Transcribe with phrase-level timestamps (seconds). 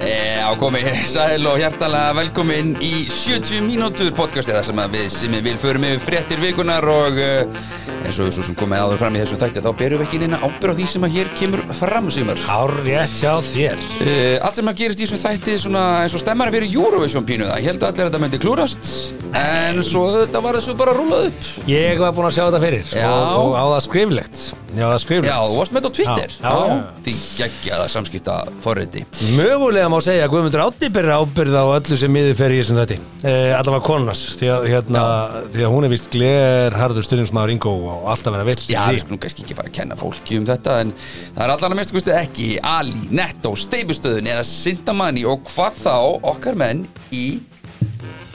[0.00, 5.34] Já, komi, sæl og hjertalega velkomin í 70 mínútur podcastið þar sem að við sem
[5.44, 7.42] við förum yfir fréttir vikunar og uh,
[8.00, 10.72] eins og sem komið áður fram í þessum þætti þá berum við ekki neina ábyrð
[10.72, 12.40] á því sem að hér kemur fram símar.
[12.48, 13.84] Hár rétt hjá þér.
[14.00, 17.60] Uh, allt sem að gerist í þessum svona eins og stemmari fyrir Eurovision pínu það,
[17.60, 18.90] ég held að allir að þetta myndi klúrast
[19.36, 21.52] en svo þetta var þessu bara rúlað upp.
[21.68, 24.42] Ég var búinn að sjá þetta fyrir og, og á það skriflegt.
[24.70, 25.30] Já, það skriflegt.
[25.30, 26.34] Já, þú varst með þetta á Twitter.
[26.40, 26.50] Já,
[29.80, 32.78] já, má segja að Guðmundur Átni byrja ábyrð á öllu sem miður fer í þessum
[32.78, 35.02] þetta eh, allavega konunars því að, hérna,
[35.54, 39.22] því að hún er vist glerharður styrningsmaður Ingo og alltaf vera vill Já, við skulum
[39.24, 42.18] kannski ekki fara að kenna fólki um þetta en það er allan að mest gustið
[42.20, 45.96] ekki Ali, Netto, Steipustöðun eða Sintamani og hvað þá
[46.34, 47.26] okkar menn í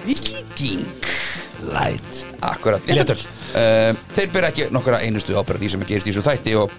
[0.06, 0.86] Viking
[1.74, 2.22] Light.
[2.46, 2.82] Akkurat.
[2.88, 3.18] Léttul.
[3.56, 6.74] uh, Þeir byrja ekki nokkura einustu ábyrð því sem að gerist í þessu þætti og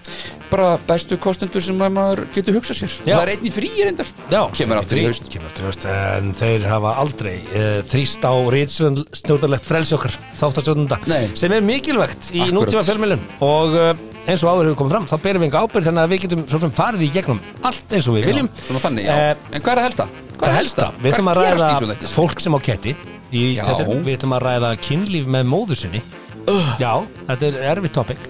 [0.51, 2.93] bara bestu kostendur sem að maður getur hugsað sér.
[3.07, 3.15] Já.
[3.17, 4.11] Það er einn í frí reyndar.
[4.31, 5.27] Já, Kemur aftur í haust.
[5.33, 10.99] kemur aftur í haust en þeir hafa aldrei uh, þrýst á rýtsnjóðarlegt frelsi okkar þáttastjóðunda
[11.09, 11.25] Nei.
[11.37, 12.55] sem er mikilvægt í Akkurat.
[12.61, 13.91] nútíma fjölmjölun og uh,
[14.27, 16.41] eins og áður hefur komið fram þá berum við enga ábyrð þannig að við getum
[16.51, 18.49] svo sem farið í gegnum allt eins og við viljum.
[18.67, 19.13] Svona þannig, já.
[19.17, 20.07] Eh, En hvað er að helsta?
[20.37, 22.95] Hvað er helsta, við ætlum að ræða þessum fólk sem á ketti
[23.31, 26.01] í þetta, við ætlum að ræða kynlíf með móður sinni.
[26.79, 26.93] Já,
[27.27, 28.21] þetta er erfitt topic.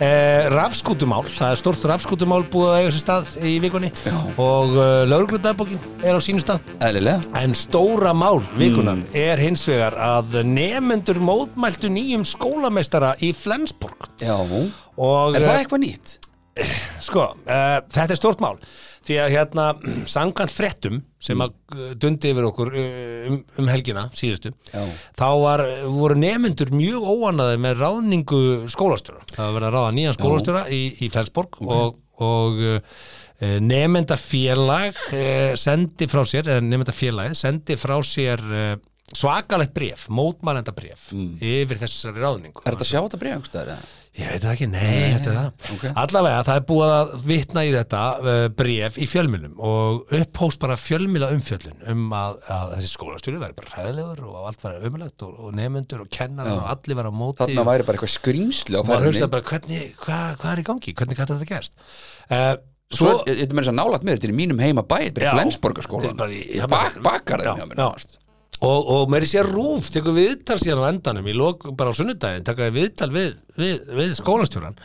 [0.00, 4.14] Eh, Rafskútumál, það er stort rafskútumál búið að eiga sér stað í vikunni Já.
[4.40, 6.64] og uh, lauruglutaðbókin er á sínu stað.
[6.80, 7.20] Eðlilega.
[7.36, 9.04] En stóra mál vikunar Mm.
[9.12, 14.08] er hins vegar að nefendur mótmæltu nýjum skólameistara í Flensborg.
[14.24, 14.36] Já.
[14.96, 16.16] Og Er það eh, eitthvað nýtt?
[17.04, 18.56] Sko, uh, þetta er stort mál
[19.06, 19.66] því að hérna,
[20.08, 22.86] samkvæmt fréttum sem að uh, dundi yfir okkur uh,
[23.28, 24.86] um, um helgina síðustu Já.
[25.18, 28.40] þá var, voru nefnendur mjög óanaði með ráðningu
[28.72, 29.22] skólastjóra.
[29.34, 32.80] Það var verið að ráða nýjan skólastjóra í, í Flensborg og, og uh,
[33.60, 38.42] nefndafélag uh, sendi frá sér, eða nefndafélagið sendi frá sér
[39.14, 42.62] svakalegt bref, mótmælenda bref yfir þessari ráðningu.
[42.66, 43.84] Er þetta að sjá þetta bregð einhverstaðar?
[44.16, 45.72] Ég veit það ekki, nei, þetta er það.
[45.76, 45.82] Ok.
[46.02, 50.78] Allavega, það er búið að vitna í þetta uh, bref í fjölmjölum og upphóst bara
[50.80, 55.36] fjölmjöla umfjöllun um að, að þessi skólastjóri væri bara hræðilegur og allt væri umulegt og,
[55.36, 58.74] og nefnendur og kennar og allir væri á móti Þarna og væri bara eitthvað skrýmsli
[58.74, 59.12] á maður ferðinni.
[59.12, 61.76] hugsa bara hvernig, hvað hva er í gangi, hvernig gæti þetta gerst?
[62.32, 62.54] Uh,
[62.96, 64.96] Svo, er- þetta er mér þess að nálægt með þetta er í mínum heima bæ
[65.10, 65.32] Þetta er Já.
[65.36, 66.24] Flensborgarskólan Þetta
[68.56, 71.98] er mér og, og meiri sér rúf tekur viðtal síðan á endanum lok, bara á
[71.98, 74.78] sunnudaginn, takaði viðtal við, við, við skólastjóran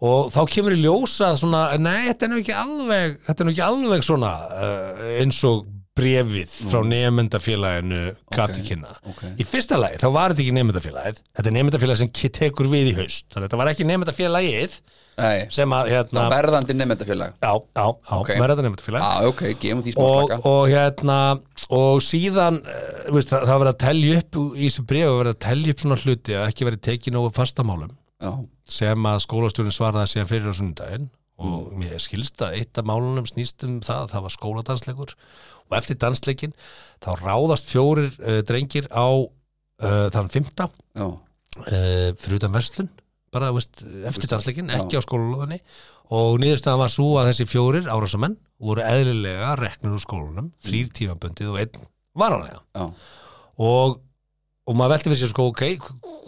[0.00, 3.52] og þá kemur í ljósa svona, nei, þetta er nú ekki alveg þetta er nú
[3.52, 5.66] ekki alveg svona uh, eins og
[5.98, 9.22] brefið frá nefndafélaginu gati kynna ok.
[9.42, 12.96] í fyrsta lagi, þá var þetta ekki nefndafélagið þetta er nefndafélagið sem tekur við í
[13.00, 13.26] haust.
[13.28, 14.76] Þannig að þetta var ekki nefndafélagið
[15.52, 18.32] sem að, hérna, það verðandi nefndafélag já, já, já, Ok.
[18.40, 19.06] verða nefndafélag
[19.96, 21.18] smá og, og hérna
[21.76, 25.42] og síðan uh, veist, það, það verið að telja upp í þessu bréfu verið að
[25.48, 27.96] telja upp svona hluti að ekki verið tekið nógu fastamálum.
[28.20, 28.32] Já,
[28.70, 31.80] sem að skólastjórinn svaraði síðan fyrir á sunnudaginn og Mm.
[31.80, 35.14] mér skilst að eitt af málunum snýst um það að það var skóladansleikur
[35.70, 36.52] og eftir dansleikin
[37.00, 42.90] þá ráðast fjórir uh, drengir á uh, þann fymta já, uh, fyrir utan verslun
[43.30, 44.80] bara veist, eftir dansleikin, Já.
[44.80, 45.60] ekki á skólalóðinni.
[46.18, 51.52] Og niðurstaðan var svo að þessi fjórir árásamenn voru eðlilega reknur úr skólanum, þrýr tímaböndið
[51.52, 51.84] og einn
[52.18, 52.58] varanlega.
[52.74, 52.88] Já.
[53.62, 54.00] Og,
[54.70, 55.62] og maður velti fyrir sér sko, ok,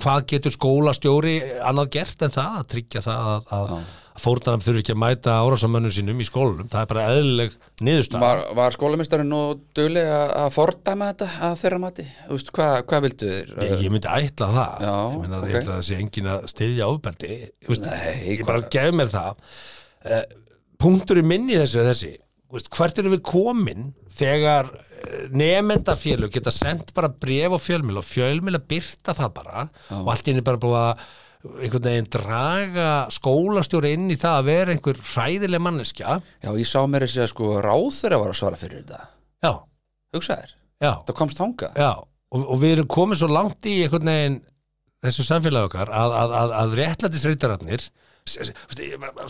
[0.02, 2.56] hvað getur skólastjóri annað gert en það?
[2.58, 3.74] Að tryggja það að, að,
[4.12, 7.54] að fórnarnam þurfi ekki að mæta árásamönnum sínum í skólanum, það er bara eðlileg
[7.86, 8.24] niðurstaða.
[8.24, 12.08] Var, var skólamistarinn og dugleg að fordæma þetta að þeirra mati?
[12.24, 13.54] Þú veist, hvað, vildu þér?
[13.62, 14.84] Ég, ég myndi ætla það.
[14.88, 15.52] Já, ég, myndi að ok.
[15.52, 17.38] ég ætla sé engin að styðja ofbeldi.
[17.86, 19.46] Nei, ég bara gef mér það.
[20.02, 20.22] Uh,
[20.82, 22.12] punkturinn minn í þessu þessi
[22.52, 24.70] hvert erum við komin þegar
[25.32, 29.66] nefndafélug geta sendt bara bref á fjölmil og fjölmil að byrta það bara
[29.98, 31.04] og allt í henni bara búið að
[31.42, 36.20] einhvern veginn draga skólastjóri inn í það að vera einhver hræðileg manneskja.
[36.44, 39.08] Já, ég sá mér þessi að sko ráð þeirra var að svara fyrir þetta.
[39.42, 39.52] Já,
[40.14, 41.90] Hugsaðir, já, það komst þanga já
[42.32, 44.38] og, og við erum komið svo langt í einhvern veginn
[45.02, 47.86] þessu samfélagi okkar að, að, að, að réttlætisreitararnir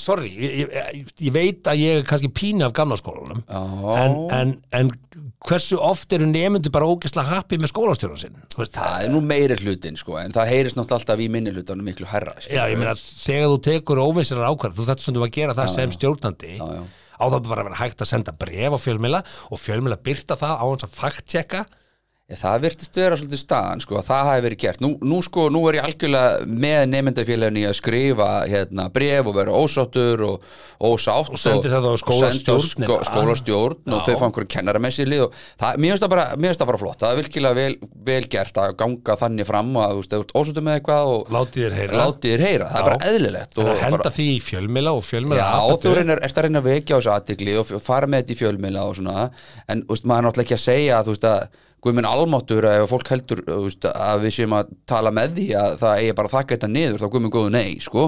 [0.02, 3.60] Sorry, ég, ég, ég veit að ég er kannski pínu af gamla skólanum Já.
[4.02, 4.90] en, en, en
[5.48, 9.22] hversu oft eru nefndu bara ógeðslega happy með skólastjóran sinn Þú veist, Það er nú
[9.24, 12.68] meiri hlutin sko En það heyrist náttúrulega alltaf í minni hlutanum miklu herra skilur Já,
[12.68, 12.94] ég meina,
[13.24, 16.82] þegar þú tekur óvinnsirar ákvarð, þú þetta stundum að gera það sem stjórnandi Já, já.
[17.16, 20.54] á það bara að vera hægt að senda bref á fjölmila og fjölmila byrta það
[20.60, 21.64] á hans að fact-checka
[22.32, 24.82] Já, það virtist vera svolítið staðan sko, að það hafi verið gert.
[24.82, 29.36] Nú, nú sko, nú er ég algjörlega með nefndafélagin í að skrifa hérna bref og
[29.36, 30.46] vera ósáttur og
[30.80, 34.04] ósátt Og sendir það á og sko, skólastjórn og Já.
[34.06, 36.98] þau fá einhverju kennara með sér lið og það, mér finnst það það bara flott.
[37.02, 37.76] Það er virkilega vel,
[38.08, 41.32] vel gert að ganga þannig fram að þú veist, þú ert ósáttur með eitthvað og
[41.36, 41.98] látið þér heyra.
[42.00, 44.94] látið þér heyra, það er bara eðlilegt en og að henda bara, því í fjölmila
[44.96, 48.08] og fjölmila Já, þú reynir, ert að reyna að vekja á þessu aðtikli og fara
[48.08, 49.28] með þetta í fjölmiðla og svona.
[49.72, 49.84] En
[51.12, 51.28] veist,
[51.82, 55.72] Guðminn almáttur að ef fólk heldur veist, að við séum að tala með því að
[55.80, 58.04] það eigi bara að þakka þetta niður þá Guðminn góðu nei, sko.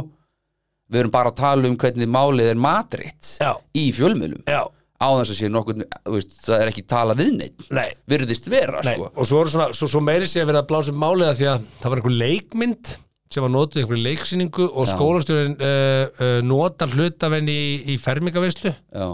[0.94, 3.50] Við erum bara að tala um hvernig málið er matritt Já.
[3.74, 4.44] í fjölmiðlum.
[4.46, 4.62] Já,
[5.00, 7.88] á þess að sé nokkuð, þú veist, það er ekki tala við neitt nei.
[8.10, 9.08] Virðist vera, Nei, sko.
[9.10, 11.48] Og svo, svona, svo, svo meiri sé að vera að blása upp málið að því
[11.54, 12.92] að það var einhver leikmynd
[13.34, 14.92] sem var notuð í einhverju leiksýningu og Já.
[14.94, 17.60] skólastjórinn uh, uh, notar hlutavenn í,
[17.90, 19.08] í fermingaveislu Já,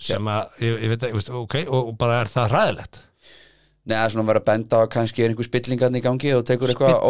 [0.00, 3.00] sem að, ég, ég veit að, ég veist, ok, og, og bara er það hræðilegt
[3.88, 6.68] neða svona vera að benda á að kannski er einhver spillingarn í gangi og tekur
[6.68, 7.00] eitthvað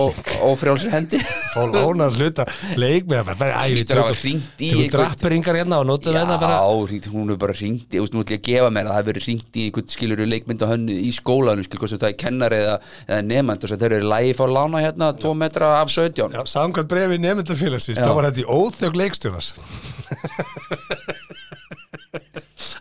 [0.46, 1.18] ófrjálsir hendi.
[1.52, 2.44] Fá lánar hluta
[2.78, 7.08] leikmynd Hlýtur að hafa hringt í Þú einhvern- drapperingar hérna og Já, þetta bara hringt,
[7.10, 9.10] hún er bara hringt Þú veist, nú ætlum ég að gefa mér að það hefur
[9.10, 12.18] verið hringt í einhvern skilur leikmynd og hönnu í skólanum skilur, hvort sem það er
[12.22, 12.76] kennari eða,
[13.10, 16.38] eða nefnd og þess að þeir eru lægi fá lána hérna 2 metra af 17
[16.38, 18.06] Já, samkvæmt brefi nefndafélagsins, Já.
[18.06, 19.52] þá var þetta í óþög leikstjónas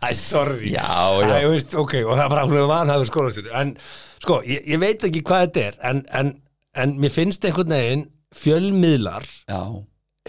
[0.09, 0.71] Æ, sorry.
[0.73, 0.85] Já,
[1.21, 1.35] já.
[1.39, 3.75] Æ, veist, ok, og það bara hún er vanhæður skólastjóri En,
[4.23, 6.33] sko, ég, ég veit ekki hvað þetta er en, en,
[6.75, 9.61] en mér finnst einhvern veginn fjölmiðlar Já,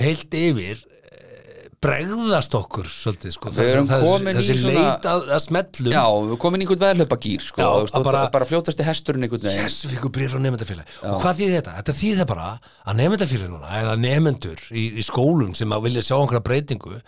[0.00, 3.53] heilt yfir eh, bregðast okkur svolítið, sko.
[3.56, 7.19] Við erum Það- komin í svona- að, að já við erum komin í einhvern veðlöpa
[7.25, 9.65] gýr sko, Já, að bara- bara, bara fljótasti hesturinn einhvern veginn.
[9.65, 11.76] Yes, við ykkur brýr frá nefndafélag Og hvað þýðir þetta?
[11.81, 12.49] Þetta þýðir bara
[12.87, 17.00] að nefndafélag núna eða nefndur í, í skólum sem að vilja sjá einhverja breytingu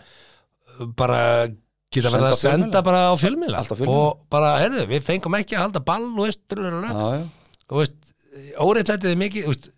[0.97, 1.47] bara
[1.95, 3.63] geta verið að senda bara á fjölmiðla.
[3.87, 6.43] og bara, heyrðu, við fengum ekki að halda ball og veist,
[7.69, 8.13] og veist
[8.63, 9.69] óreittlætið er mikið veist,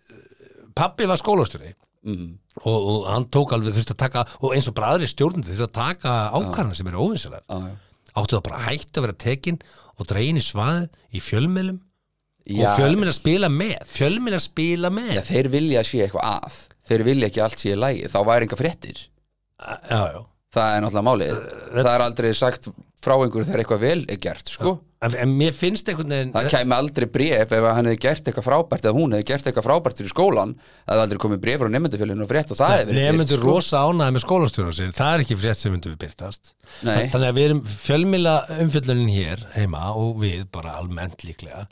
[0.76, 1.74] pappi var skólastjóri.
[2.06, 5.50] Mm, og, og hann tók alveg þurfti að taka og eins og bara aðri stjórnandi
[5.50, 7.72] þurfti að taka ákvarðan sem eru óvinsilegar
[8.16, 9.58] áttu það bara að hættu að vera tekin
[9.96, 10.86] og dregin í svaðið
[11.16, 11.80] í fjölmiðlum?
[12.46, 15.12] Já, og fjölmiðla spila með fjölmiðla spila með.
[15.16, 16.58] Já, þeir vilja að sé eitthvað að.
[16.86, 19.00] Þeir vilja ekki að allt sé í lægi Þá væri enga fréttir.
[19.90, 20.20] Já, já.
[20.56, 21.38] Það er náttúrulega málið
[21.76, 22.68] Það er aldrei sagt
[23.06, 24.70] frá einhverju þegar eitthvað vel er gert sko.
[25.04, 28.46] En, en mér finnst einhvern veginn Það kæmi aldrei bref ef hann hefði gert eitthvað
[28.48, 31.70] frábært eða hún hefði gert eitthvað frábært fyrir skólan það hefði aldrei komið bref frá
[31.74, 33.50] nefndafélaginu og frétt og það birt, nefndur sko.
[33.52, 36.50] rosa ánæði með skólastjóra sér, það er ekki frétt sem myndum við byrtast
[36.80, 36.94] Nei.
[36.96, 41.66] Þann- þannig að við erum fjölmila umfjöllunin hér heima og við bara almennt líklega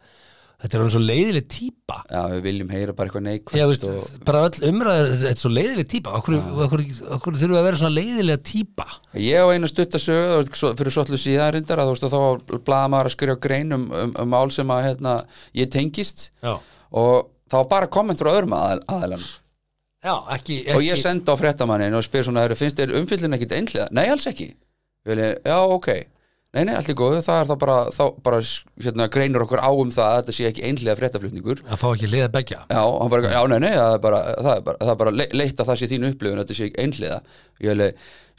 [0.62, 1.96] þetta er hann svo leiðileg típa.
[2.10, 5.88] Já, við viljum heyra bara eitthvað neikvæmt og, bara öll umræður, þetta er svo leiðileg
[5.92, 6.14] típa.
[6.20, 6.36] Okkur,
[6.66, 6.84] okkur,
[7.18, 8.86] okkur þurfum við að vera svona leiðilega típa?
[9.20, 11.94] Ég á einu stutt að sögu það var svo- fyrir svolítið síðan reyndar að þú
[11.96, 15.16] veist að þá var blaðamaður að skrifa grein um, um, um mál sem að hérna,
[15.60, 16.30] ég tengist.
[16.44, 16.54] Já,
[16.94, 19.22] og var bara komment frá öðrum aðal, aðalan
[20.04, 23.36] Já ekki, ekki og ég sendi á fréttamannin og spyr svona "Heyrðu, finnst þér umfyllin
[23.38, 23.86] ekkit einhliða?
[23.96, 24.50] Nei, alls ekki.
[25.06, 25.88] Vil ég, Já, ok
[26.54, 28.38] Nei, nei, allt í góðu, það er þá bara, þá bara
[28.84, 32.10] hérna, greinur okkur á um það að þetta sé ekki einhliða fréttaflutningur að fá ekki
[32.12, 34.92] liða begja Já, hann bara, já, nei, nei, það er bara, það er bara, það
[34.94, 37.18] er bara le- leitt að það sé þín upplifun, þetta sé ekki einhliða.
[37.64, 37.90] Ég hefði,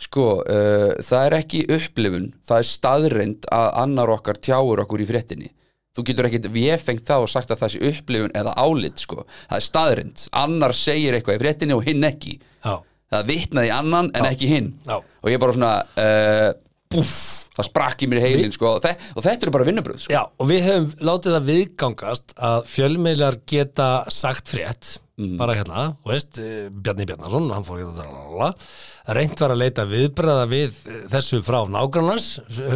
[0.08, 5.10] sko, uh, það er ekki upplifun, það er staðreind að annar okkar tjáur okkur í
[5.12, 5.52] fréttinni.
[5.96, 9.22] Þú getur ekkit véfengt það og sagt að það sé upplifun eða álit, sko.
[9.48, 10.26] Það er staðreind.
[10.36, 12.40] Annar segir eitthvað í fréttinni og hinn ekki.
[12.66, 12.78] Já,
[13.16, 14.72] Það vitnaði annan en ekki hinn.
[14.88, 14.96] Já.
[15.22, 16.48] Og ég bara svona, uh,
[16.96, 17.16] búff,
[17.56, 18.76] það sprakk í mér í heilin, sko.
[18.78, 20.16] Og, þe og þetta eru bara vinnubröð, sko.
[20.16, 26.38] Já, og við höfum látið það viðgangast að fjölmiðlar geta sagt frétt bara hérna, veist,
[26.44, 31.40] eh, Bjarni Bjarnason, hann fór í þetta reynt var að leita viðbreða við eh, þessu
[31.46, 32.28] frá nágrannans,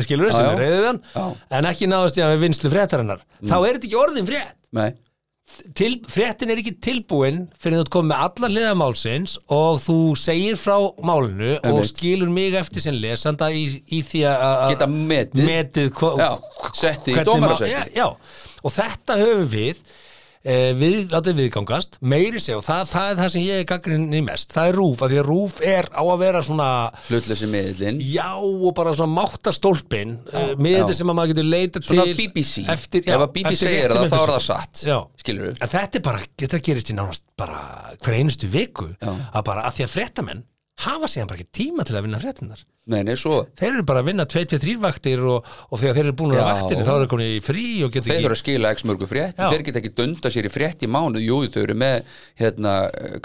[0.06, 1.26] skilur reyðið hann, Já.
[1.60, 3.26] en ekki náðust ég að við vinslu fréttarinnar.
[3.44, 4.56] Þá er þetta ekki orðin frétt.
[4.72, 4.90] Nei.
[5.76, 9.96] Til, fréttin er ekki tilbúin fyrir þú ert komið með alla hliða málsins og þú
[10.22, 11.90] segir frá málinu og Einmitt.
[11.92, 15.44] skilur mig eftir sem lesanda í, í því að að- Geta metið.
[15.50, 15.90] metið
[16.22, 16.30] Já,
[16.74, 17.16] setti í
[17.98, 18.08] já,
[18.64, 19.82] og þetta höfum við
[20.46, 24.22] eh, við látið viðgangast meiri segja og það, það er það sem ég er gaggrinni
[24.26, 26.70] mest, það er rúf, að því að rúf er á að vera svona
[27.10, 28.00] Hlutlösi miðlinn.
[28.14, 30.46] já og bara svona máttastólpin já.
[30.60, 32.66] þetta sem að maður getur leita Svona til BBC.
[32.70, 34.84] eftir, Ef að BBC segir það, þá er það satt.
[34.88, 34.98] já.
[35.24, 35.56] Skilurðu?
[35.62, 37.60] en þetta er bara, þetta gerist í nánast bara
[38.00, 39.12] hver einustu viku Já.
[39.34, 40.44] að bara að því að fréttamenn
[40.86, 44.02] hafa síðan bara ekki tíma til að vinna fréttinnar Nei, nei, svo þeir eru bara
[44.02, 46.46] að vinna 2-3 vaktir og, og þegar þeir eru búin að Já.
[46.50, 49.10] vaktinni þá eru komin í frí og geta Þeir ekki þurfa að skila ekki mörgu
[49.12, 49.50] frétti, Já.
[49.52, 52.74] þeir geta ekki dunda sér í frétti í mánuð, jú, þau eru með hérna,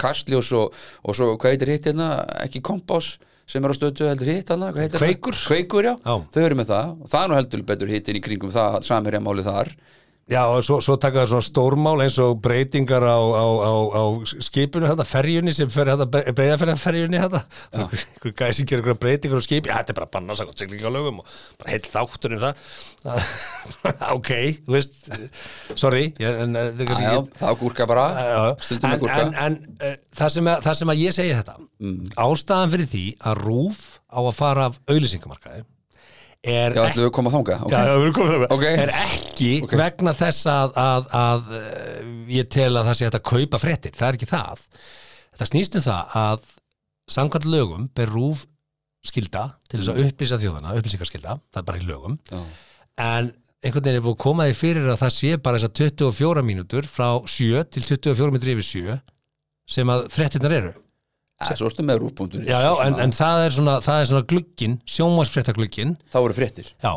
[0.03, 2.11] kastljós og, og svo, hvað heitir hitt hérna,
[2.45, 3.15] ekki kompás
[3.49, 5.41] sem er á stötu heldur hitt hana, hvað heitir Kveikur.
[5.49, 5.95] Kveikur, já.
[5.97, 6.15] Já.
[6.35, 9.45] þau eru með það og það er nú heldur betur hittin í kringum það, samherjamáli
[9.45, 9.73] þar
[10.25, 14.03] Já, og svo, svo taka það svona stórmál eins og breytingar á, á, á, á
[14.41, 17.41] skipinu þetta, ferjunni sem fer þetta breyðaferðarferjunni þetta,
[17.77, 20.89] einhver gæði sem gerir einhverja breytingar á skipi, já, þetta er bara banna sakot siglinga
[20.89, 22.65] á lögum og bara heilt þáttur um það.
[24.15, 24.31] Ok,
[24.65, 25.11] þú veist
[25.77, 28.07] sorry, ég, en það er kannski ekki þá gúrka bara,
[28.65, 29.21] stundum með gúrka.
[29.27, 31.55] en, en uh, það, sem að, það sem að ég segi þetta
[32.25, 35.67] ástæðan fyrir því að rúf á að fara af auðlýsingamarkaði
[36.45, 38.65] er Já, ætlum við að koma þanga Já, já, við erum komið það Ok.
[38.71, 39.75] Er ekki Ok.
[39.81, 44.07] vegna þess að, að, að uh, ég tel að það sé að kaupa fréttir, það
[44.11, 44.65] er ekki það.
[45.35, 46.51] Þetta snýst um það að
[47.15, 48.45] samkvæmt lögum ber rúf
[49.05, 52.15] skilda til þess að upplýsa þjóðana, upplýsingarskilda það er bara í lögum.
[52.31, 52.39] Já.
[53.05, 53.33] en
[53.65, 56.43] einhvern veginn er búið að koma því fyrir að það sé bara þess að 24
[56.45, 58.97] mínútur frá 7 til 24 mínútur yfir 7
[59.75, 60.73] sem að fréttirnar eru
[61.35, 61.97] Ja, Svo erstu með
[62.63, 66.69] já, en, en það er svona, það er svona glugginn, sjónvarsfréttagluginn Þá eru fréttir.
[66.79, 66.93] Já,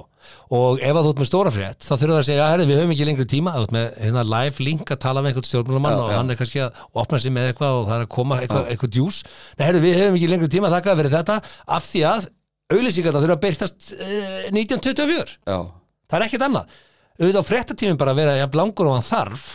[0.54, 2.78] og ef að þú ert með stóra frétt þá þurfum það að segja, herri, við
[2.78, 6.04] höfum ekki lengri tíma þú ert með hérna, live link að tala með einhvern stjórnmálamann
[6.04, 6.16] og já.
[6.21, 8.95] hann er kannski að opna sig með eitthvað og það er að koma eitthvað, eitthvað
[8.95, 9.21] djús.
[9.59, 11.38] Nei, herri, við höfum ekki lengri tíma þakka fyrir þetta
[11.78, 12.28] af því að
[12.76, 15.59] auðlýsingarna þurfa að byrtast uh, 1924 Já,
[16.07, 16.83] það er ekkert annað.
[17.18, 19.49] Auðvitað á fréttatíminn bara að vera jafn langur og hann þarf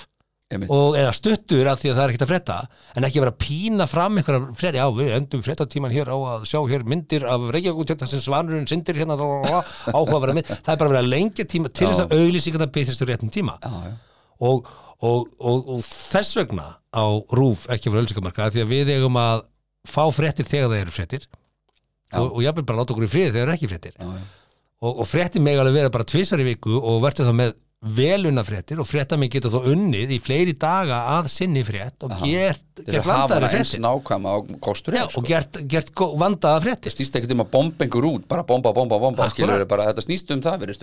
[0.74, 2.58] og eða stuttur af því að það er ekkert að frétta
[2.94, 6.46] en ekki vera að pína fram einhverja frétta já við endum fréttatíman hér á að
[6.50, 10.80] sjá hér myndir af Reykjavík sem svanurinn syndir hérna áhuga að vera mynd það er
[10.82, 13.58] bara að vera lengja tíma til þess að auglýsingarna byrðist á réttum tíma.
[13.64, 13.94] Já, já,
[14.44, 14.70] og,
[15.04, 17.06] og, og, þess vegna á
[17.36, 19.46] rúf ekki vera auglýsingamarka því að við eigum að
[19.88, 21.28] fá fréttir þegar það eru fréttir.
[22.14, 24.26] Og, og ég vil bara láta okkur í friði þegar það eru ekki já.
[24.86, 28.44] og, og fréttir meg alveg vera bara tvisar í viku og verður þá með velunna
[28.48, 32.64] fréttir og frétta mig getur þá unnið í fleiri daga að sinni frétt og gert,
[32.80, 33.82] Til gert hana eins fréttir.
[34.96, 35.22] Já, er, sko.
[35.22, 36.94] og gert, gert vandaða fréttir.
[36.96, 39.28] Snýst ekkert um að bomba einhver út bara bomba, bomba, bomba,
[39.70, 40.78] bara þetta snýst um það vera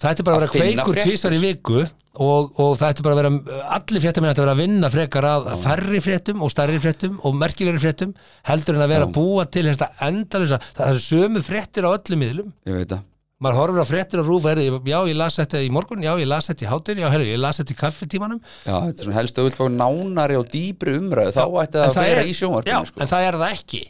[0.00, 3.20] Það ætti bara að vera kveikur tvisar í viku og, og það ætti bara að
[3.20, 6.80] vera allir fréttar minn ætti að vera að vinna frekar að færri fréttum og stærri
[6.80, 8.16] fréttum og merkilegri fréttum
[8.48, 12.52] heldur en að vera að búa til endalisa, það eru sömu fréttir á öllum miðlum.
[12.66, 13.06] Ég veit það
[13.40, 16.28] maður horfir á fréttir og rúfa herri, já ég las þetta í morgun, já ég
[16.28, 18.40] las þetta í hátinn já herri, ég las þetta í kaffitímanum.
[18.66, 21.80] Já, þetta er svona helst að þú vilt fá nánari og dýpri umræðu þá ætti
[21.80, 23.00] það að vera er- í sjónvarpinu já, sko.
[23.00, 23.80] en það er það ekki.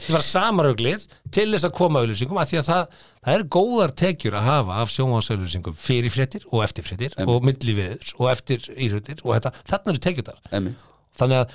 [0.00, 2.84] Það var samarauglið til þess að koma auðlýsingum af því að það,
[3.26, 7.74] það er góðar tekjur að hafa af sjónvarsauðlýsingum fyrir fréttir og eftir fréttir og milli
[7.74, 10.38] viður og eftir íþjóttir og þetta, þarna eru tekjur þar
[11.18, 11.48] þannig að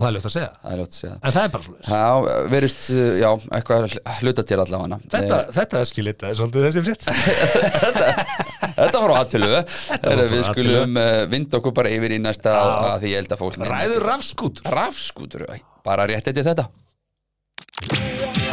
[0.00, 0.50] og það er ljótt að segja.
[0.62, 1.16] Það er ljótt að segja.
[1.20, 3.28] En það er bara svo Já, verist, uh, já,
[3.58, 4.98] eitthvað að hluta til allavega.
[5.12, 7.04] Þetta, þetta er skilit, það er svolítið þessi frétt.
[8.80, 12.62] Þetta var á aðtölu frá Við skulum uh, vinda okkur bara yfir í næsta Já.
[12.94, 14.62] að því ég held að fólk ræður rafskút.
[14.72, 16.70] Rafskútur, æ, bara rétt eftir þetta.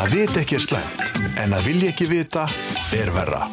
[0.04, 2.48] Að vita ekki er slæmt, en að vilja ekki vita
[2.98, 3.46] er verra.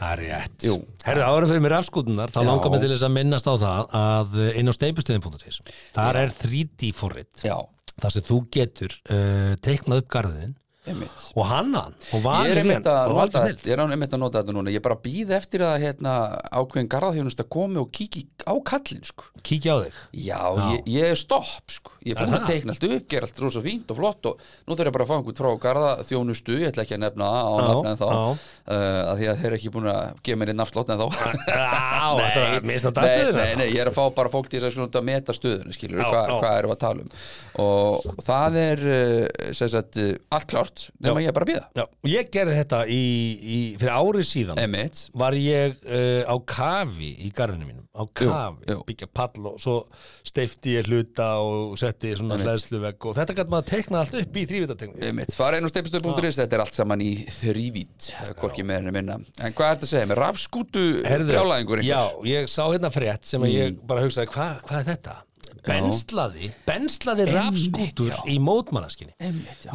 [0.00, 0.54] Það er rétt.
[0.64, 0.76] Jú.
[1.04, 2.46] Herðu, árum fyrir mér afskútunar, þá Já.
[2.48, 5.60] langar mig til þess að minnast á það að inn á steipustöðin.is,
[5.96, 7.56] þar er 3D forrit, Já,
[8.00, 13.20] þar sem þú getur uh, teiknað upp garðin og Ég er einmitt að og nota,
[13.20, 13.68] valið snill.
[13.68, 16.12] ég er einmitt að nota þetta núna Ég er bara að býða eftir að hérna,
[16.56, 19.26] ákveðin garðahjónust að komi og kíki á kallinn sko.
[19.44, 19.98] Kíkja á þig.
[20.24, 20.40] Já,
[20.72, 21.92] Ég, ég er stopp sko.
[22.00, 24.40] Ég er búin Er að teikna allt upp, gera allt rosa fínt og flott og
[24.66, 27.50] nú þarf ég bara að fá einhvern frá garðaþjónustu Ég ætla ekki að nefna á
[27.50, 28.24] Já, nafna en þá já.
[28.24, 31.06] uh, að því að þeir eru ekki búin að gefa mér einn afslott en þá
[31.10, 33.44] Já, nei, dagstöðuna.
[33.44, 36.32] nei, nei, ég er að fá bara fólk til að meta stöðuna skilur, Já, hvað,
[36.32, 36.58] já.
[36.60, 37.12] erum við að tala um
[37.60, 39.50] og, það er uh,
[40.00, 41.24] uh, allt klárt nema Já.
[41.24, 43.00] ég er bara að býða Já, ég gerði þetta í,
[43.40, 44.60] í, fyrir árið síðan.
[44.60, 48.78] Emitt, var ég uh, á kafi í garðinu mínum, á kafi, jú.
[48.88, 49.76] byggja pall og svo
[50.26, 52.48] steifti ég hluta og setti svona Einmitt.
[52.48, 55.08] hlæðsluvegg og þetta gæti maður að teikna allt upp í þrývitategning.
[55.10, 58.10] emitt, fara einn og steipstöð.is þetta er allt saman í þrývít
[58.40, 62.62] hvorki en minna, en hvað er þetta að segja með rafskútu brjálæðingur já, ég sá
[62.68, 65.18] hérna frétt sem að ég bara hugsaði, hvað hva er þetta?
[65.66, 69.14] Benslaði, benslaði rafskútur í mótmannaskinni.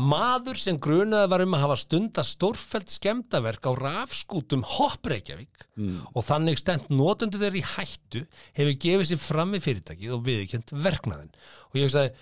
[0.01, 6.05] Maður sem grunaði var um að hafa stunda stórfælt skemmdaverk á rafskútum Hopp Reykjavík Hmm.
[6.15, 8.21] og þannig stend notundu þeir í hættu
[8.55, 12.13] hefur gefið sér fram við fyrirtækið og viðkjönd verknaðin og ég hugsaði,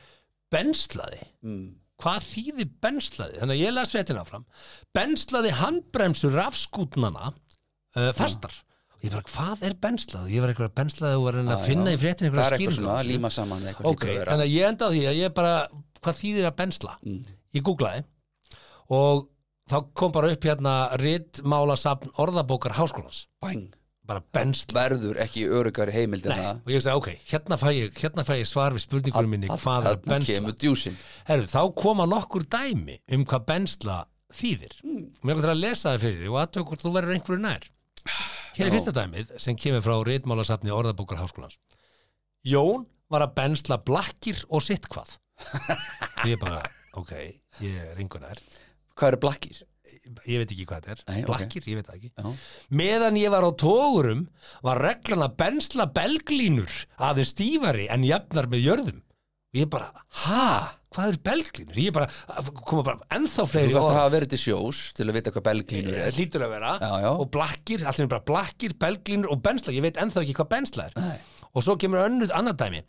[0.49, 1.19] benslaði?
[1.45, 1.67] Hmm.
[2.01, 3.37] hvað þýði benslaði?
[3.39, 4.47] Þannig að ég las fréttina áfram.
[4.97, 8.57] Benslaði handbremsur rafskútnana uh, fastar
[9.03, 10.31] ég bara, hvað er benslað?
[10.31, 12.97] Ég var eitthvað benslað og var að að finna í fréttin Það er eitthvað svona
[13.07, 15.53] líma saman eitthvað Ok, þannig að ég enda á því að ég bara,
[15.99, 16.97] hvað þýðir að bensla?
[17.53, 18.03] Ég googlaði
[18.93, 19.23] og
[19.71, 23.75] þá kom bara upp hérna ritmálasafn orðabókar háskólans Bang,
[24.07, 27.69] bara bensla verður ekki örugari heimild en Nei, það og ég sagði, ok, hérna fæ
[27.71, 30.39] ég, hérna fæ ég svar við spurningunum minni, hvað er bensla?
[30.39, 34.01] kemur djúsin Herru, þá koma nokkur dæmi um hvað bensla
[34.33, 34.75] þýðir.
[34.83, 35.05] Mm.
[35.27, 37.67] Mér er að lesa það fyrir því og aðtöku hvort þú verður einhverju nær.
[38.53, 41.57] Hér er fyrsta dæmið sem kemur frá ritmálasafni orðabókar háskólans.
[42.45, 45.15] Jón var að bensla blakkir og sitt hvað.
[46.29, 46.61] ég bara,
[46.99, 47.13] ok,
[47.63, 48.41] ég er nær.
[48.93, 49.63] Hvað eru blakkir?
[50.29, 51.01] Ég veit ekki hvað þetta er.
[51.09, 52.11] Nei, blakkir, ég veit það ekki.
[52.13, 52.45] Já.
[52.81, 54.21] Meðan ég var á tógurum
[54.65, 59.01] var reglan að bensla belglínur aðeins stífari en jafnar með jörðum.
[59.53, 59.91] Og ég bara,
[60.23, 60.73] Ha?
[60.93, 61.77] hvað er belglínur?
[61.77, 62.07] Ég bara,
[62.65, 66.11] koma bara ennþá fleiri orð hafa verið til sjós til að vita hvað belglínur er
[66.13, 67.09] hlýtur að vera Já, já.
[67.17, 70.93] og blakkir, allir bara blakkir, belglínur og bensla, ég veit ennþá ekki hvað bensla er
[70.97, 71.17] Nei.
[71.53, 72.83] og svo kemur önnur annað dæmi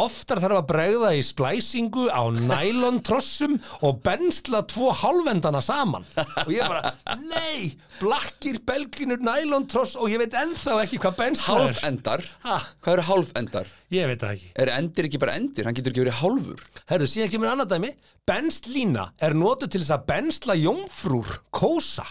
[0.00, 3.54] oftar þarf að bregða í splæsingu á nælontrossum
[3.86, 6.04] og bensla tvo hálfendana saman
[6.42, 6.90] og ég bara,
[7.30, 7.70] nei
[8.02, 12.26] blakkir, belglínur, nælontross og ég veit ennþá ekki hvað bensla er Hálfendar?
[12.44, 12.58] Ha?
[12.84, 13.70] Hvað eru hálfendar?
[13.96, 15.64] ég veit það ekki Er endir ekki bara endir?
[15.64, 16.60] Hann getur ekki verið hálfur
[16.92, 17.94] Herðu, síðan kemur annað dæmi
[18.28, 22.04] Benslína er notuð til þess að bensla jómfrúr kósa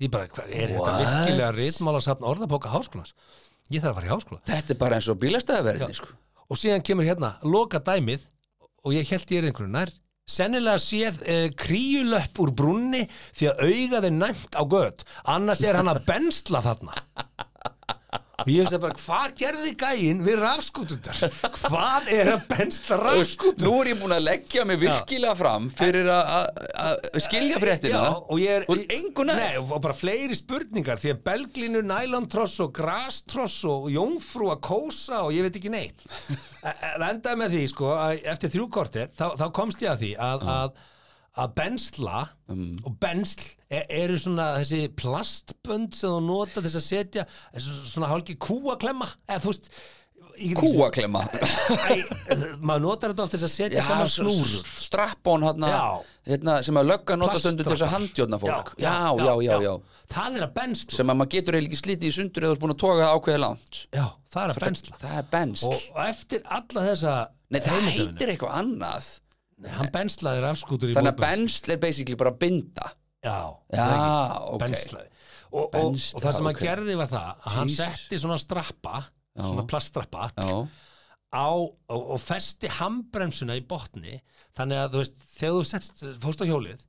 [0.00, 1.04] Ég bara, hvað er þetta What?
[1.04, 3.12] virkilega ritmálasafn orðabóka háskólans?
[3.68, 6.14] Ég þarf að fara í háskóla Þetta er bara eins og bílastæðaverðinni sko.
[6.50, 8.26] Og síðan kemur hérna, loka dæmið
[8.84, 9.92] og ég held ég er einhverju nær.
[10.30, 13.04] Sennilega séð eh, kríulöpp úr brunni
[13.34, 16.94] því að augað er næmt á gött annars er hann að bensla þarna
[18.48, 21.18] ég veist bara, hvað gerði gæinn við rafskútundar?
[21.60, 23.66] Hvað er að bensla rafskútundar?
[23.68, 26.46] Nú er ég búin að leggja mig virkilega fram fyrir að- að
[26.84, 28.84] að skilja fréttina Já, og ég er Og.
[29.40, 35.22] Nei, og bara fleiri spurningar því að belglínu, nælontross og grastross og jómfrú að kósa
[35.26, 36.06] og ég veit ekki neitt
[36.62, 40.10] Það endaði með því, sko, að eftir þrjú kortir þá, þá komst ég að því
[40.20, 40.72] að, að,
[41.38, 42.72] að bensla Mm.
[42.84, 47.26] og bensl er, eru svona þessi plastbönd sem þú nota þess að setja
[47.62, 49.70] svona hálki kúaklemma eða þú veist
[50.56, 51.20] Kúaklemma
[52.64, 54.62] maður notar þetta oft til þess að setja saman snúrur.
[54.80, 55.82] strappón hérna, Já.
[56.30, 58.72] hérna sem að lögga nota stundu til þess að handjóna fólk.
[58.80, 59.74] Já, já, já, já,
[60.10, 60.96] Það er að bensla.
[60.96, 63.04] Sem að maður getur eiginlega ekki slítið í sundur eða þú ert búin að toga
[63.04, 63.80] það ákveðið langt.
[63.94, 64.96] Já, það er að bensla.
[65.04, 65.68] það er bensl.
[65.70, 67.14] Og, eftir alla þessa
[67.50, 69.10] Nei, það heitir eitthvað annað
[69.68, 73.38] hann benslaði rafskútur í Þannig að bensl er basically bara binda Já,
[73.76, 73.86] Já,
[74.48, 74.60] ok.
[74.62, 75.08] benslaði
[75.50, 76.60] og, og, Bensla, og það sem hann ok.
[76.62, 77.80] gerði var það að hann Jesus.
[77.98, 79.00] setti svona strappa
[79.40, 80.54] svona plaststrappa Já,
[81.34, 81.74] á og,
[82.14, 84.16] og festi handbremsuna í botni
[84.56, 86.80] þannig að þú veist, þegar þú setst fórst á hjólið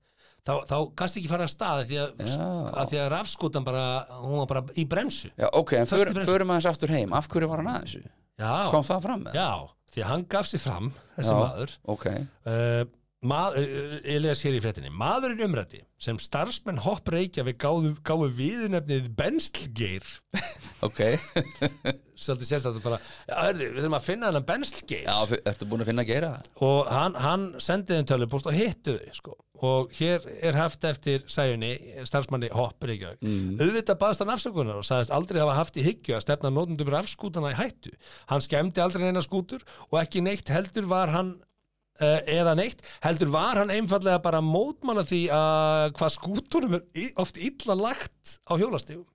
[0.45, 2.47] þá, þá kannski ekki fara að stað því að, Já.
[2.81, 3.83] að því að rafskútan bara
[4.21, 6.31] hún var bara í bremsu já ok, en Föst í för, bremsu.
[6.31, 8.03] förum aðeins aftur heim Af hverju var hann að þessu?
[8.41, 9.37] Já, Kom það fram með?
[9.37, 9.49] já,
[9.93, 11.77] því að hann gaf sér fram þessi maður.
[11.93, 12.05] Ok,
[12.49, 12.83] Uh,
[13.29, 14.89] mað, uh, ég les hér í fréttinni.
[14.97, 20.07] Maðurinn umrætti sem starfsmenn hopp reykja við gáðu, gáðu viðunefnið Benslgeir.
[20.87, 21.03] Ok
[22.21, 25.05] svolítið sérst að þetta bara hörðu, við þurfum að finna hennar Benslgeir.
[25.07, 26.31] Já, ertu búin að finna að gera
[26.67, 29.37] og hann, hann sendið þeim tölvupóst og hittu þau sko.
[29.71, 31.71] og hér er haft eftir sæjunni,
[32.09, 33.59] starfsmanni hopp reykja mm.
[33.61, 37.53] auðvitað baðast hann afsökunar og sagðist aldrei hafa haft í hyggju að stefna nótundum rafskútana
[37.53, 37.93] í hættu.
[38.31, 41.35] Hann skemmdi aldrei neina skútur og ekki neitt heldur var hann
[42.01, 47.21] uh, eða neitt, heldur var hann einfallega bara að mótmála því að hvað skúturum er
[47.21, 49.07] oft illa lagt á hjólastífum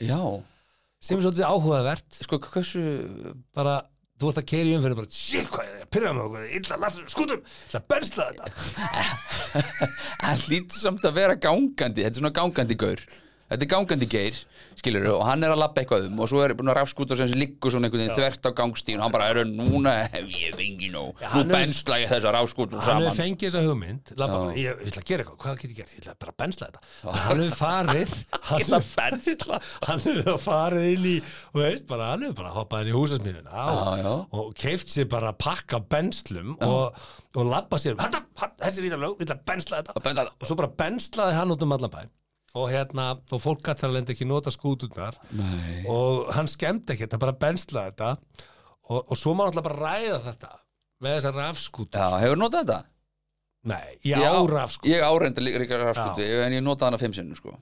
[0.00, 0.40] Já,
[1.00, 2.20] sem er svolítið áhugavert.
[2.26, 2.84] Sko, hversu
[3.56, 3.78] bara,
[4.20, 7.14] þú ert að keira í umfyrir bara, shit, hvað er, pyrra mig okkur illa lagt
[7.14, 8.44] skútum, það bensla þetta.
[10.26, 13.04] Hann hlýtur samt að vera gangandi þetta er svona gangandi gaur
[13.50, 14.36] þetta er gangandi geir,
[14.78, 17.32] skilur og hann er að labba eitthvað um og svo er búin að rafskúta sem
[17.34, 20.92] liggur svona einhvern veginn þvert á gangstíðin og hann bara er núna hef ég fengið
[20.94, 21.18] nóg.
[21.20, 23.08] Já, nú hann er- bensla ég þessa rafskútur hann saman.
[23.10, 25.76] hefur fengið þessa hugmynd labba bara, ég, ég ætla að gera eitthvað, hvað get ég
[25.80, 25.94] gert?
[25.96, 26.80] Ég ætla bara að bensla þetta.
[27.20, 28.14] Hann hefur farið
[28.50, 29.60] hann ætla hefur bensla.
[29.88, 31.16] hann hefur farið inn í
[31.50, 34.14] og veist, bara, hann hefur bara hoppað inn í húsasmiðuna Já, já.
[34.40, 36.94] og keift sér bara pakka benslum og,
[37.34, 39.96] og labba sér þetta, hann, þessi er í það lög, ég ætla að bensla þetta.
[39.98, 40.36] Að bensla þetta.
[40.40, 42.00] og svo bara benslaði hann út um allan bæ
[42.58, 45.84] og hérna, og fólk gætt að lenda ekki nota skúturnar Nei.
[45.90, 48.10] og hann skemmdi ekki, þetta bara benslaði þetta
[48.90, 50.52] og, og svo má náttúrulega bara ræða þetta
[51.00, 52.80] með þessar rafskútur Já, hefur notað þetta?
[53.70, 57.54] Nei, ég á rafskútur Ég áreinda líka rafskúti en ég notaði hana fimm sinnum sko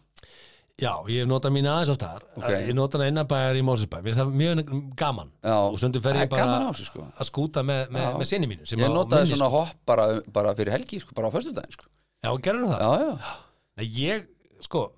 [0.79, 2.53] Já, ég hef notað mín aðeins oftar Ok.
[2.55, 4.61] Ég nota hana innabæjar í Mér finnst það mjög
[4.97, 5.57] gaman Já.
[5.59, 7.07] og stundum fer Það ég bara á þessu, sko.
[7.19, 8.13] að skúta með, með, Já.
[8.23, 11.75] með sinni mínu Ég notaði svona hopp bara, bara fyrir helgi sko, bara á föstudaginn
[11.75, 11.91] sko sko.
[12.23, 12.85] Já, gerður það?
[12.87, 13.35] Já, já,
[13.79, 14.31] Nei, ég,
[14.65, 14.89] sko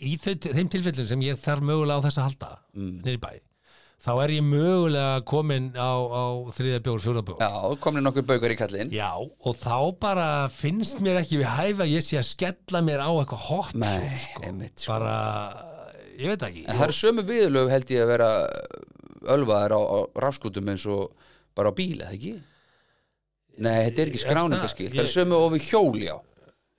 [0.00, 2.98] í þau, þeim tilfellin sem ég þarf mögulega á þess að halda mm.
[3.04, 3.32] í bæ
[4.00, 6.24] þá er ég mögulega komin á, á
[6.56, 7.50] þriða bjór, fjóra bjór Já,
[7.84, 12.06] komin nokkuð baugur í kallinn Já, og þá bara finnst mér ekki við hæfa ég
[12.06, 14.44] sé að skella mér á eitthvað hopp Nei, sko.
[14.48, 14.94] einmitt, sko.
[14.94, 15.16] bara,
[16.16, 18.30] ég veit ekki En það eru sömu viðlög held ég að vera
[19.36, 21.12] ölvaðar á, á rafskútum eins og
[21.56, 22.38] bara á bíl, eða ekki?
[23.60, 24.96] Nei, þetta er ekki Er skráningaskilt, það?
[24.96, 26.16] það er sömu og við hjóli á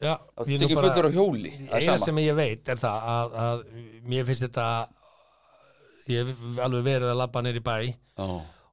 [0.01, 3.59] Já, nú tekið fullur á hjóli, eina sem ég veit er það að, að
[4.09, 4.65] mér finnst þetta
[6.09, 8.29] ég hef alveg verið að labba neyri bæ Já,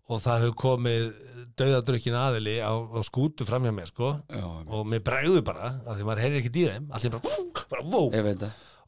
[0.08, 1.10] og það hefur komið
[1.58, 4.14] dauðadrukkin aðili á, á skútu framhjá mér sko.
[4.32, 7.36] Já, og mér bregðu bara, af því maður heyrir ekki í þeim allir bara,
[7.74, 8.02] bara vó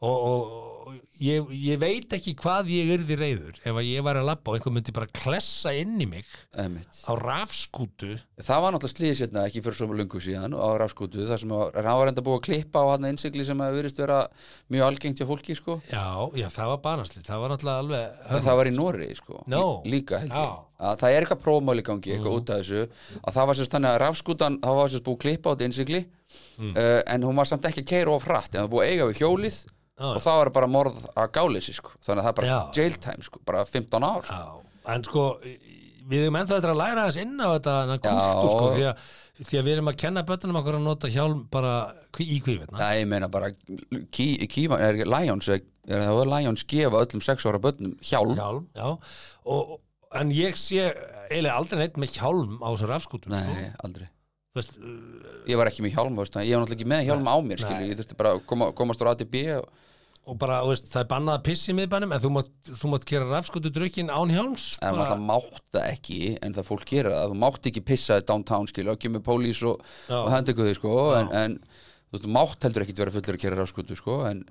[0.00, 0.69] og, og
[1.22, 4.57] ég, ég veit ekki hvað ég yrði reyður ef að ég var að labba og
[4.59, 6.26] einhver myndi bara klessa inn í mig
[6.59, 7.00] Einmitt.
[7.07, 11.42] á rafskútu Það var náttúrulega slíðis hérna ekki fyrir svo lungu síðan á rafskútu þar
[11.44, 14.18] sem að það var enda búið að klippa á hann innsigli sem að virðist vera
[14.74, 16.05] mjög algengt hjá fólki sko já,
[16.40, 19.64] já, það var banaslið það var náttúrulega alveg en það var í Nóri sko No.
[19.85, 20.57] Lí- líka held ég Já.
[20.81, 22.81] að það er eitthvað prófmáli gangi eitthvað út af þessu
[23.20, 25.66] að það var sérst þannig að rafskútan það var sérst búið að klippa á þetta
[25.68, 28.87] innsigli uh, en hún var samt ekki að keira of hratt en það var búið
[28.87, 29.59] að eiga við hjólið.
[30.00, 31.92] Og það var bara morð að gáleysi sko.
[32.06, 32.60] Þannig að það er bara Já.
[32.80, 33.40] jail time sko.
[33.46, 34.28] Bara 15 ár.
[34.28, 34.38] Sko.
[34.40, 35.24] Já, en sko
[36.10, 38.14] við erum ennþá eftir að læra þess inn á þetta þennan Já.
[38.30, 39.02] kultúr sko því að,
[39.40, 41.74] því að við erum að kenna bönnum okkur að nota hjálm bara
[42.18, 43.52] í kvífitna Nei, ég meina bara
[44.10, 47.94] ký, kýfa, er ekki Lions er, er það var Lions gefa öllum 6 ára börnum
[48.02, 48.34] hjálm.
[48.40, 48.88] Hjálm, já.
[49.54, 49.76] Og,
[50.20, 50.88] en ég sé
[51.30, 53.54] eiginlega aldrei neitt með hjálm á þessar rafskútum sko.
[53.60, 54.08] Nei, aldrei.
[54.50, 57.28] Þú veist, uh, Ég var ekki með hjálm, veist, ég var náttúrulega ekki með hjálm
[57.30, 58.00] á mér skilju, ég.
[58.00, 59.68] Þurfti bara að koma, komast á ATB og,
[60.28, 63.06] og bara, veist, það er bannað að pissi í miðbænum en þú mátt, þú mátt
[63.09, 67.14] gera rafskútu drukkin án hjálms en bara, það mátt það ekki en það fólk gera
[67.14, 70.80] það, þú mátt ekki pissa downtown skilju, og kemur pólís og, og hendi ykkur þig
[70.80, 74.44] sko, en, en þú veist, mátt heldur ekki vera fullur að kera rafskútu sko, en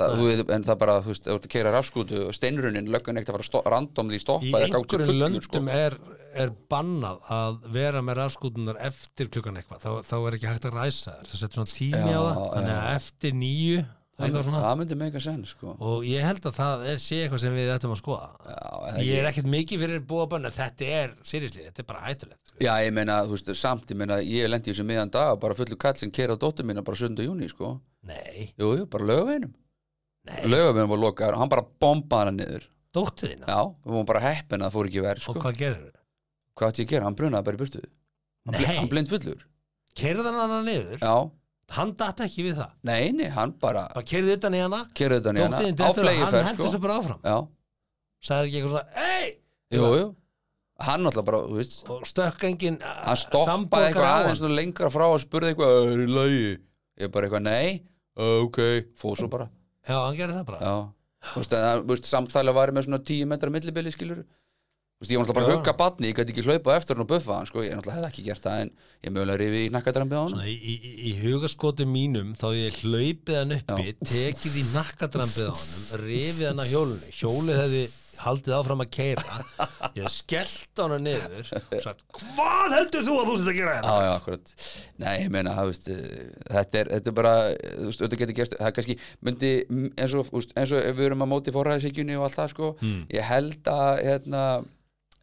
[0.00, 3.20] það, þú, en það bara, þú veist, þú ert að kera rafskútu og steinrunin, löggan
[3.20, 5.62] ekkert að fara randomli í stoppa eða gátt einhverjum fullur sko.
[5.62, 5.94] löndum er,
[6.42, 9.84] er bannað að vera með rafskútunar eftir klukkan eitthvað.
[9.84, 11.38] Þá, þá er ekki hægt að ræsa þær
[14.18, 15.72] það myndi mega senn sko.
[15.82, 19.18] og ég held að það er sé eitthvað sem við ættum að skoða Já, ég
[19.18, 22.92] er ekkert mikið fyrir búa bönn þetta er, seriously, þetta er bara hættulegt Já, ég
[22.94, 25.76] meina, þú veist, samt, ég meina, ég lendi í þessu miðan dag og bara fullu
[25.76, 27.10] kall sem kera á dóttur mína bara 7.
[27.26, 27.72] júni, sko.
[28.06, 29.50] nei, Jú, jú, bara lögaveinum.
[30.30, 32.68] nei, Lögaveinum var lokaður og hann bara bombaði hann niður.
[32.94, 35.34] dóttu þína Já, við vorum bara heppin að það fór ekki verð, sko.
[35.34, 36.00] og hvað gerir þau?
[36.54, 37.04] Hvað átti ég að gera?
[37.10, 37.80] Hann brunaði bara í burtu.
[38.46, 38.76] Hann, bli, Nei.
[38.78, 39.40] hann blind fullur.
[41.68, 42.70] Hana hann datt ekki við það.
[42.82, 45.78] Nei, nei, hann bara bara kerði utan í hana, kerði þetta dóttu nýjana þín á
[45.78, 46.72] dettur og flegi hann heldur sko.
[46.74, 47.20] svo bara áfram.
[47.24, 47.36] Já,
[48.28, 50.14] sagði ekki eitthvað svona, ei jú, jú.
[50.84, 55.04] Hann náttúrulega bara, þú veist, og stökk engin hann stoppaði eitthvað aðeins svona lengra frá
[55.06, 56.46] og spurði eitthvað, er í lagi?
[57.00, 57.82] Ég bara eitthvað, nei,
[58.18, 58.58] "Uh, ok,
[58.98, 59.48] fóð svo bara.
[59.86, 60.58] já, hann gerði það bara.
[60.60, 60.74] Já,
[61.32, 61.54] þú veist,
[61.86, 64.26] veist, samtæli var með svona 10 metra millibili, skilur Þú
[65.00, 65.50] veist, ég var náttúrulega bara Já.
[65.50, 67.74] að hugga batni, ég gæti ekki hlaupa á eftir hann og buffa hann, sko, ég
[67.78, 68.70] náttúrulega hefði ekki gert það en
[69.08, 72.78] ég mögulega rifi í nakkadrambið á hann Svona, í, í, í hugaskotum mínum þá ég
[72.84, 77.12] hlaupið hann uppi tekið í nakkadrambið á honum rifið hann á hjólinu.
[77.18, 77.84] Hjólið hefði
[78.24, 79.38] haldið áfram að keira
[79.98, 83.90] ég skellt hann niður og sagt, hvað heldur þú að þú sett að gera hérna?
[83.90, 84.52] Já, já, akkurat.
[85.02, 85.90] Nei, ég meina, það, veist,
[86.54, 87.34] þetta er, þetta er bara,
[87.74, 91.08] þú veist, þetta getur gerst það er kannski, myndi, mm, eins og, eins og við
[91.10, 92.70] erum að móti forræðisíkjunni og allt það, sko
[93.18, 94.44] ég held að, hérna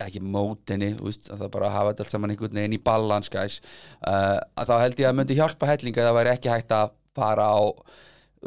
[0.08, 3.32] ekki mótinni, þú veist, að það bara hafa þetta allt saman einhvern veginn í balans,
[3.36, 6.94] uh, að þá held ég að myndi hjálpa hellinga að það væri ekki hægt að
[7.18, 7.62] fara á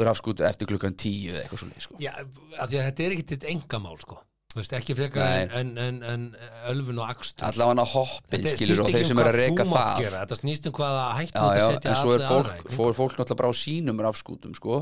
[0.05, 1.99] rafskútu eftir klukkan tíu eða eitthvað svolítið, sko.
[2.03, 4.21] Já, af því að þetta er til engamál sko.
[4.55, 6.27] Þú veist, ekki frekar en, en, en,
[6.71, 10.03] ölfun og akstur allavega hoppin, skilur og þeir sem um er að reyka það.
[10.05, 13.38] gera, Þetta snýst um hvaða já, þetta setja en svo er fólk, aðra fólk náttúrulega
[13.40, 14.79] bara á sínum rafskútum, sko.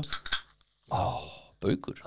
[0.93, 1.01] Ó,
[1.63, 1.99] baukur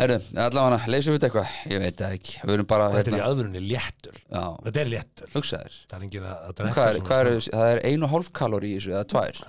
[0.00, 1.54] Herru, allavega, leysum við þetta eitthvað?
[1.72, 4.20] Ég veit það ekki, við erum bara Þetta er í hérna, aðvörunni léttur.
[4.22, 5.32] Já, Þetta er léttur.
[5.34, 5.78] Hugsaðir.
[5.90, 8.70] Það er að að drekka Hvað er, hvað er, það er einu og hálf kalori
[8.70, 9.40] í þessu, eða tvær?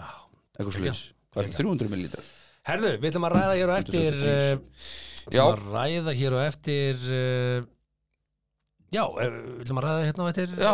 [0.58, 1.58] Eitthvað leys, hvað er Ekki.
[1.58, 2.32] þetta, 300 millilitrar
[2.70, 4.89] Herðu, við ætlum að ræða hér á eftir uh,
[5.22, 7.70] Við ætlum að ræða hér á eftir uh,
[8.91, 10.74] Já, eh, við ætlum að ræða hérna á eftir Já,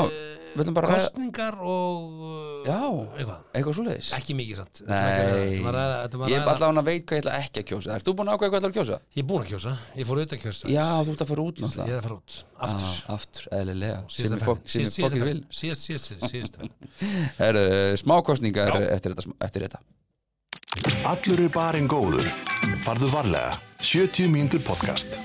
[0.58, 2.80] við ætlum bara að ræða Kostningar og uh, Já,
[3.18, 3.42] Eitthvað.
[3.54, 7.24] eitthvað svo leys Ekki mikið Við Nei, að að ég ræða allavega veit hvað ég
[7.24, 7.98] ætla ekki að kjósa.
[7.98, 9.00] Ert þú búin að ákveða hvað ég ætla að kjósa?
[9.18, 11.58] Ég er búin að kjósa, ég fór auðvitað kjósa Já, þú ert að fara út
[11.58, 12.88] Ég er náttúrulega að fara út, aftur.
[12.88, 14.00] Ah, Aftur, eðlilega.
[14.10, 15.40] Sem ég fokkir vil.
[15.54, 16.74] Síðast, síðast, síðast, ferðin.
[17.42, 17.64] Herru,
[18.02, 19.82] smákostningar eftir þetta, eftir þetta.
[21.08, 22.28] Allur er barinn góður.
[22.86, 23.56] Farðu varlega.
[23.82, 25.20] 70 mínútur podcast.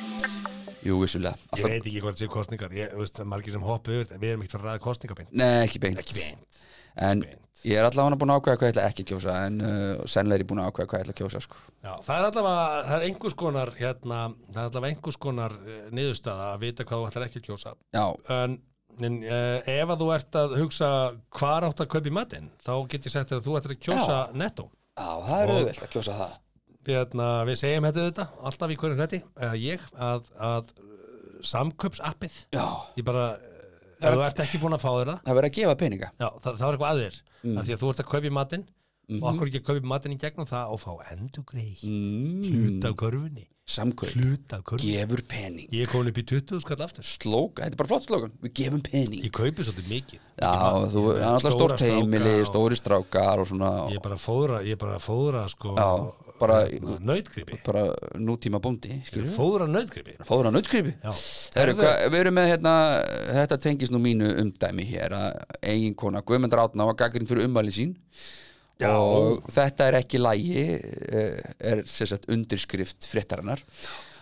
[0.83, 1.37] Jú, vissulega.
[1.39, 4.17] Ég Alltaf, veit ekki hvað það sé kostningar Ég veist, er margir sem hoppa yfir.
[4.19, 6.01] Við erum ekkert að ræða kostningabeint Nei, ekki beint.
[6.03, 6.59] Ekki beint.
[7.07, 7.61] En Beint.
[7.65, 10.41] ég er allavega búin að ákveða hvað ég ætla ekki að kjósa en uh, sennilega
[10.41, 11.61] er ég búin að ákveða hvað ég ætla að kjósa sko.
[11.87, 14.19] Já, það er allavega, það er einhvers konar hérna,
[14.51, 17.73] það er allavega einhvers konar uh, niðurstaða að vita hvað þú ætlar ekki að kjósa.
[17.97, 18.05] Já,
[18.37, 18.59] en,
[19.09, 20.91] en uh, ef að þú ert að hugsa
[21.39, 23.83] hvað átt að kaupa í matinn þá get ég sagt þér að þú ætlar að
[23.87, 24.69] kjósa netto.
[24.93, 26.37] Já, það er auðvelt að kjósa það
[26.89, 30.93] hérna, við segjum þetta auðvitað, alltaf í hverjum þetta eða ég, að, að uh,
[31.53, 32.39] samköpsappið,
[32.99, 33.49] ég bara uh,
[34.03, 36.13] ef þú ert ekki búin að fá þér það það verður að gefa peninga.
[36.19, 37.19] Já, það, það er eitthvað að þér.
[37.43, 37.59] Mm.
[37.59, 38.69] af því að þú ert að kaupa í matinn
[39.13, 42.87] og okkur ekki að kaupa í matinn í gegnum það og fá endugreið mm, hlut
[42.89, 43.49] af körfunni.
[43.73, 44.95] Samkaup, hlut af körfunni.
[44.97, 45.69] Gefur pening.
[45.75, 47.07] Ég komin upp í 20 skall aftur.
[47.07, 49.23] Slóka, þetta er bara flott slókan, við gefum pening.
[49.23, 50.25] Ég kaupi svolítið mikið.
[50.43, 50.55] Já,
[50.95, 53.73] þú er alltaf stórt heimili stóri strákar og svona.
[53.93, 55.91] Ég er bara að fóðra, ég er bara að fóðra sko Já,
[56.43, 57.59] bara- Nautgripi.
[57.67, 57.85] bara
[58.19, 60.17] nútíma bóndi, skilur Fóðra nautgripi.
[60.29, 60.95] Fóður á nautgripi.
[61.03, 61.13] Já.
[61.57, 62.75] Heru, hva, við erum með hérna,
[63.41, 67.75] þetta tengist nú mínu umdæmi hér að eigin kona Guðmundar Átna var gaggrinn fyrir ummæli
[67.75, 67.97] sín
[68.83, 68.91] Já.
[68.93, 70.63] og þetta er ekki lægi
[71.61, 73.63] er sem sagt undirskrift fréttarinnar.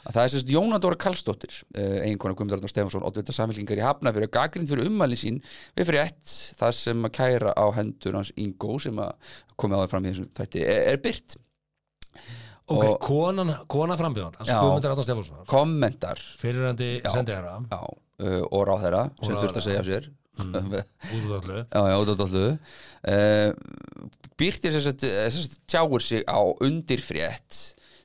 [0.01, 4.13] Að það er sagt Jónadóra Karlsdóttir eigin kona Guðmundar Átna Stefansson oddvita samfélkingar í Hafna
[4.17, 5.43] fyrir gaggrinn fyrir ummæli sín
[5.77, 9.91] við frétt það sem að kæra á hendur hans Ingo sem að komið á það
[9.93, 10.63] fram í þessum þætti.
[10.65, 11.37] Er, er byrt
[12.71, 14.61] Ok, Og- konan, kona frambjöðan Já.
[15.51, 16.21] Kommentar.
[16.39, 20.11] Fyrirandi sendiðara já, uh, og ráðherra sem þurft að segja sér.
[20.41, 21.65] Út af öllu.
[21.67, 23.51] Já, já, útáttallu uh,
[24.41, 25.05] Býrtir sem sagt
[25.69, 27.59] tjáur sig á undirfrétt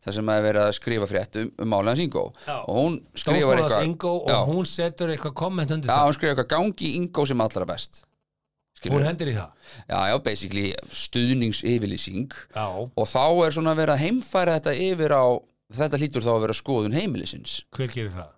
[0.05, 2.57] þar sem að vera að skrifa frétt um, um málega Ingo Já.
[2.65, 6.09] og hún skrifar eitthvað og já, hún setur eitthvað komment undir já, það.
[6.09, 8.03] hún skrifar eitthvað gangi Ingo sem allra best
[8.75, 8.99] Skilurðu?
[8.99, 10.65] Hún hendir í það Já, já, basically
[11.03, 12.33] stuðningsyfirlýsing
[12.95, 15.25] og þá er svona verið að heimfæra þetta yfir á
[15.75, 18.33] þetta hlýtur þá að vera skoðun heimilisins hver gerir það?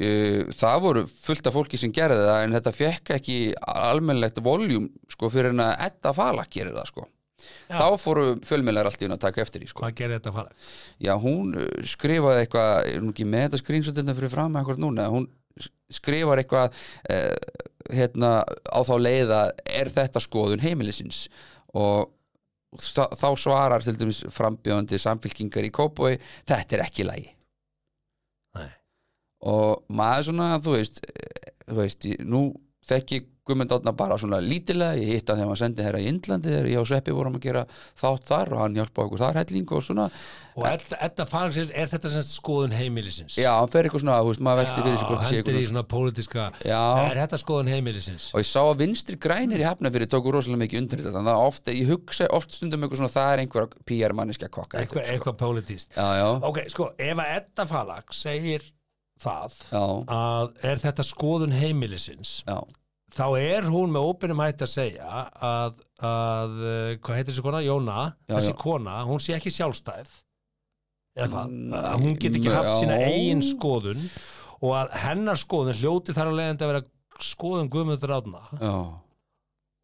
[0.00, 4.86] Uh, það voru fullt af fólki sem gerði það en þetta fekk ekki almennlegt voljum
[5.12, 7.06] sko fyrir en að Edda Falak gerir það sko
[7.70, 7.76] Já.
[7.80, 10.38] þá fóru fjölmjölar allt í hún að taka eftir því sko Hvað gerir þetta að
[10.38, 10.54] fara?
[11.00, 15.08] já hún uh, skrifaði eitthvað er hún ekki með þetta skrýnsöndina fyrir fram eitthvað núna
[15.12, 15.28] hún
[15.92, 16.76] skrifar eitthvað
[17.12, 21.26] uh, hérna á þá leiða er þetta skoðun heimilisins?
[21.74, 22.08] Og
[22.80, 27.30] þá svarar til dæmis frambjóðandi samfylkingar í Kópói þetta er ekki lægi
[28.54, 28.68] Nei.
[29.46, 31.00] Og maður svona, þú veist
[31.70, 32.42] þú veist, ég- nú
[32.90, 36.48] þekki Guðmund Átna bara svona lítilega ég hitt að þegar maður sendi herra í Indlandi
[36.54, 37.64] þegar ég og Sveppi vorum að gera
[38.00, 40.06] þátt þar og hann hjálpaði okkur þar helling og svona
[40.60, 43.36] Og Edda Faragsins, er þetta sagt skoðun heimilisins?
[43.38, 45.54] já, hann fer eitthvað svona, þú veist, maður velti fyrir sig hvort það sé hendir
[45.54, 46.80] í eitthvað svona pólitíska Já.
[47.06, 48.26] Er þetta skoðun heimilisins?
[48.34, 51.44] og ég sá að vinstri grænir í hafnafyrir tóku rosalega mikið undir þetta þannig að
[51.46, 55.14] oft, ég hugsa oft stundum eitthvað svona það er einhver PR manniska kokka Eitthvað, sko.
[55.14, 55.38] eitthvað
[63.10, 65.08] að að þá er hún með óbyrnum hætt að segja
[65.42, 67.60] að, að uh, hvað heitir þessi kona?
[67.66, 68.58] Jóna, Já, þessi já.
[68.62, 70.10] kona hún sé ekki sjálfstæð
[71.18, 72.76] eða hvað, Mm, að hún get ekki haft já.
[72.84, 74.02] sína eigin skoðun
[74.62, 76.84] og að hennar skoðun hljóti þar að leiðandi að vera
[77.20, 78.42] skoðun Guðmundur Átna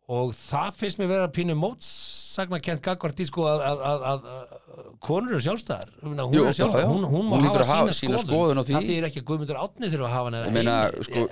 [0.07, 4.31] og það finnst mér vera pínu mótsagna kent gagvart í sko að, að, að, að,
[4.37, 4.56] að
[5.01, 5.89] konur eru sjálfstæðar.
[6.03, 6.91] Hún, Jú, er sjálfstæð, já, já.
[6.91, 8.61] hún, hún má Hún hafa hafa sína sína skoðun.
[8.65, 8.75] því.
[8.77, 11.25] það þýðir ekki að Guðmundur Átni þurfa að hafa hann Ég meina, sko,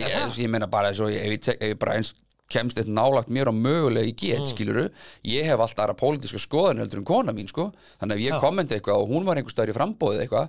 [0.00, 2.14] ég, ég meina bara ég, ef ég, ef ég bara eins
[2.50, 4.48] kemst eitt nálagt mér á mögulega í get, Mm.
[4.50, 4.88] skiluru
[5.22, 7.68] ég hef alltaf aðra pólitíska skoðan heldur en kona mín, sko,
[8.00, 8.40] þannig að ef ég Já.
[8.42, 10.48] kommenti eitthvað og hún var einhver staður í frambóðið eitthvað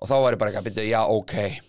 [0.00, 1.60] og þá var ég bara eitthvað að byrja, já, ok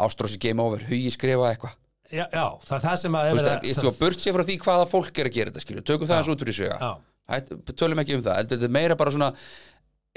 [0.00, 1.76] Ástrósi game over, hugi skrifa eitthvað.
[2.10, 2.26] Já,
[2.66, 4.86] það er það sem að Þú veist, ég þú að burt sér frá því hvaða
[4.90, 6.78] fólk er að gera þetta, skilur, tökum það eins út úr í svega
[7.82, 9.30] tölum ekki um það, heldur þetta er meira bara svona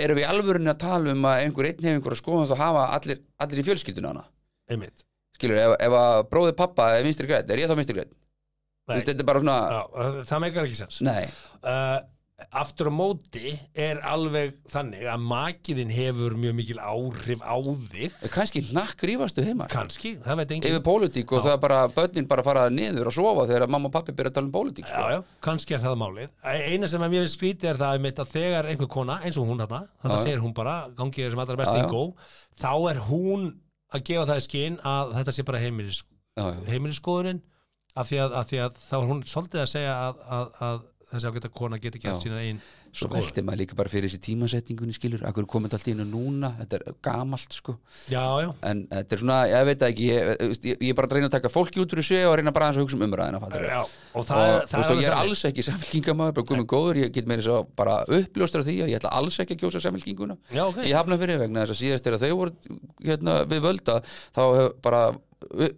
[0.03, 2.55] erum við í alvörinni að tala um að einhver einn hefur einhver að skoða þá
[2.63, 4.25] hafa allir, allir í fjölskylduna hana?
[4.73, 5.05] Einmitt.
[5.37, 7.97] Skilur, ef, ef að bróðið pappa er vinstri grætt, er ég þá vinstri
[8.89, 8.97] Nei.
[8.99, 10.97] þetta er bara svona, Já, það meikar ekki sens.
[11.63, 11.99] Uh,
[12.51, 17.55] aftur á móti er alveg þannig að makiðin hefur mjög mikil áhrif á
[17.93, 21.79] þig kannski nakk rífastu heima kannski, það veit enginn yfir pólitík og það er bara
[21.95, 24.89] börnin bara fara niður að sofa þegar mamma og pappi byrja að tala um pólitík
[24.89, 25.03] sko.
[25.03, 28.33] Já, já, kannski er það málið eina sem að mér finnst skrítið er það að
[28.33, 30.25] þegar einhver kona, eins og hún þarna þannig Já, að já.
[30.27, 31.85] segir hún bara, gangi þér sem allra best Já, já.
[31.85, 32.03] ingó
[32.59, 33.49] þá er hún
[33.93, 36.03] að gefa það í skinn að þetta sé bara heimilis,
[36.33, 36.61] Já, já.
[36.71, 37.41] heimilisskoðunin
[37.93, 40.79] af því að, af því að þá er hún svolítið að segja að, að,
[41.13, 42.61] að þessi ágæta kona geti gert sína einn
[42.93, 46.51] svo velti maður líka bara fyrir þessi tímasetningunni skilur, akkur komið allt í hennu núna?
[46.59, 47.75] Þetta er gamalt sko.
[48.11, 50.09] Já, já, en þetta er svona, ég veit ekki.
[50.13, 52.83] Ég, er bara að reyna að taka fólki út úr þessu og reyna bara að
[52.83, 56.37] hugsa um umræðina já og og það, þú það og ég er alls ekki samfélkingamæður,
[56.37, 57.01] bara guðmur góður.
[57.01, 60.37] Ég get meira svo bara uppljóstra því að ég ætla alls ekki að kjósa samfélkinguna
[60.53, 60.81] Já, ok.
[60.85, 63.99] ég hafna fyrir vegna þess að síðast er að þau voru hérna, við völda
[64.35, 64.43] þá
[64.85, 65.03] bara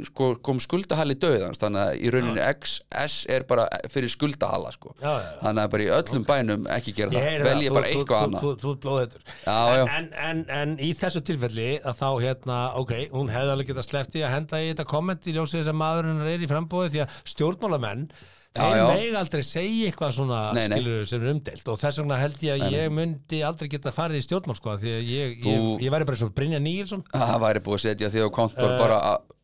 [0.09, 4.93] sko, kom skuldahali döðans þannig að í rauninni XS er bara fyrir skuldahala sko.
[5.01, 5.39] Já, já, já.
[5.43, 8.27] þannig að bara í öllum bænum ekki gera Ég það, velja bara þú- eitthvað þú-
[8.27, 8.45] annað.
[8.45, 9.83] þú- Þú blóðhættur Já, já.
[9.97, 14.23] en, en, en í þessu tilfelli að þá hérna, ok, hún hefði alveg getað í
[14.25, 17.19] að henda í þetta komment í ljósið þess að maðurinn er í frambóði því að
[17.33, 18.07] stjórnmálamenn
[18.55, 20.77] þeir meg aldrei segja eitthvað svona Nei, nei.
[20.79, 24.21] skilur sem er umdelt og þess vegna held ég að ég myndi aldrei geta farið
[24.21, 27.03] í stjórnmál sko því að ég, ég, Þú- ég væri bara svo Brynja Níelsson.
[27.11, 29.34] Það væri búið að setja þig á kontor bara að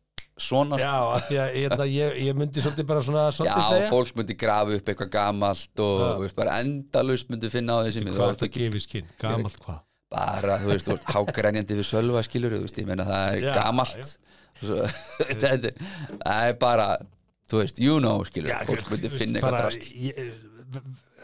[0.42, 3.88] svona Já, af því að ég, ég, ég myndi svolítið bara svona Já, svolítið segja.
[3.92, 6.10] fólk myndi grafa upp eitthvað gamalt og Já.
[6.10, 9.10] þú veist, bara endalaust myndi finna á þessi Hvað þetta gefið skinn?
[9.22, 9.80] Gamalt hvað?
[10.12, 14.10] bara, þú veist, hágrænjandi við sölva skilur, þú veist, ég meina það er Já, gamalt.
[15.42, 15.70] það
[16.36, 16.88] er bara
[17.50, 19.88] þú veist, you know, skilur, fólk myndi finna eitthvað drast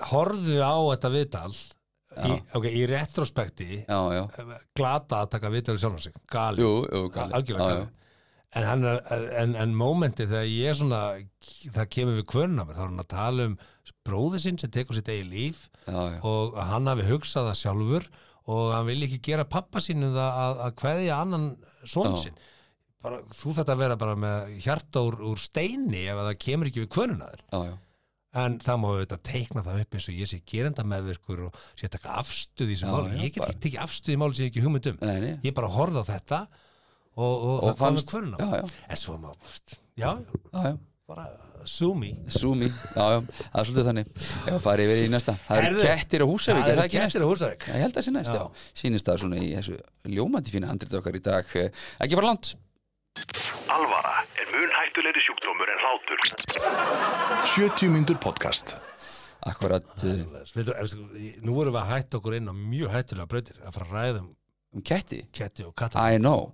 [0.09, 4.23] Horfðu á þetta viðtal í, okay, í retrospekti Já, já,
[4.77, 6.19] glata að taka viðtal í sjálfan sig.
[6.31, 7.87] Gali, algjörlega já, gali
[8.57, 11.03] en, hann en, en mómenti þegar ég er svona
[11.75, 13.59] það kemur við kvörna þá er hann að tala um
[14.09, 18.09] bróði sinn sem tekur sitt eigi líf já, já, og hann hafi hugsað það sjálfur
[18.49, 21.51] og hann vil ekki gera pappa sínum það að, að kveðja annan
[21.85, 22.23] Já.
[22.23, 22.39] sinn.
[23.05, 26.71] Bara, þú þetta að vera bara með hjarta úr, úr steini ef að það kemur
[26.71, 27.45] ekki við kvörnuna þér.
[28.39, 31.87] En það má auðvitað teikna það upp eins og ég sé gerenda meðvirkur og sé
[31.89, 34.65] að taka afstuð í þessu máli, ég get ekki afstuð í máli sem ég ekki
[34.65, 34.99] hugmynd um.
[35.05, 35.31] Nei, nei.
[35.47, 36.41] Ég bara horfði á þetta
[37.19, 38.15] og, og, Og það fannst-
[38.89, 40.79] en svo má, veist, já, já, Já, já,
[41.09, 41.27] bara
[41.69, 42.13] sue me.
[42.33, 44.07] Zoomi, já, já, það er svolítið þannig.
[44.47, 45.35] Ef að fara yfir í næsta.
[45.49, 47.13] Það eru kettir á Húsavík, er það ekki næst?
[47.13, 47.67] kettir á Húsavík.
[47.67, 48.39] Já, Ég held að það sé næst, Já.
[48.39, 49.77] já, Sýnist það svona í þessu
[50.17, 51.45] ljómandi fína handrit okkar í dag.
[51.61, 51.69] Eh,
[52.07, 52.55] Ekki fara langt.
[53.69, 56.19] Alvara er mun hættulegri sjúkdómur en hlátur.
[57.45, 58.77] 70 mínútur podcast.
[59.49, 60.89] Akkurat uh, Vildu, er,
[61.47, 64.23] nú vorum við að hætta okkur inn á mjög hættulega brautir að fara að ræða
[64.25, 64.31] um
[64.77, 65.21] um ketti.
[65.33, 66.51] ketti og katta I know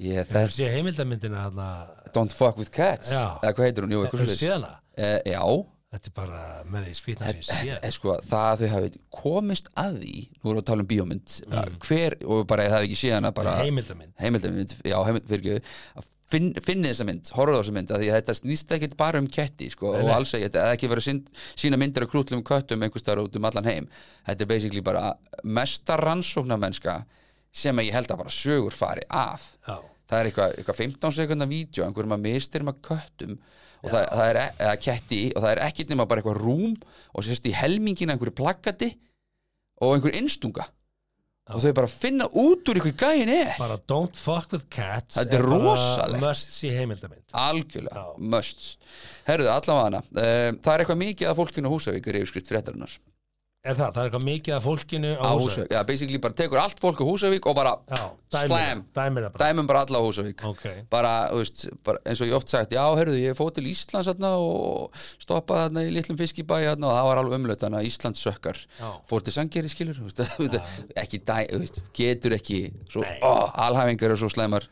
[0.00, 1.68] yeah, það that, sé heimildamyndina þarna?
[2.14, 3.12] Don't fuck with cats.
[3.14, 3.38] Já.
[3.44, 5.42] Eða hvað heitir hún, jú, eitthvað er svolítið síðana uh, Já,
[5.94, 8.92] þetta er bara með því skrýtna sem ég sé er sko, það að þau hafi
[9.20, 11.76] komist að því Nú erum við að tala um bíómynd mm.
[11.86, 15.62] Hver, og bara ég það ekki séð hana bara heimildamind heimildamynd, já, heimild, fyrir
[16.30, 19.70] finn, finni þessa mynd, horfðu á þessa mynd að þetta snýst ekkit bara um ketti
[19.72, 22.84] sko, og alls ekki, þetta er ekki verið að sín- sína myndir af krútlum köttum
[22.86, 23.88] einhvers staðar út um allan heim.
[24.28, 27.00] Þetta er basically bara mesta rannsóknarmennska
[27.52, 29.48] sem ég held að bara sögur fari af.
[29.66, 29.76] Já,
[30.10, 33.36] það er eitthvað, eitthvað 15 sekundar vídeo einhverjum að mistyrum að köttum
[33.80, 36.74] og það, það er, e- eða ketti og það er ekkit nema bara eitthvað rúm
[37.14, 38.90] og sérst í helmingina einhverju plaggati
[39.80, 40.66] og einhver innstunga
[41.50, 43.56] og þau bara finna út úr einhver gæin er.
[43.58, 46.22] Bara don't fuck with cats Þetta er rosalegt.
[46.22, 47.24] must see heimildamind.
[47.34, 48.20] Algjörlega, Já.
[48.36, 48.60] must.
[49.26, 52.94] Herruðu, allavega hana uh, það er eitthvað mikið af fólkinu á Húsavík er yfirskrift fréttarinnar
[53.60, 55.72] er það, það er eitthvað mikið af fólkinu á, Húsavík?
[55.74, 59.40] Já, basically bara tekur allt fólk á Húsavík og bara já, dæmir slam, dæmir bara.
[59.42, 60.44] Dæmum bara alla á Húsavík.
[60.48, 63.66] Ok, bara, þú veist, bara, eins og ég oft sagt já, herruðu, ég fóð til
[63.68, 67.82] Íslands þarna og stoppaði þarna í litlum fiskibæ þarna og það var alveg umlaut þarna,
[67.90, 68.62] Íslands sökkar.
[69.10, 70.24] Fór til Sangeri, skilur veist,
[71.04, 73.34] ekki dæ, veist, getur ekki svo, ó,
[73.68, 74.70] alhæfingar er svo slæmar.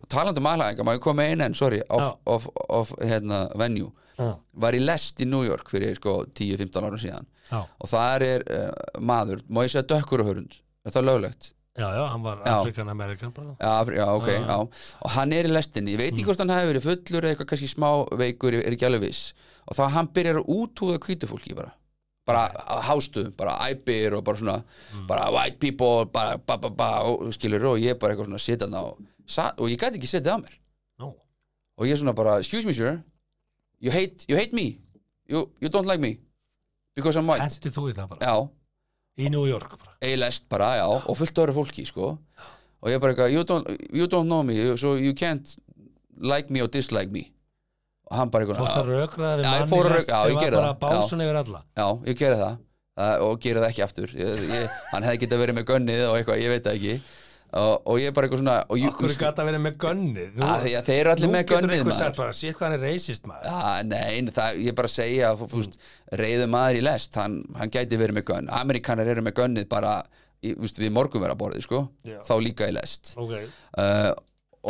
[0.00, 1.92] Og talandi um alhæfingar, ég koma með einn enn, sorry, Já.
[2.00, 4.32] of, of, of, hérna, venue Já.
[4.64, 8.44] var í lest í New York fyrir sko 10-15 árum síðan já, og það er
[8.50, 11.50] uh, maður, má ég segja dökkur og hörund er það löglegt?
[11.80, 12.54] já, já, hann var Já.
[12.60, 13.52] Afrikan Amerikan bara.
[13.60, 14.56] Já, Afri- já, ok, já.
[15.04, 17.48] og hann er í lestinni, ég veit ekki hvort hann hefur verið fullur eða eitthvað
[17.52, 17.88] kannski smá
[18.20, 19.20] veikur, er ekki alveg viss.
[19.70, 21.70] Og þá hann byrjar að útúða hvítufólki bara,
[22.26, 22.42] bara
[22.88, 24.56] hástu bara æpir og bara svona
[25.08, 28.66] bara white people, bara ba ba ba og skilur og ég bara eitthvað svona sita
[28.66, 29.00] þarna og,
[29.62, 30.58] og ég gæti ekki setið að mér.
[31.00, 31.14] No.
[31.78, 32.98] og ég svona bara, excuse me sir.
[33.80, 34.80] You hate, you hate me.
[35.30, 36.18] You, you don't like me
[36.96, 37.42] because I'm white.
[37.44, 38.48] Hendi þú í það bara, já,
[39.20, 39.96] í New York bara?
[40.04, 42.14] A-lest bara, já, og fullt öðru fólki sko.
[42.80, 45.56] og ég bara eitthvað you don't, you don't know me, so you can't
[46.16, 47.28] like me or dislike me.
[48.10, 50.10] Og hann bara fórst að eitthvað rökraða við Já, ég mann fór í að lest
[50.10, 50.78] já, sem var bara já.
[50.82, 51.62] básun yfir alla.
[51.78, 52.58] Já, ég gerði það.
[53.00, 54.14] Uh, og gerði það ekki aftur.
[54.18, 56.96] Ég, ég, hann hefði getað verið með gönnið og eitthvað, ég veit það ekki
[57.52, 60.30] og, og ég bara eitthvað svona okkur gata verið með gönnið.
[60.38, 61.98] Nú- að því að þeir eru allir nú með getur gönnið einhver maður.
[62.04, 63.50] sagt bara, sér hvað hann er racist maður.
[63.50, 65.76] Já, nei, það, ég bara segja að fúst,
[66.22, 69.94] reyðu maður í lest hann, hann gæti verið með gönn, Amerikanar eru með gönnið bara
[70.42, 72.18] í, fúst, við morgunveraborðið sko, Já.
[72.22, 73.14] þá líka í lest.
[73.20, 73.34] Ok,
[73.78, 74.12] uh,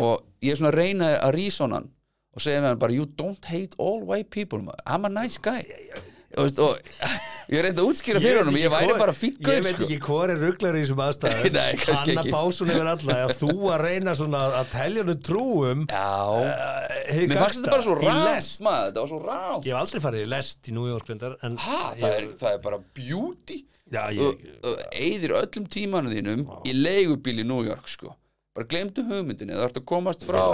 [0.00, 1.90] og ég er svona að reyna að rísa hann
[2.30, 4.80] og segja með hann bara you don't hate all white people maður.
[4.86, 5.64] I'm a nice guy
[6.38, 6.78] veist, og
[7.50, 9.86] ég reyndi að útskýra fyrir honum ég væri bara fýtt ég gaur veit sko.
[9.88, 11.56] ekki hvað er rugglar í þessum aðstæðum.
[11.90, 15.82] Hann að básun yfir alla að þú að reyna svona að telja hann trúum.
[15.90, 16.14] Já,
[17.10, 20.04] hið mér fannst þetta bara svo rátt maður, þetta var svo rátt ég hef aldrei
[20.06, 23.60] farið í lest í New York það, er, það er bara beauty.
[23.90, 24.44] Já, ég-
[24.94, 28.14] Eyðir öllum tímanu þínum í leigubíl í New York sko.
[28.54, 30.44] Bara glemdu hugmyndinni, þú ert að komast frá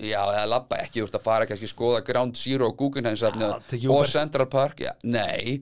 [0.00, 3.58] já, eða labba ekki, þú ert að fara kannski skoða Ground Zero og Guggenheim og.
[4.10, 5.58] Central Park já, nei,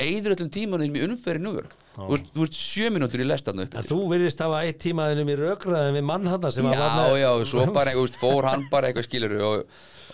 [0.00, 3.76] eigður öllum tímanum í umferði New York, þú þú ert sjö mínútur í lestarnu upp
[3.80, 7.04] En þú virðist hafa eitt tímaðinum í rökraðin við mann hann sem að var Já,
[7.24, 9.56] já, svo bara, veist, fór hann bara eitthvað skilur og,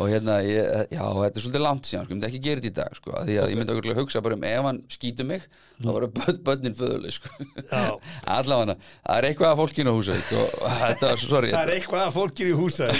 [0.02, 0.62] og hérna, ég,
[0.94, 3.10] já, þetta er svolítið langt síðan, sko, ég myndi ekki gera þetta í dag, sko,
[3.26, 5.42] því að ég myndi okkur hugsa bara um ef hann skýtur mig,
[5.82, 7.28] þá voru börn, börnin föðuleg, sko,
[7.68, 7.84] Já.
[8.38, 10.22] allavega, það er eitthvað að fólkinu á húsa, og
[10.80, 12.86] þetta var, sorry, Það er eitthvað að fólkir í húsa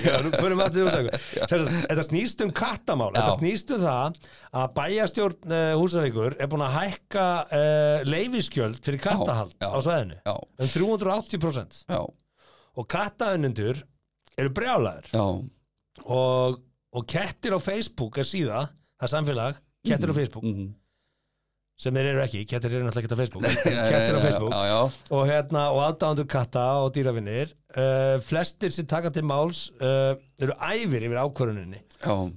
[1.52, 3.38] Þetta snýst um kattamál Þetta Já.
[3.40, 4.20] snýst um það
[4.52, 10.68] að bæjastjórn uh, húsavíkur er búin að hækka uh, leifiskjöld fyrir kattahald á sveðinu um
[10.72, 12.00] 380% já,
[12.76, 13.82] og kattaunundur
[14.38, 15.24] eru brjálæður já,
[16.08, 16.60] og,
[16.92, 18.62] og kettir á Facebook er síða,
[19.00, 20.44] það er samfélag kettir á Facebook.
[20.46, 20.70] mhm.
[21.82, 23.46] sem þeir eru ekki, kettir eru náttúrulega ekki á Facebook.
[23.92, 24.52] Kettir á Facebook.
[24.54, 24.80] já, já,
[25.16, 30.54] og hérna og aðdándur katta og dýravinnir uh, flestir sem taka til máls uh, eru
[30.62, 31.80] æfir yfir ákvöruninni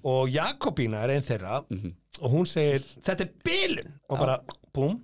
[0.06, 1.94] og Jakobína er einn þeirra Mhm.
[2.22, 3.92] og hún segir þetta er bilun.
[4.10, 4.40] Og bara
[4.74, 4.98] búm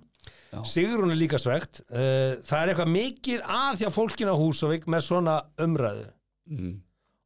[0.52, 0.62] Já.
[0.68, 5.06] Sigrún er líka svegt uh, það er eitthvað mikið að hjá fólkinu á Húsavík með
[5.08, 6.06] svona umræðu
[6.52, 6.76] mhm.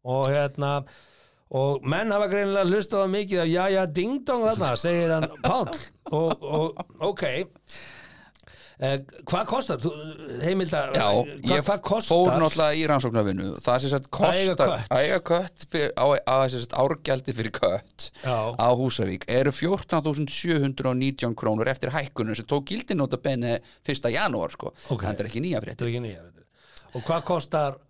[0.05, 0.71] og hérna
[1.55, 5.73] og menn hafa greinilega hlustað mikið af já já ding dong þarna segir hann Páll
[6.13, 7.94] og, og ok Eh,
[8.75, 9.79] hvað kostar
[10.43, 15.19] heimilda, Já, hvað, ég kostar fór náttúrulega í rannsóknarvinnu Það Að eiga kostar að eiga
[15.29, 15.63] kött
[15.95, 16.03] á
[16.51, 22.91] sem sagt árgjaldi fyrir kött á Húsavík eru 14.719 krónur eftir hækkunum sem tók gildi
[22.99, 24.11] nota bene 1.
[24.11, 25.07] janúar sko Ok.
[25.07, 25.87] þetta er ekki nýja veitu.
[26.95, 27.83] og hvað kostar uh,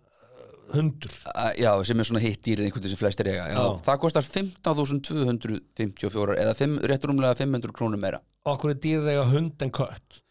[0.76, 1.10] hundur
[1.58, 3.58] já, sem er svona hitt dýrið einhvern veginn sem flestir eiga já.
[3.58, 3.66] Já.
[3.90, 9.58] það kostar 15.254 eða 5, rétt rúmlega 500 krónur meira okkur er dýrir eiga hund
[9.66, 10.22] en kött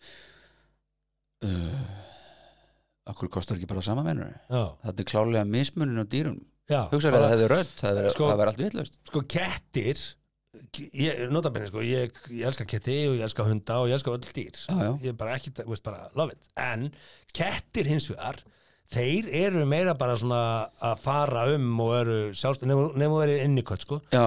[3.06, 6.86] Akkur kostar ekki bara sama mennur Þetta er klálega mismunin á dýrum já.
[6.90, 8.96] Hugsaður að það hefði rödd, það hefði Sko- allt vitlaust.
[9.10, 10.02] Sko kettir
[10.96, 14.26] ég, notabenni sko, ég, ég elska ketti og ég elska hunda og ég elska öll
[14.26, 14.58] dýr.
[14.66, 14.92] Já, já.
[15.04, 16.50] ég er bara ekki, veist bara, love it.
[16.58, 16.88] En
[17.36, 18.42] kettir hins vegar
[18.96, 20.42] þeir eru meira bara svona
[20.82, 24.02] að fara um og eru sjálfst nefnum þú verið inni kött sko.
[24.14, 24.26] Já,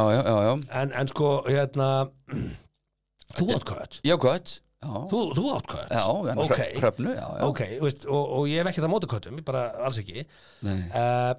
[0.83, 1.91] en, en sko, hérna
[3.39, 4.01] þú átt kött.
[4.07, 6.03] Já, gott Já, þú, þú átt kött já,
[6.45, 6.73] okay.
[6.79, 7.45] hröfnu, já, já.
[7.49, 10.23] Ok, veist, og, og ég hef ekki það móti köttum bara alls ekki.
[10.63, 11.33] Uh,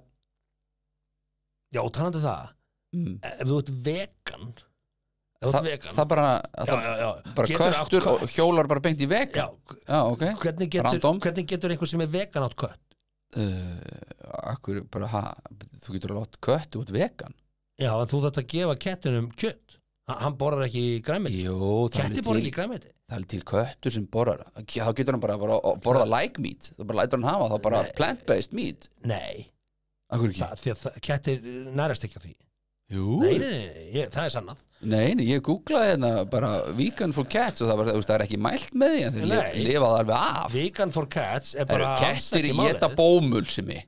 [1.76, 2.56] já, talandi um það
[2.90, 3.20] Mm.
[3.22, 4.46] ef þú ert vegan
[5.40, 7.34] Þa, vegan Það bara, já, það, já, já.
[7.38, 8.32] bara Getur átt köttur og kött?
[8.34, 9.44] hjólar bara beint í veg já,
[9.86, 10.24] já ok.
[10.42, 12.82] hvernig hvernig getur einhver sem er vegan átt kött?
[13.38, 13.78] Uh,
[14.50, 15.22] Akkur bara, ha,
[15.86, 17.38] þú getur að láta kött út vegan.
[17.78, 19.78] Já, en þú þarft að gefa kettinum kjött
[20.10, 21.46] Ha- hann borðar ekki græmiti
[21.94, 24.43] ketti borðar ekki græmiti Það er til köttur sem borðar.
[24.70, 26.68] Þá getur hann bara, að borða like meat.
[26.78, 27.93] Það bara lætur hann hafa, þá bara Nei.
[27.97, 28.89] plant-based meat.
[29.10, 29.47] Nei,
[30.14, 30.43] því
[30.76, 31.41] að kettir
[31.74, 32.36] nærast ekki á því.
[32.89, 34.62] Jú, nei, nei, nei, ég, það er sannað.
[34.89, 38.39] Nei, nei, ég googlaði hérna bara vegan for cats og það, var, það er ekki
[38.41, 39.38] mælt með því en þeir Nei.
[39.60, 40.53] li- lifa það alveg af.
[40.55, 43.86] Vegan for cats er bara kettir í geta bómul sem ég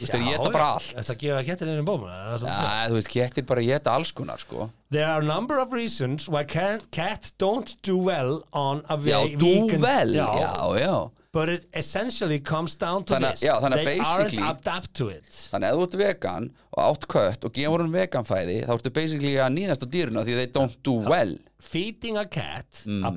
[0.00, 0.90] veist, þeir geta bara allt.
[0.98, 2.16] Þetta gefa kettir í bóma.
[2.40, 4.70] Já, þú veist, kettir bara geta alls konar, sko.
[4.90, 9.80] There are a number of reasons why cats don't do well on a Já, vegan
[9.80, 11.10] vel, já, já, já.
[11.32, 13.42] But it essentially comes down to Þannig this.
[13.46, 15.28] já, They aren't adapt to it.
[15.52, 19.36] Þannig að þú ert vegan og átt kött og gefur hún veganfæði þá ertu basically
[19.38, 21.36] að nýðast á dýruna því they don't do well.
[21.62, 23.04] Feeding a cat Mm.
[23.04, 23.10] a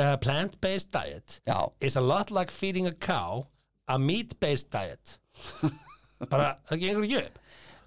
[0.00, 3.46] uh, plant-based diet Já, is a lot like feeding a cow
[3.88, 5.18] a meat-based diet
[6.32, 7.40] bara, það gengur ekki upp.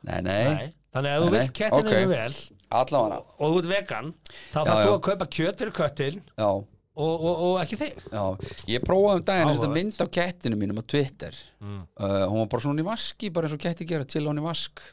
[0.08, 0.68] Nei, nei, Nei.
[0.96, 2.10] þannig að ef þú vilt kettinu ok.
[2.14, 2.36] vel
[2.80, 3.22] allavega.
[3.40, 4.12] og þú ert vegan
[4.54, 6.68] þá þarf þú að kaupa kjöt fyrir köttin og,
[7.00, 7.98] og, og ekki þig.
[8.14, 8.24] Já.
[8.70, 9.76] Ég prófaði um daginn að Áhugavert.
[9.80, 11.36] mynd á kettinu mínum á Twitter.
[11.64, 11.82] Mm.
[12.00, 14.46] uh, Hún var bara svona í vaski, bara eins og ketti gera til hún í
[14.46, 14.84] vask.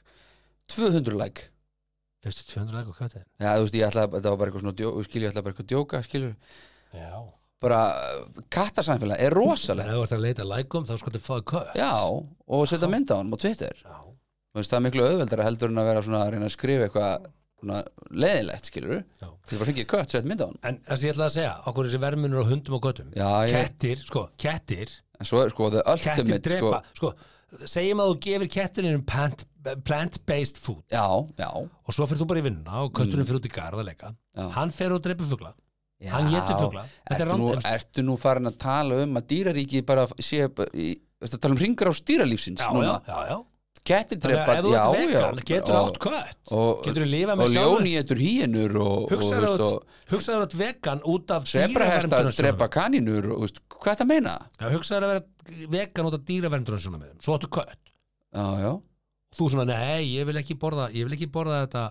[0.75, 1.49] 200 like.
[2.27, 4.79] Fyrstu 200 leg og köttin Já, þú veist, ég ætlaði, þetta var bara eitthvað svona
[4.81, 6.31] djó, skilju, ég ætlaði bara eitthvað að djóka, skilju
[6.97, 7.11] Já
[7.63, 7.81] bara,
[8.21, 9.89] uh, kattasamfélag er rosalegt.
[9.89, 11.93] Ef þú ert að leita lækum þá sko þið fáið kött Já,
[12.47, 13.77] og setja mynd á hann á Twitter.
[13.87, 16.87] Þú veist, það er miklu auðveldara heldur en að vera svona að reyna að skrifa
[16.89, 17.33] eitthvað
[18.17, 19.29] leðilegt, skilur Já.
[19.49, 21.55] Þú bara fengið kött, sett mynd á hann En það sem ég ætla að segja,
[21.71, 23.09] okkur þessi vermunur á hundum og göttum.
[23.17, 24.93] Já, ég, Kettir, sko, kettir.
[25.19, 26.71] En svo sko, Kettir ultimate, sko.
[26.71, 27.13] drepa, sko,
[27.73, 29.47] segjum að þú gefir kettirinn plant,
[29.89, 30.85] plant-based food.
[30.93, 31.07] Já,
[31.41, 33.89] já, og svo fyrir þú bara í vinnuna og kötturinn fyrir út í garð að
[33.91, 34.43] leika Mm.
[34.43, 34.51] Já.
[34.53, 35.55] hann fer og dreipur fugla
[36.03, 36.85] já Hann étur fugla.
[37.11, 40.89] Er ertu nú, ertu nú farin að tala um að dýraríki bara sé í,
[41.41, 42.99] tala um ringar á stýralífsins já, núna.
[43.07, 43.21] já,
[44.19, 44.55] Þannig drepa,
[45.47, 46.39] getur og- átt kött.
[46.51, 48.17] og, getur þú lifað með og sjálfur ljóni getur
[48.83, 52.41] og, og, hugsaður að og vegan út af sebrahestar dýraverndunarsjónarmiðum.
[52.43, 54.35] drepa kanínur og hvað er þetta að meina?
[54.75, 56.25] Hugsaður að vera vegan út af
[57.07, 57.81] þeim, svo áttu kött.
[59.37, 61.85] Þú svona, nei, ég vil ekki borða ég vil ekki borða þetta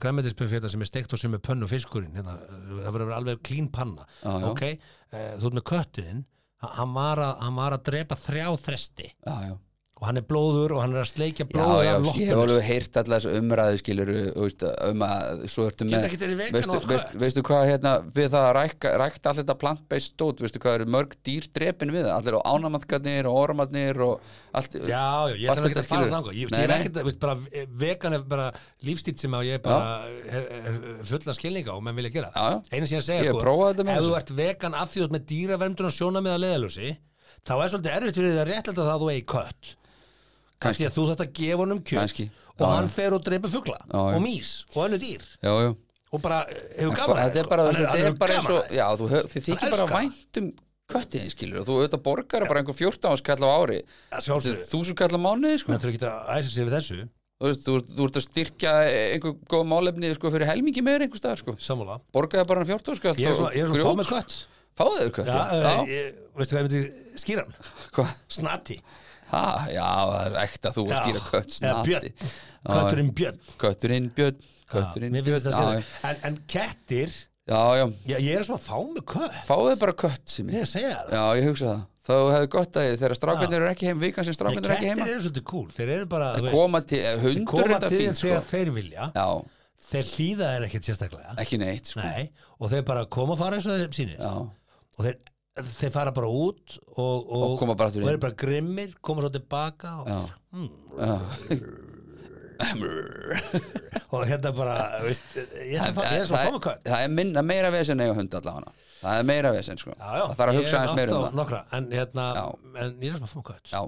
[0.00, 3.68] græmmetisbuffeta sem er steikt og sem er pönnu fiskurinn hérna, uh, það verður alveg klín
[3.72, 4.06] panna.
[4.22, 4.48] Já, já.
[4.50, 4.64] ok,
[5.12, 6.24] uh, þú ert með köttiðinn
[6.66, 9.12] hann var, að, hann var að drepa þrjá þresti.
[9.20, 9.54] Já, já
[9.96, 12.40] og hann er blóður og hann er að sleikja Já, blóður já, af ég hef
[12.42, 17.14] alveg heyrt alltaf umræðu skilur um að svo ertu með ekki veistu, veistu, hvað?
[17.22, 18.58] veistu hvað hérna við það að
[19.00, 22.12] rækta allt þetta plant-based stót veistu hvað eru mörg dýr drepin við það?
[22.18, 26.36] Allir á ánamaðgarnir og ormarnir og allt Já, já, ég ætla ekki að fara þangað.
[26.36, 26.76] Ég, er nei.
[26.76, 28.46] ekkert, veist, bara, vegan er bara
[28.84, 29.96] lífstíl sem að ég bara
[30.28, 32.30] hef, hef fulla skilninga og menn vilja gera.
[32.36, 32.76] Já, já.
[32.76, 33.66] Einu sem ég að segja, sko,
[33.96, 36.94] ef þú ert vegan af því ert með dýraverndun og sjóna með að leðalösi
[37.46, 39.74] þá er svolítið erfitt fyrir því að réttlega það að þú eigi kött
[40.62, 42.28] kannski að þú þetta gefa honum Kannski.
[42.56, 43.80] og hann fer og dreipur já.
[43.92, 45.24] og mís og önnu dýr.
[45.42, 45.74] Já, já.
[46.14, 47.80] Og bara eh, hefur gaman Þetta er bara, sko.
[47.80, 48.70] þetta Hann er bara eins og.
[48.72, 49.96] Já, þú, þið þykir bara elskar það.
[49.98, 50.46] vænt um
[50.86, 53.78] köttiðin skilur og þú auðvitað borgar bara einhver 14 áskall á ári.
[54.14, 54.66] Að sjálfsögðu.
[54.70, 55.70] þúsund kall á mánuði sko.
[57.36, 61.20] Þú, veist, þú, þú ert að styrkja einhver góð málefni sko, fyrir helmingi meir einhver
[61.20, 61.52] staðar sko.
[62.14, 64.36] Borgaði bara hann 14 skall ég er svona, ég er svona fá með kött.
[64.76, 65.74] Þau kött já, já,
[69.32, 71.56] Ha, já, það er ekta þú að skýra kött
[71.86, 72.12] björn,
[72.66, 73.40] kötturinn björn.
[73.62, 75.48] Kötturinn björn Kötturinn björn.
[75.50, 77.12] já, en, en kettir,
[77.46, 77.60] já,
[78.06, 79.36] ég er svona að fá með kött.
[79.48, 81.84] Fáðu þau bara kött sem ég er að segja það Já, ég hugsa það.
[82.06, 85.02] Þá hefði gott að þegar strákarnir eru ekki heim vikan sem strákarnir eru ekki kettir
[85.02, 85.10] heima.
[85.10, 85.66] eru svolítið cool.
[85.74, 89.08] Þeir eru bara, að þú koma til, þeim sko þegar þeir vilja.
[89.16, 89.26] Já,
[89.88, 91.34] þeir hlýða þeir ekkert sérstaklega.
[91.42, 92.04] Ekki neitt sko.
[92.04, 92.28] Nei,
[92.60, 95.18] og þeir bara koma að fara eins og þeir Já, og þeir,
[95.56, 99.30] þeir fara bara út og, og, Og koma bara og þeir bara grimmir, koma svo
[99.32, 101.18] tilbaka og, já,
[104.16, 108.00] og hérna bara veist, ég svona ég er svona kött það er minna, meira vesen
[108.00, 108.72] eiga hund allavega.
[108.96, 109.92] Það er meira vesen sko.
[109.92, 111.34] Já, já, Það þarf að hugsa aðeins meira um á það.
[111.36, 112.24] nokkra, en, hérna,
[112.80, 113.80] en ég er svona kött Já,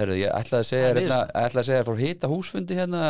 [0.00, 3.02] Herru, ég ætlaði að segja Það hérna, ég ætlaði að segja frá hita húsfundi hérna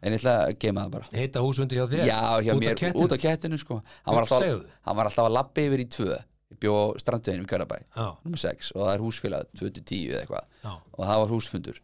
[0.00, 1.10] En ég ætla að gema það bara.
[1.12, 2.04] Heita húsundi hjá þér?
[2.08, 3.04] Já, hjá út mér, kettinu.
[3.04, 3.60] út af kettinu?
[3.60, 3.80] sko.
[4.08, 4.64] Hann var alltaf, Segðu.
[4.88, 6.18] hann var alltaf að labba yfir í tvö
[6.50, 8.06] Ég bjó strandveginum í Garabæ Já.
[8.24, 10.48] Númer 6 og það er húsfélag 2-10 eða eitthvað.
[10.64, 10.72] Já.
[10.96, 11.78] Og það var húsfundur.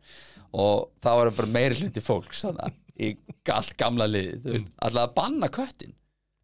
[0.57, 3.12] Og það var bara meiri hluti fólks Þannig í
[3.53, 5.95] allt gamla Þú veist, Alltaf að banna köttin.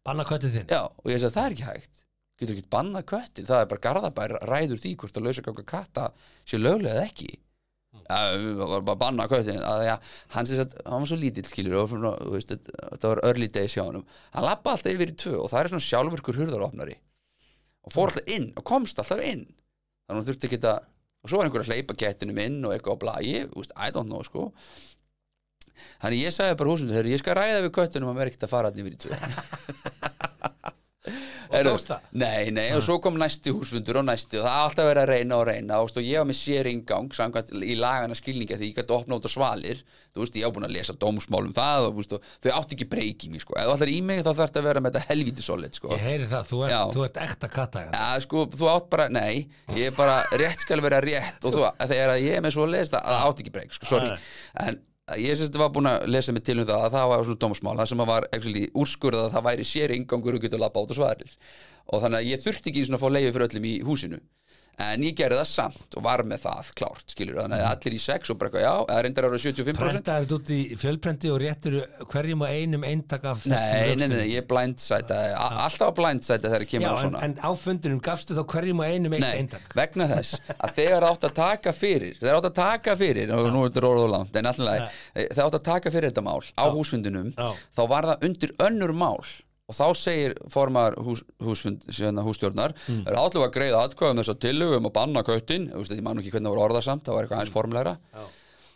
[0.03, 2.03] Banna köttið þinn Já, og ég sagði það er ekki hægt.
[2.39, 6.05] Getur ekki bannað köttin, það er bara garðabær ræður því hvort að lausa ganga katta
[6.43, 7.29] sé löglega eða ekki.
[8.03, 9.61] Já, við varum bara að banna köttin.
[10.33, 14.05] Hann, sem sagt, hann var svo lítill skilur það var early days hjá honum.
[14.33, 16.97] Hann lappa alltaf yfir í tvö og það er svona sjálfurkur hurðaropnari
[17.83, 19.45] og fór alltaf inn og komst alltaf inn.
[19.47, 20.81] Þannig að hann þurfti ekki að
[21.23, 23.17] og svo var einhver að hleypa kettinum inn og eitthvað á
[23.47, 24.49] þú veist, I don't know sko.
[26.03, 28.51] Þannig ég sagði bara húsum þegar ég skal ræða við köttinum að vera ekkert að
[28.51, 29.19] fara hann yfir í tvö
[31.53, 32.07] það?
[32.23, 35.11] Nei, nei, og svo kom næsti húsfundur og næsti og það er alltaf verið að
[35.13, 38.79] reyna og reyna og, ég var með sér ingang samkvæmt í lagana skilninga því ég
[38.81, 39.83] gæti opna út á svalir
[40.13, 42.77] þú veist, ég á búin að lesa dómsmál um það og, veist, og þau átti
[42.77, 43.55] ekki breyki mig, sko.
[43.57, 45.91] Ef þú ætlar í mig þá þarf þetta að vera með þetta helviti solid, sko.
[45.95, 47.85] Ég heyri það, þú ert, þú ert ekta katta.
[47.89, 51.67] Já, sko, þú átt bara, nei ég er bara, rétt skal vera rétt og þú,
[51.81, 54.17] þegar ég er með svo að lesa það, átti ekki breyk, sko, sorry.
[54.67, 54.81] En
[55.19, 57.75] ég sérst var búin að lesa mig til um það að það var svona dómsmál,
[57.79, 58.27] það sem að var
[58.83, 61.33] úrskurðað að það væri sér ingangur og getur lappa át og svarir
[61.91, 64.19] og þannig að ég þurfti ekki svona að fá leiði fyrir öllum í húsinu
[64.81, 67.99] en ég gerði það samt og var með það klárt, skilur, þannig að allir í
[68.01, 71.31] sex og bara eitthvað, já, eða reyndar ára 75% prenta er þetta út í fjölprendi
[71.33, 71.75] og réttur
[72.13, 75.19] hverjum og einum eintak af þessum Nei, nei, nei, nei, ég blindsæta.
[75.67, 77.21] Alltaf blindsæta þegar Já, kemur á en, svona.
[77.27, 79.69] en á fundinum gafstu þá hverjum og einum eitt Nei, eintak?
[79.77, 83.63] vegna þess að þegar átt að taka fyrir þegar átt að taka fyrir, og nú
[83.67, 86.65] er þetta orð og langt en alltaf, þegar átt að taka fyrir þetta mál á
[86.73, 87.49] húsfundinum, Já.
[87.77, 89.19] þá var það undir önnur mál
[89.73, 93.01] og þá segir formar hús, húsfund, sérna, hússtjórnar Mm.
[93.09, 96.51] er allir að greiða atkvæðum þess að tillögum að banna köttin, ég, man ekki hvernig
[96.51, 97.97] það var orðað samt það var eitthvað aðeins formlegra.
[98.13, 98.23] Já.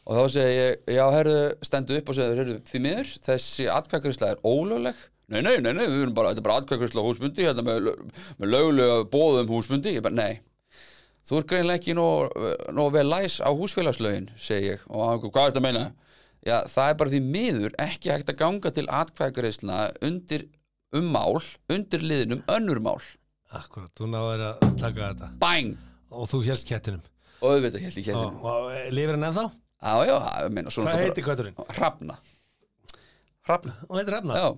[0.08, 1.38] og þá segi ég, já, herru,
[1.68, 5.02] stendu upp og segir, herru, því miður, þessi atkvæðgrisla er ólögleg.
[5.28, 7.90] Nei, nei, nei, nei, við erum bara, þetta er bara atkvæðgrisla á húsmundi, hérna með,
[8.40, 10.40] með löglega bóðum húsmundi, ég bara, nei.
[11.28, 14.86] Þú er greinlega ekki nóg, vel læs á húsfélagslögin, segi ég.
[14.88, 15.60] Og hvað?
[16.48, 20.46] Já, það er bara því miður ekki hægt að ganga til atkvæðgrisla undir
[20.94, 21.38] um mál,
[21.70, 23.02] undir liðnum önnur mál,
[23.58, 25.28] Akkurat, þú náður að taka þetta.
[25.40, 25.78] Bang
[26.12, 27.02] og þú helst kettinum.
[27.42, 29.46] Og auðvitað hélt ég og, hérna og lifir hann ennþá?
[29.78, 31.56] já, já, ég meina svona Hvað heitir kötturinn?
[31.56, 32.18] bara- Hrafna.
[33.48, 34.50] Hrafna, Og heitir Hrefna já.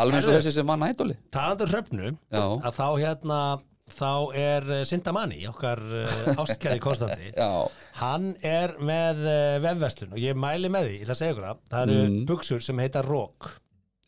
[0.00, 0.70] Alveg eins og þessi sem
[1.34, 2.44] Talandi um Hrefnu Já.
[2.64, 3.40] að þá hérna
[3.90, 7.32] þá er uh, Sintamani, okkar uh, ástkæði konstanti
[8.00, 9.20] hann er með
[9.64, 12.20] vefverslun og ég mæli með því, ég ætla að segja ykkur það það eru Mm.
[12.30, 13.50] buksur sem heita Rók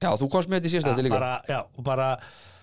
[0.02, 1.18] já þú komst með þetta í síðasta þetta líka.
[1.20, 2.08] bara, já, og bara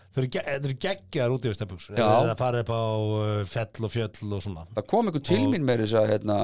[0.10, 2.06] Þau eru, ge- þetta eru geggjar út í stefbuksur Já.
[2.10, 4.64] Það fara upp á uh, fell og fjöll og svona.
[4.74, 6.38] Það kom einhver til mín meiri að, hérna,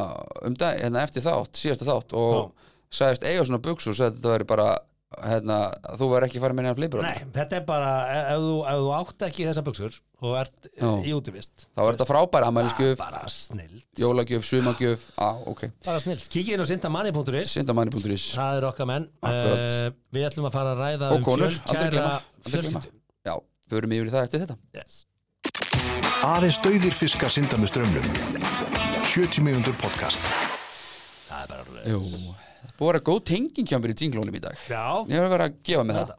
[0.46, 2.52] um dag, hérna, eftir þátt, síðasta þátt og
[2.94, 4.68] sagðist eiga svona buksur og sagði að þetta væri bara
[5.24, 5.58] hérna,
[6.00, 8.82] þú væri ekki farið með neina flipur Nei, þetta er bara, ef ef þú, ef
[8.82, 10.90] þú átt ekki þessar buksur og ert Já.
[11.06, 16.20] í útivist þá er þetta frábæra amælisgjöf, bara snill jólagjöf, sumagjöf á, ok, bara snill,
[16.36, 19.10] kíkja inn á sindamanni.is sindamanni.is það er okkar menn.
[19.30, 22.16] Eh, við ætlum að fara að ræða og um konur, glemma.
[22.50, 22.94] fjölskyldu
[23.26, 23.36] já,
[23.72, 24.58] förum yfir í það eftir þetta.
[24.76, 25.04] Yes.
[26.26, 28.08] Aðeins dauðir fiskar synda með strömmnum
[29.06, 30.24] 70 mínútur podcast.
[31.30, 32.02] Það er bara Jú,
[32.76, 34.62] búið að vera góð tenging hjá mér í tinglónum í dag.
[34.70, 36.14] Já, ég hef verið að gefa mig það.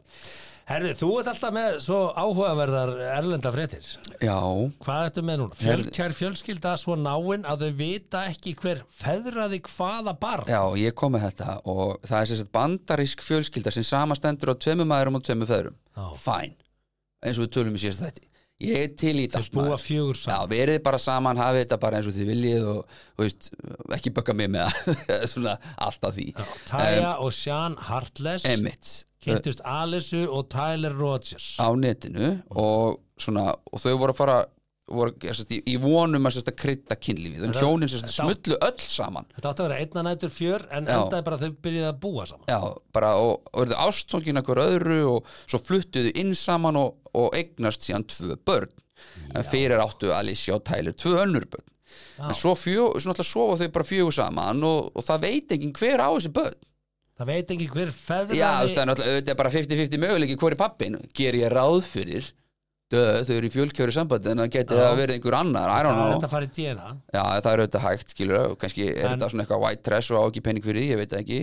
[0.67, 3.85] Herði, þú ert alltaf með svo áhugaverðar erlenda fréttir.
[4.19, 4.35] Já,
[4.83, 5.55] Hvað ertu með núna?
[5.61, 10.51] Fjölkær fjölskylda svo náinn að þau vita ekki hver feðraði hvaða barn.
[10.51, 14.89] Já, ég kom með þetta og það er sérst bandarísk fjölskylda sem samastendur á tveimur
[14.91, 15.77] maðurum og tveimur feðrum.
[15.95, 16.05] Já.
[16.19, 16.57] fæn,
[17.23, 18.27] eins og við tölum í síðast þetta
[18.63, 19.25] ég er til í
[20.21, 20.51] Já, saman?
[20.51, 23.51] Verið bara saman, hafið þetta bara eins og þið viljið og, og veist,
[23.97, 25.51] ekki bögga mig með það.
[25.87, 26.27] Alltaf því.
[26.69, 28.47] Taya og Sean Hartless
[29.23, 31.55] kynntust Alice og Tyler Rogers.
[31.59, 34.37] Á netinu og, svona, og þau voru að fara
[34.87, 37.45] voru, sérst, í, í vonum að, krydda kynlífið.
[37.47, 39.27] En hjónin sérst, smullu öll saman.
[39.35, 40.95] Þetta átti að vera einna nætur fjör en Já.
[40.97, 42.49] endaði bara þau byrjuði að búa saman.
[42.51, 42.59] Já,
[42.95, 48.07] bara og, verðu ástókin hver öðru og svo fluttuðu inn saman og, og eignast síðan
[48.11, 48.71] tvö börn.
[49.35, 51.67] En fyrir áttu Alicia og Tyler tvö önnur börn.
[52.23, 55.75] En svo, fjó, svo náttúrulega sofa þau bara fjögur saman og, og það veit enginn
[55.77, 56.57] hver á þessi börn.
[57.17, 61.37] Það veit ekki hver feðraði Já, það er bara 50-50 möguleiki hver er pappin, ger
[61.37, 62.27] ég ráð fyrir
[62.91, 64.79] þau eru í fjölkjöru sambandi en það geti Já.
[64.85, 67.83] það verið einhver annar, Það er þetta að fara í DNA Já, það er auðvitað
[67.87, 70.63] hægt, skilur og kannski er En- þetta svona eitthvað white trash og á ekki penning
[70.63, 71.39] fyrir því, ég veit ekki.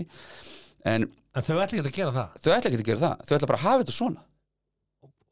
[0.84, 2.28] En En þau ætla ekki að gera það.
[2.40, 4.20] þau ætla ekki að gera það, þau ætla bara að hafa þetta svona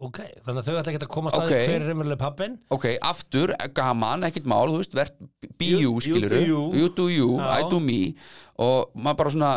[0.03, 1.67] Ok, þannig að þau ætla ekki að koma að staði Ok.
[1.69, 5.13] hver er raunveruleg pappin ok, aftur, gaman, ekkert mál þú veist, verð
[5.61, 6.63] be you, You- you skilur do you.
[6.81, 7.51] you do you, Já.
[7.61, 8.01] I do me
[8.63, 9.53] og maður bara svona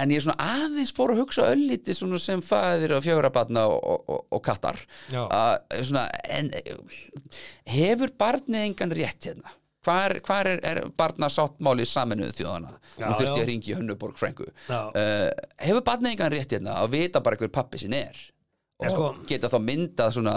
[0.00, 3.66] en ég er svona aðeins fór að hugsa öllítið svona sem fæðir og fjögra batna
[3.68, 4.78] og, og, og, og kattar
[5.10, 6.52] að svona, en
[7.66, 12.74] hefur barnið engan rétt hérna Hvar, hvar er, er barna sáttmáli saminuðu þjóðana?
[13.00, 14.80] Nú þurfti ég að ringi Hönnuborg Frængu Já.
[14.92, 18.18] uh, Hefur barnið engan rétt hérna að vita bara hver pappi sinn er
[18.82, 20.36] En sko- geta þá myndað svona,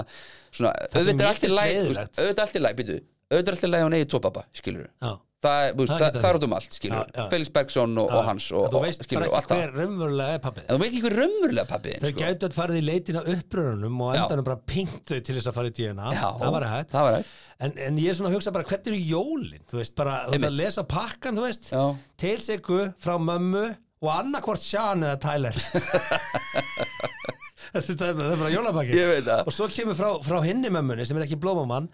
[0.51, 2.97] svona auðvitað er allt í læg auðvitað er allt í læg, býtu
[3.33, 5.13] auðvitað er allt í læg og negi tvo pappa, skilur Já.
[5.43, 7.23] Það, er, þú veist, Það það, það er út um allt, já.
[7.33, 9.57] Felix Bergson og, og hans og, En Þú og, veist skilur, og bara allt ekki
[9.57, 9.63] það.
[9.63, 12.21] hver raunverulega er pappin en þú veit ekki hver raunverulega pappi Þau þinn, sko.
[12.23, 15.67] gætu að farið í leitina upprörunum og endanum bara pinkt þau til þess að fara
[15.67, 16.93] í DNA Já, Það var hægt.
[16.95, 17.33] það var hægt.
[17.67, 19.67] en, en ég er svona að hugsa bara hvernig eru jólin?
[19.67, 21.69] Þú veist bara, þú veist að lesa pakkan, þú veist.
[21.75, 21.83] Já.
[22.23, 23.65] Til sigu frá mömmu
[23.99, 25.59] og annarkvort Sean eða er-
[27.73, 28.87] það er það bara
[29.27, 29.45] það.
[29.45, 31.89] Og svo kemur frá, frá hinni mömmunni sem er ekki blómamann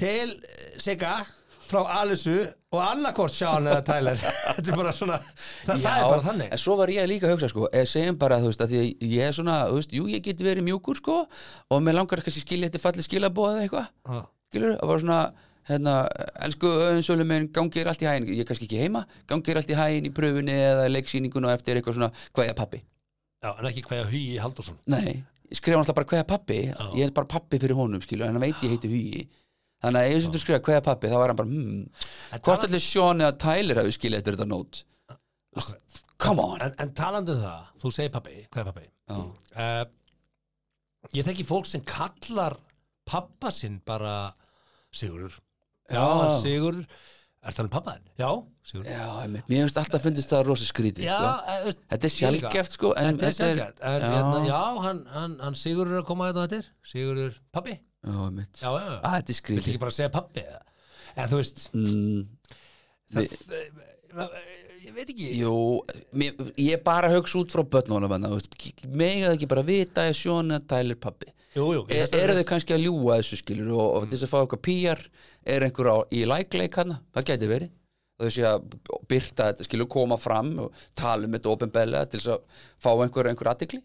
[0.00, 1.20] til eh, Sigga
[1.64, 4.20] frá Alisu og annarkvort Sean eða Tyler.
[4.58, 6.52] Þetta er bara svona það, það er bara þannig.
[6.52, 9.16] en svo var ég líka að hugsa sko, eða segjum bara þú veist að ég
[9.24, 12.70] er svona, þú veist, jú ég geti verið mjúkur sko og mér langar kannski skilja
[12.70, 14.22] eftir falli skilabóð eða eitthvað, Já.
[14.50, 15.20] skilur, að bara svona
[15.70, 15.94] hérna,
[16.44, 19.06] elsku öðinsölu minn gangi er allt í hægin, ég er kannski ekki heima.
[19.30, 22.58] Gangi er allt í hægin í pröfunni eða leiksýningun og eftir eitthvað svona, hvað er
[22.58, 22.82] pappi
[23.44, 25.18] Já, en ekki hvað ég hugi Haldursson nei,
[25.52, 28.38] ég skrifa alltaf bara hvað er pappi ég er bara pappi fyrir honum, skilur, en
[28.38, 29.24] hann veit ég heiti hugi.
[29.84, 32.80] Þannig að ef þú skrifa hvað er pappi þá var hann bara, hmm, hvort allir
[32.80, 34.84] Sean eða Tyler hafi skilja eftir þetta nót
[36.24, 36.60] come on.
[36.60, 38.86] En, en talandi um það, þú segir pappi, hvað er pappi?
[39.10, 39.18] Já.
[39.58, 42.56] Uh, ég þekki fólk sem kallar
[43.08, 44.32] pappa sinn bara
[44.94, 45.40] Sigurður.
[45.90, 46.38] Já, Já.
[47.44, 48.06] Er það um pappa þinn?
[48.20, 48.28] Já,
[48.64, 48.90] Sigurður.
[48.94, 51.56] Já, einmitt, mér hefst alltaf fundist það rosa skrítið Já, sko.
[51.66, 55.58] veist, Þetta er sjálfgeft sko en Þetta er sjálfgeft já, hérna, Já, hann, hann, hann
[55.60, 56.60] Sigurður er að koma þetta á þetta
[56.94, 58.62] Sigurður pappi já, einmitt.
[58.62, 60.62] Já, já, já Að þetta er Viltu skrítið ekki bara segja pappi eða?
[61.14, 62.22] En þú veist mm,
[63.14, 63.36] það,
[64.14, 64.38] það,
[64.84, 65.28] Ég veit ekki.
[65.40, 65.52] Jú,
[66.12, 68.12] mér, ég bara hugsa út frá börnunum
[68.88, 72.84] Megað ekki bara vita að eða Tyler pappi Jú, jú, að- eru þau kannski að
[72.86, 75.02] ljúga þessu skilur og, og til þess að fá eitthvað PR
[75.54, 77.00] er einhver á, í lækleik hana?
[77.14, 77.72] Það gæti verið.
[78.22, 78.66] Þau sé að
[79.10, 83.30] byrta þetta skilur koma fram og tala um þetta ofinbeglega til þess að fá einhver,
[83.30, 83.80] einhver aðtikli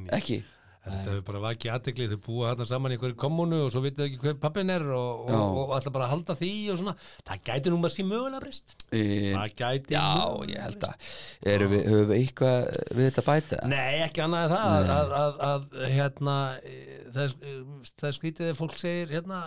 [0.00, 0.08] nei.
[0.16, 0.38] ekki
[0.84, 4.04] Þetta hefur bara vakið aðtekli, þau búa þarna saman í einhverju kommunu og svo vitið
[4.10, 5.38] ekki hver pappin er og, og, Já.
[5.40, 6.94] og, ætla bara halda því og svona.
[7.30, 8.74] Það gæti nú maður skil mögulega breyst.
[8.92, 9.00] e,
[9.32, 11.08] Það gæti Já, mögulega ég held að
[11.54, 12.58] erum við, höfum við eitthvað
[13.00, 16.76] við þetta bæta Nei, ekki annað en það að, að, að, að hérna, e,
[17.16, 19.40] það, er- það skrítið þegar fólk segir hérna,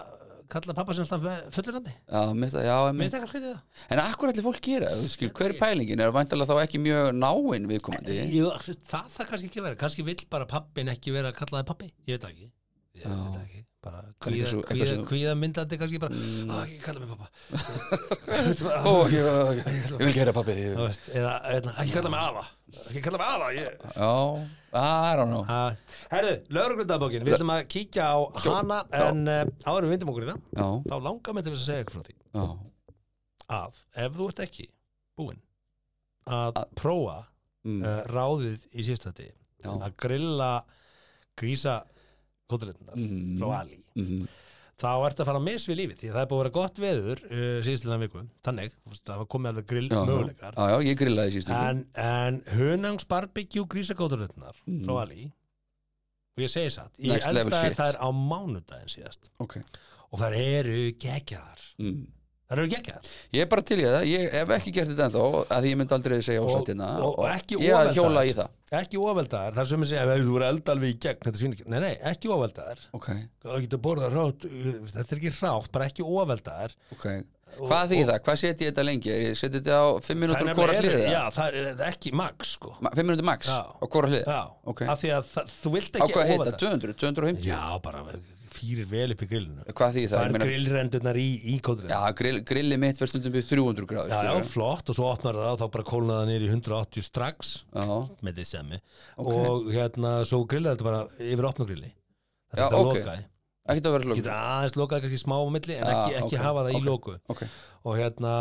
[0.54, 1.94] kalla pappa sem alltaf fullirandi.
[2.08, 3.86] Já, það, já, Minnst mér, eitthvað skrítið það?
[3.96, 7.70] en akkur allir fólk gera skil, hver er pælingin, er væntalega þá ekki mjög náinn
[7.72, 8.52] viðkomandi Jú,
[8.88, 9.82] það það kannski ekki vera.
[9.86, 11.92] Kannski vill bara pappin ekki vera að kalla það pappi.
[12.08, 12.52] Ég veit ekki.
[12.98, 15.42] ég veit ekki bara kvíða, eitthvað eitthvað Mm.
[15.44, 16.18] myndandi kannski bara,
[16.58, 17.28] að ég kalla mig pappa
[18.90, 19.24] Ó, ég,
[20.02, 21.34] ég, vil pabbi Þú veist, eða,
[21.84, 22.44] ekki kalla mig afa.
[22.90, 23.48] Ekki kalla mig afa.
[23.54, 24.14] Já,
[24.78, 25.44] I don't know.
[26.12, 30.32] Herðu, lögreglundabókin, við ætlum að kíkja á hana en uh, áður við vindum okkur í
[30.32, 32.18] það Já, þá langar mig til þess að segja ykkur frá því.
[32.38, 32.46] Já,
[33.58, 34.68] að ef þú ert ekki
[35.18, 35.40] búinn
[36.28, 37.20] að prófa
[37.64, 39.30] mm, uh, ráðið í síðstætti
[39.68, 40.52] að grilla
[41.40, 41.78] grísa
[42.52, 43.38] kótuletunar Mm.
[43.42, 44.28] frá Ali mhm,
[44.78, 46.56] þá ertu að fara að miss við lífið því að það er búið að vera
[46.58, 48.76] gott veður uh, síðslega viku, þannig
[49.08, 51.72] það var komið alveg grill Já, möguleikar já, já, ég grillaði síðustu viku.
[51.72, 54.84] en, en hunangs barbecue grísakótuletunar Mm.
[54.86, 55.32] frá Ali
[56.38, 59.58] og ég segi satt ég eldaði þær á mánudaginn síðast Ok
[60.08, 61.98] og þær eru geggjaðar mm.
[62.48, 65.24] Þær eru geggjaðar Ég er bara til í það, ég hef ekki gert þetta ennþá
[65.58, 67.98] að ég myndi aldrei segja Og- ásættina og ekki ég að ofeldaðar.
[68.00, 68.54] hjóla í það.
[68.78, 71.40] Ekki ofveldaðar, það er sem að segja að þú voru elda alveg í gegn, þetta
[71.40, 73.08] svín ekki nei, nei, ekki ofveldaðar Ok,
[73.46, 74.48] það getur borðað rátt,
[74.92, 77.08] þetta er ekki rátt bara ekki ofveldaðar ok.
[77.58, 78.18] Hvað þýð það?
[78.28, 79.08] Hvað setja ég þetta lengi?
[79.24, 81.06] Ég setja þetta á 5 minútur á hvora hliði?
[81.08, 82.74] já, það er, það ekki max sko.
[82.84, 84.26] 5 minútur max á hvora hliði?
[84.28, 84.42] já,
[84.92, 86.28] af því að það, þú vilt ekki hvað
[88.58, 88.58] heita?
[88.58, 88.58] ofveldaðar.
[88.58, 88.58] 200?
[88.58, 88.58] 250?
[88.58, 90.18] já, bara fýrir vel upp í grillinu Hvað þýð það?
[90.18, 93.88] það er meina- grillrendurnar í, í kótrinu Já, grill, grilli mitt verð stundum við 300
[93.92, 97.08] gráður já, já, flott og svo opnar það og þá bara kólnaði það í 180
[97.08, 97.86] strax já,
[98.28, 98.80] með því semmi
[99.18, 99.34] Ok.
[99.34, 102.88] og hérna, svo grillar þetta bara yfir opnugrilli Já, þetta ok.
[102.94, 103.26] lokaði
[103.68, 106.38] ekki það verður getur lók aðeins lokaði kannski smá á milli en Ah, ekki, ekki
[106.38, 107.42] ok, hafa það í loku Ok,
[107.84, 108.34] og hérna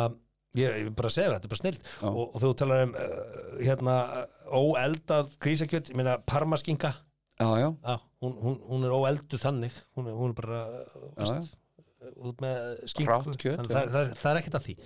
[0.57, 2.07] ég, ég bara segja það, þetta er bara snill Já.
[2.13, 3.97] og, og þú talar um uh, hérna
[4.55, 6.93] óeldað grísakjöt, ég meina parmaskinka
[7.41, 9.79] já, já, Já, hún, hún, hún er óelduð þannig.
[9.97, 12.11] Hún hún er bara uh, já, já.
[12.17, 13.11] út með skinku.
[13.11, 13.69] Hrátt kjöt, já.
[13.69, 14.77] það, er- það, það er ekkert að því.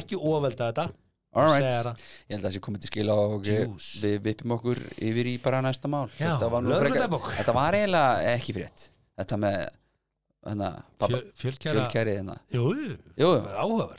[0.00, 0.90] Ekki óvelda þetta
[1.30, 5.34] Alright, ég held að það sé komið til skila og við vippum okkur yfir í
[5.42, 6.08] bara næsta mál.
[6.16, 7.28] Já, Þetta var lögregludagbók.
[7.36, 8.86] Þetta var eiginlega ekki frétt.
[9.20, 9.60] Þetta með
[10.40, 10.70] hérna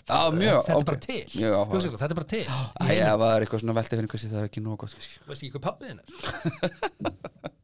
[0.09, 1.23] Já, mjög, Þetta er bara til.
[1.31, 2.43] Þetta er bara til.
[2.51, 5.09] Það var eitthvað svona hvað það er ekki nóg gott.
[5.29, 7.57] Veist ekki hvað pappið hennar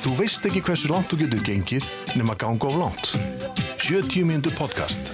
[0.00, 1.88] Þú veist ekki hversu langt þú getur gengið
[2.18, 3.12] nema ganga of langt.
[3.80, 5.12] 70 mínútur podcast.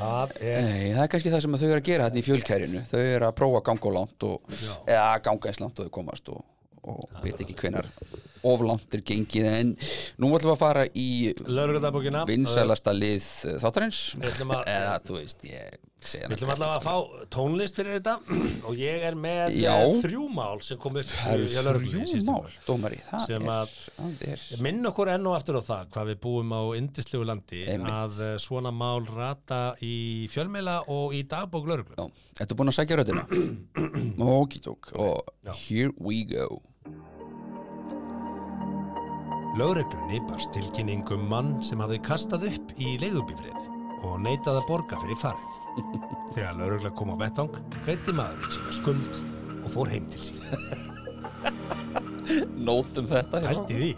[0.00, 2.82] Það er Nei, það er kannski það sem þau eru að gera hérna í fjölkærinu
[2.88, 4.54] Þau eru að prófa ganga of langt og,
[4.88, 6.40] eða ganga eins langt og þau komast og,
[6.88, 7.90] og veit ekki hvenar
[8.46, 9.74] of langt er gengið en
[10.20, 11.08] nú ætlum við að fara í
[12.30, 13.28] vinsælasta lið
[13.62, 14.02] þáttarins.
[14.20, 18.14] Eða þú veist, ég segja Við ætlum allavega að fá tónlist fyrir þetta.
[18.70, 19.74] Og ég er með Já.
[19.76, 23.74] eh, þrjú mál sem kom upp þrjú mál, dómari Það Sem er,
[24.32, 24.44] er.
[24.64, 27.92] Minn okkur enn og aftur á það hvað við búum á indislegu landi Einmitt.
[27.92, 29.94] að eh, svona mál rata í
[30.32, 31.98] fjölmeila og í dagbók lögreglu.
[32.00, 33.26] Já, Þetta er búin að sækja röddina?
[34.24, 35.52] Mókitók og Já.
[35.68, 36.62] here we go
[39.58, 43.60] Lögreglunni barst tilkynning um mann sem hafði kastað upp í leigubífrið
[44.06, 45.52] og neitað að borga fyrir farið.
[46.36, 49.12] Þegar lögregla kom á vettvang, greiti maðurinn sína skuld
[49.64, 50.40] og fór heim til sín.
[52.70, 53.36] Nótum þetta.
[53.42, 53.90] Hældi því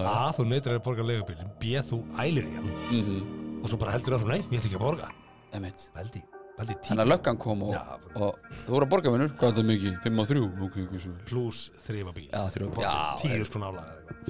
[0.00, 3.18] að þú neitar að borga leigubílinn, B þú ælir í hann Mhm,
[3.62, 5.06] og svo bara heldur áfram, nei, ég ætla ekki að borga.
[5.52, 5.80] einmitt.
[5.96, 6.20] Veldi,
[6.56, 7.82] Þannig að löggan kom og, Já.
[8.16, 8.30] og
[8.64, 9.92] þú voru að borga vinnur, hvað er það mikið?
[10.06, 10.40] 5 og 3?
[10.64, 12.30] Ok, ok, svo pluss þrifa bíl.
[12.32, 12.80] Já, þrjá bíl.
[12.86, 14.24] Já, Tíu sko nálaði eða eitthvað.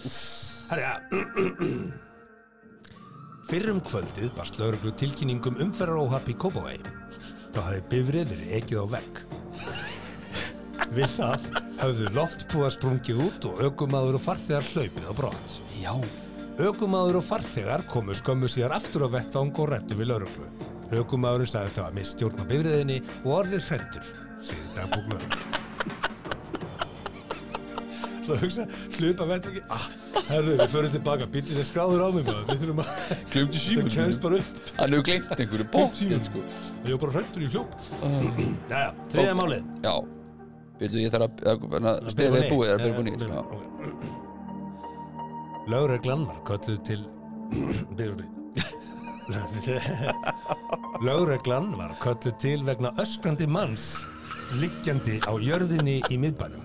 [0.67, 0.97] Herja,
[3.47, 6.95] Fyrrum kvöldið barst lauruglu tilkynningum umferðaróhapp í Kópavegi.
[7.55, 9.21] Þá hafði bifrið verið ekið á vegg.
[10.97, 11.47] Við það
[11.79, 15.59] hafðu loftpúðar sprungið út og ökumaður og farþegar hlaupið á brott.
[15.79, 15.95] Já,
[16.57, 20.49] Ökumaður og farþegar komu skömmu síðar aftur á vettvang og rettu við lauruglu.
[20.97, 24.11] Ökumaðurinn sagðist hafa mist stjórn á bifriðinni og orðið hrettur,
[24.41, 25.57] segir dagbúk lauruglu.
[28.27, 28.64] Svo hugsa,
[28.97, 29.85] hlupa vettvangi, ah,
[30.27, 32.89] herru, við förum tilbaka, bílinn er skráður á mig maður, við þurfum að,
[33.31, 34.49] glemdi það símur kemst bara upp.
[34.81, 36.41] Hann hefur glemt einhverju bótt sko.
[36.83, 37.70] Ég var bara hrettur í hljóp.
[38.72, 39.62] Jæja, þriðja málið.
[39.87, 39.95] Já,
[40.81, 43.22] veitu ég þarf að, að, að stefið er búið, það er búið nýtt.
[45.70, 47.01] Lögreglan var kölluð til
[51.07, 53.87] Lögreglan var kölluð til vegna öskrandi manns
[54.61, 56.62] liggjandi á jörðinni í miðbænum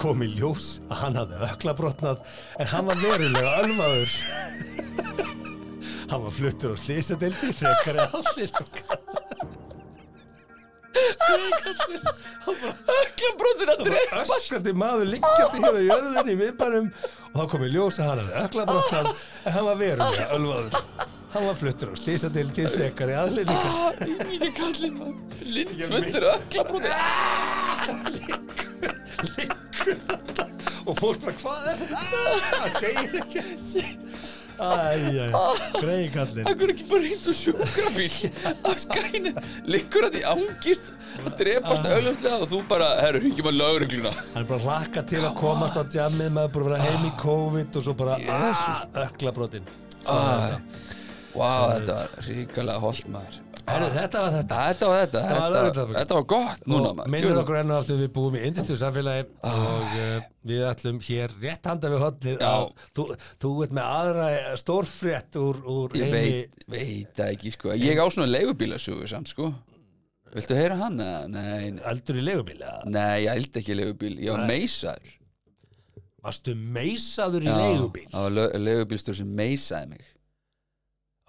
[0.00, 2.18] kom í ljós að hann hafði öklabrotnað
[2.60, 4.12] en hann var verulega ölvaður.
[6.10, 8.50] Hann var fluttur á slísadeldi frekari allir.
[12.44, 16.86] Öklabróðin að drepa öskrandi maður liggjandi hér á jörðinni í miðbænum
[17.32, 20.72] og þá kom í ljós að hann hafði öklabrotnað en hann var verulega ölvaður.
[21.34, 23.96] Hann var fluttur á slísadeldi frekari aðlýningar
[24.28, 26.94] Mínu kallinn maður Lind fullur öklabróðin
[30.88, 32.16] og fólk bara, hvað er það?
[32.54, 33.44] Það segir ekki
[34.54, 35.32] Æjæj,
[35.82, 36.46] greið kallinn.
[36.46, 38.10] Akkur ekki bara reynd á sjúkrabíl?
[38.54, 39.32] Að skræna,
[39.66, 44.44] liggur að því ángist að drepast auðvitað og þú bara, herru, hringjum að laurugluna Hann
[44.44, 47.80] er bara að hlakka til að komast á djamið maður bara vera heim í COVID
[47.80, 48.76] og svo bara ah,
[49.08, 49.66] ökla brotin
[51.34, 55.52] Vá, þetta var ríkalega holt maður Herru, þetta var þetta Þetta var þetta, Þetta var
[55.54, 55.96] þetta, lögreglan.
[55.98, 59.94] þetta var gott núna minnum okkur enn og aftur við búum í indistíu samfélagi og
[60.00, 62.52] uh, við ætlum hér rétt handa við hodnið Já.
[62.98, 63.06] þú,
[63.40, 64.28] þú ert með aðra
[64.60, 69.32] stórfrétt úr, úr Ég heimi veit, veit það ekki sko Ég á svona leigubílasögu samt
[69.32, 69.48] sko
[70.34, 70.98] Viltu heyra hann?
[71.30, 72.80] Nei, eldur í legubíl eða?
[72.90, 75.12] nei, ég held ekki leigubíl Ég var meisaður
[76.24, 78.06] Varstu meisaður í Já, legubíl?
[78.12, 80.10] Það var leigubílstur sem meisaði mig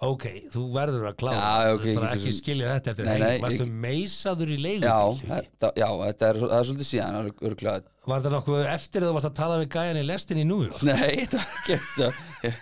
[0.04, 3.18] Ok, þú verður að klára Já, ok, Þú bara ekki svo- skilja þetta eftir Nei,
[3.22, 5.28] nei, Varstu ég- meisaður í Já, legubíl?
[5.30, 7.16] þetta, já þetta er, það er svolítið síðan
[7.48, 10.44] örgulega Var þetta nokkuð eftir að þú varst að tala við gæjan í lestin í
[10.46, 10.82] New York?
[10.86, 12.60] Nei, það var ekki eftir ég,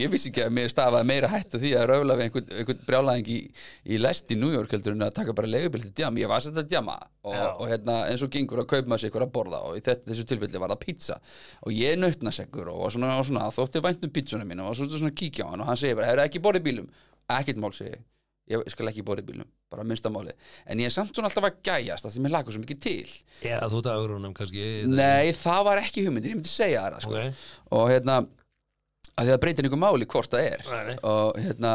[0.00, 2.80] ég, vissi ekki að mér stafaði meira hætt af því að röfla við einhvern, einhvern
[2.86, 3.38] brjálæðing í,
[3.84, 6.40] í lest í New York heldur en að taka bara leigubil til djam, ég var
[6.44, 9.34] sett að djama og, og hérna, eins og gengur að kaupa maður sér eitthvað að
[9.36, 11.20] borða og í þetta, þessu tilfelli var það pizza.
[11.66, 14.80] Og ég nautnasekkur og var svona, og svona þótti vænt um pizzuna mín og var
[14.80, 16.90] svona, svona kíkja á hann og hann segir bara, hefur ekki borðið bílum
[17.36, 18.06] ekkert mál segi ég.
[18.50, 20.32] Ég skal ekki borðið bílum, bara minnsta máli
[20.66, 23.12] en ég er samt svona alltaf að gæjast að því mér lagur svo mikið til
[23.46, 27.14] Eða þú að augrunum kannski Nei, það var ekki hugmyndir, ég myndi segja það sko.
[27.20, 27.44] Ok.
[27.78, 30.96] og hérna að því það breytir einhver máli hvort það er Nei, nei.
[31.12, 31.74] og hérna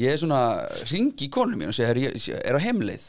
[0.00, 0.40] ég er svona
[0.92, 3.06] ringi í konum mín og segja "Herri, ég er á heimleið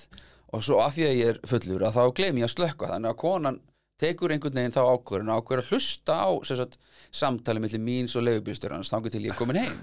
[0.56, 3.12] og svo að því að ég er fullur að þá gleymi ég að slökka þannig
[3.14, 3.62] að konan
[3.98, 6.76] tekur einhvern veginn þá ákvörðun og ákvörður að hlusta á sagt,
[7.18, 9.80] samtali millir míns og leigubílstjórans þangur til ég komin heim.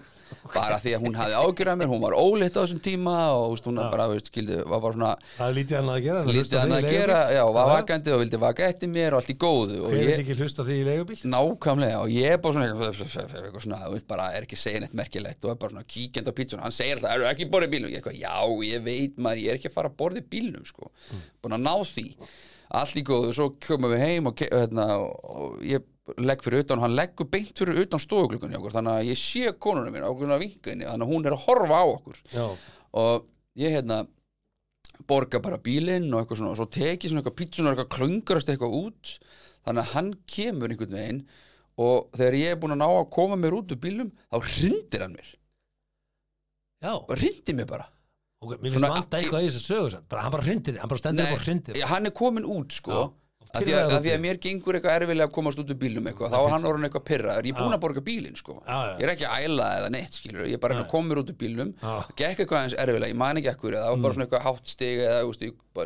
[0.55, 3.67] Bara því að hún hafði ágjörðað mér, hún var óleitt á þessum tíma og veist,
[3.67, 6.75] hún bara, veist, skildi, var bara svona Það er lítið annað að gera lítið hann
[6.77, 9.97] að gera, já, var vakandi og vildi vaka eftir mér og allt í góðu og
[9.99, 11.19] ég, ekki hlusta því í legubíl?
[11.35, 14.97] nákvæmlega og ég er bara svona eitthvað, svona, veist, bara er ekki að segja neitt
[14.99, 16.67] merkilegt og er bara svona kíkjandi á pítsuna.
[16.67, 17.95] Hann segir alltaf, eru ekki borðið bílnum?
[17.95, 20.67] Ég er eitthvað, já, ég veit maður, ég er ekki að fara að borðið bílnum
[20.69, 20.91] sko,
[21.43, 22.09] búin að ná því
[22.81, 25.85] allt í góðu, svo komum við heim og, hérna, og ég
[26.21, 29.55] legg fyrir utan og hann leggur beint fyrir utan stofuglugunni okkur, þannig að ég sé
[29.57, 32.21] konunum mín okkur vingunni, þannig að hún er að horfa á okkur.
[32.35, 32.47] Já,
[33.01, 34.05] og ég hérna
[35.09, 38.77] borga bara bílinn og eitthvað svona og svo teki svona eitthvað pítsunar eitthvað klöngarast eitthvað
[38.79, 39.15] út
[39.67, 41.25] þannig að hann kemur einhvern veginn
[41.85, 45.05] og þegar ég er búin að ná að koma mér út úr bílum þá hrindir
[45.05, 45.33] hann mér.
[46.85, 46.93] Já.
[47.09, 47.89] Bara hrindir mér bara
[48.45, 50.09] Ok, mér finnst Svona- vanta eitthvað í þessu sögu samt.
[50.13, 52.73] bara hann bara hrindir, hann bara stendur upp og hrindir Nei, hann er komin út
[52.77, 52.93] sko.
[52.93, 53.13] Já.
[53.55, 56.07] að því að, að því að mér gengur eitthvað erfilega að komast út úr bílum
[56.11, 59.13] eitthvað, þá hann orðin eitthvað pyrraður, ég er búin að borga bílinn sko, ég er
[59.13, 61.71] ekki að æla eða neitt skilur, ég er bara að mér út úr bílum
[62.19, 64.03] gekk eitthvað eins erfilega, ég man ekki ekkur það var Mm.
[64.03, 65.21] bara svona eitthvað hátt stig eða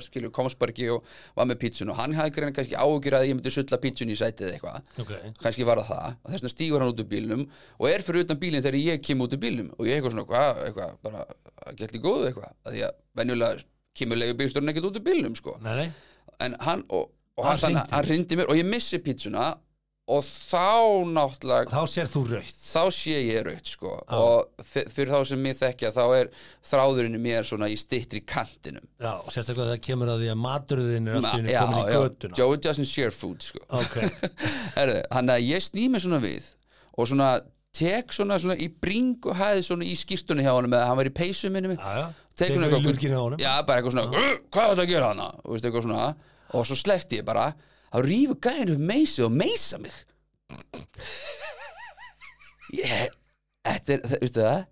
[0.09, 0.33] skilur,
[0.73, 1.05] ekki og
[1.37, 4.49] var með pítsun og hann hafði kannski ágjur að ég myndi sulla pítsun í sætið
[4.57, 4.81] eitthvað.
[5.05, 5.13] Ok,
[5.45, 7.45] kannski var það þess vegna stígur hann út úr bílnum
[7.81, 9.71] og er fyrir utan bílinn þegar ég kem út úr bílnum.
[9.79, 11.25] Og ég eitthvað svona, hvað, eitthvað, bara
[11.79, 13.63] gert í góðu eitthvað, að því að venjulega
[13.99, 15.57] kemur leigubílstjórinn ekkert út úr bílnum sko.
[15.65, 15.89] Nei,
[16.45, 19.57] en hann og, og Hann hann, hann, rindi mér og ég missi pítsuna
[20.09, 23.91] og þá náttúrulega Þá sér þú raukt þá sé ég raut sko.
[24.17, 26.31] Og þi- fyrir þá sem mér þekkja þá er
[26.71, 28.87] þráðurinn mér svona í stittri kantinum.
[29.03, 31.75] Já, og sérstaklega það kemur að því að maturðin er Ma- allt í já, henni
[31.75, 32.39] komin í já, götuna.
[32.41, 33.61] Joey doesn't share food sko.
[33.69, 33.99] Ok,
[34.79, 36.49] Herðu, hann að ég sný mig svona við
[36.99, 37.29] og svona
[37.77, 41.11] tek svona, svona í bring og hæði svona í skýrtunni hjá honum eða hann var
[41.11, 41.83] í peysu minni hann í
[42.65, 42.83] eitthvað
[43.43, 46.15] já, bara eitthvað svona, "Uh, hvað er þetta að gera hana og, veist, svona,
[46.55, 47.55] og svo slefti ég bara.
[47.93, 49.93] Þá rífu gæðin upp meysi og meysa mig.
[52.77, 53.09] Ég
[53.65, 54.67] þetta er, veistu það?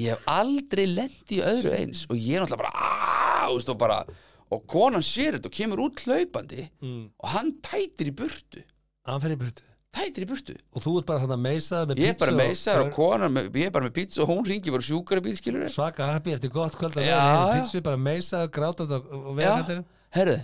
[0.00, 3.78] Ég hef aldrei lent í öðru eins og ég er náttúrulega bara aaaah, veist, og
[3.78, 4.04] bara
[4.50, 7.10] og konan sér þetta og kemur út hlaupandi Mm.
[7.22, 8.62] og hann tætir í burtu.
[9.06, 9.62] Hann fer í burtu
[9.94, 10.54] tætir í burtu.
[10.74, 13.50] Og þú ert bara þannig að meisa með ég er bara meisar og konan með,
[13.58, 16.54] ég er bara með pizza og hún ringi bara sjúkara bíl skilur Svaka happy eftir
[16.54, 17.58] gott kvöld að vera já.
[17.58, 19.84] Pizzu bara meisa, gráta og, og Já, vegandir
[20.14, 20.40] herðu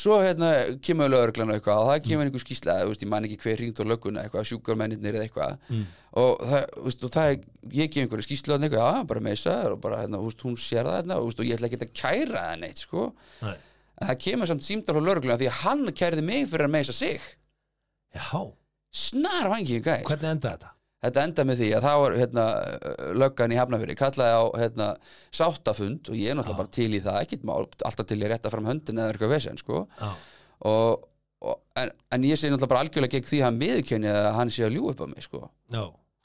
[0.00, 2.44] Svo hérna kemur lögreglan og eitthvað og það kemur einhver
[2.88, 5.58] veist, ég man ekki hver ringt á lögguna eitthvað, sjúkarmennir eða eitthvað.
[6.20, 7.32] Og það, veist, og það
[7.76, 10.96] ég kem einhverju skýsla og eitthvað, bara meisa og bara, hérna, veist, hún sér það
[11.00, 13.04] hérna og, veist, og ég ætla ekki að kæra það neitt, sko.
[13.42, 13.56] Nei.
[14.00, 16.96] en það kemur samt símdal á lögregluna því að hann kærði mig fyrir að meisa
[16.96, 17.28] sig.
[18.16, 18.40] Já,
[18.90, 20.74] snar vangi gæs hvernig enda þetta?
[21.00, 22.46] Þetta enda með því að það var hérna,
[23.16, 24.88] löggan í Hafnafyrir, kallaði á hérna,
[25.32, 28.52] sáttafund og ég er náttúrulega bara til í það ekkert mál, alltaf til ég rétta
[28.52, 30.10] fram höndin eða eitthvað vesen, sko Já,
[30.68, 31.06] og,
[31.40, 34.52] og, en, en ég sé náttúrulega bara algjörlega gegn því að hann miðurkenni að hann
[34.52, 35.82] sé að ljú upp á mig, sko já,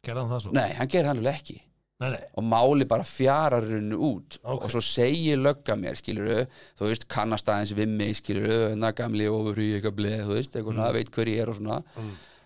[0.10, 0.54] gerði hann það svo?
[0.60, 1.58] Nei, hann gerir hann alveg ekki
[2.04, 2.22] nei, nei.
[2.36, 4.60] og máli bara fjarar hennu út Ok.
[4.60, 9.32] og svo segir lögga mér, skilur þú veist, kannast aðeins við mig, skilur hérna gamli
[9.32, 10.96] ofur í eitthvað bleð, þú veist, eitthvað, mm.
[11.00, 11.84] veit hver ég er og svona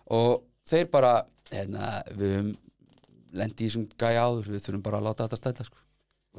[0.09, 1.13] og þeir bara
[1.51, 2.55] hérna, við höfum
[3.39, 5.77] lendi í þessum gæja áður við þurfum bara að láta þetta stæta sko.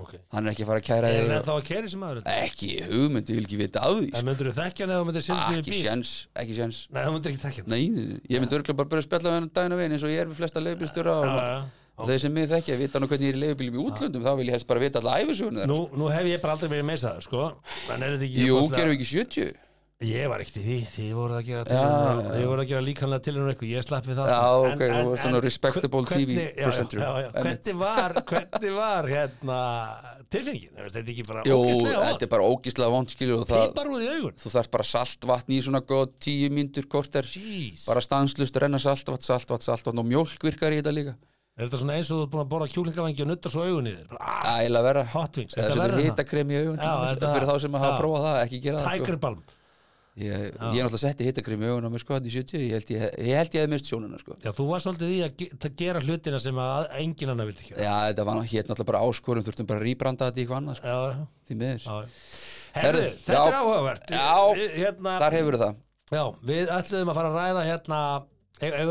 [0.01, 2.03] ok hann er ekki að fara að kæra Er þig það þá að kæri sem
[2.07, 2.21] aður?
[2.35, 4.27] ekki hugmynd, ég vil ekki vita á því En sko.
[4.31, 5.81] myndur þú þekkja hann eða þú myndir sérst í ekki bíl?
[5.85, 6.13] sjens,
[6.43, 8.21] ekki sjens Nei, þú myndir ekki þekkja hann Nei, nei, nei.
[8.35, 10.31] ég myndi örgulega bara byrja að spjalla hann daginn að veginn eins og ég er
[10.31, 11.59] við flesta leifbílstjóra og, Já, já.
[12.01, 14.31] og þeir sem mig þekkja vita nú hvernig ég er í leifbílum í útlöndum þá
[14.41, 17.27] vil ég helst bara vita alla æfisugunni Nú, nú hef ég bara aldrei verið meisaður,
[17.27, 17.43] sko
[17.95, 19.70] En er Jú, gerum við ekki 70
[20.01, 22.31] Ég var ekkert í því, þið voruð að gera Já, tilraunir- já.
[22.41, 24.69] þið voruð að gera líkanlega til hennar eitthvað, ég slapp við það Já, sko.
[24.71, 26.99] ok, þú var svona respectable TV já, já, presenter.
[27.03, 27.61] já, já, Einmitt.
[27.69, 29.59] Hvernig var, hvernig var hérna
[30.33, 33.67] tilfinningin, Er þetta ekki bara Jú, ókislega þetta er bara ógíslega vond skilur og það,
[33.69, 37.85] Pípar úr í augun þú þarf bara saltvatn í svona góð tíu mínútur korter Jeez.
[37.85, 41.15] bara stanslust renna saltvatn, saltvatn, saltvatn og mjólk virkar í þetta líka
[41.61, 43.91] Er þetta svona eins og þú ert búin að borða kjúlingavangi og nuttar svo augun
[43.91, 46.09] í þér ah, Ægilega vera Hot wings, þetta svo verður þetta það.
[46.09, 48.01] hitakrem í augun Já, fyrir þá sem að hafa já.
[48.01, 49.35] prófað það, ekki gera það sko.
[50.21, 52.91] Ég, ég er náttúrulega setti hittakrem í augun á mér sko í 70, ég held
[52.93, 54.37] ég, ég hefði mist sjónuna sko.
[54.45, 57.81] Já, þú var svolítið í að ge- gera hlutina sem að enginn annar vildi gera.
[57.87, 60.81] Já, þetta var hér náttúrulega bara áskorum, þurftum bara að rýbranda þetta í eitthvað annað
[60.81, 60.99] sko, Já,
[61.51, 61.87] því miður.
[62.71, 64.11] Herðu, þetta er áhugavert.
[64.11, 64.35] Já.
[64.77, 65.79] Hérna, Þar hefur það.
[66.11, 68.03] Já, við ætluðum að fara að ræða hérna
[68.61, 68.91] Ef við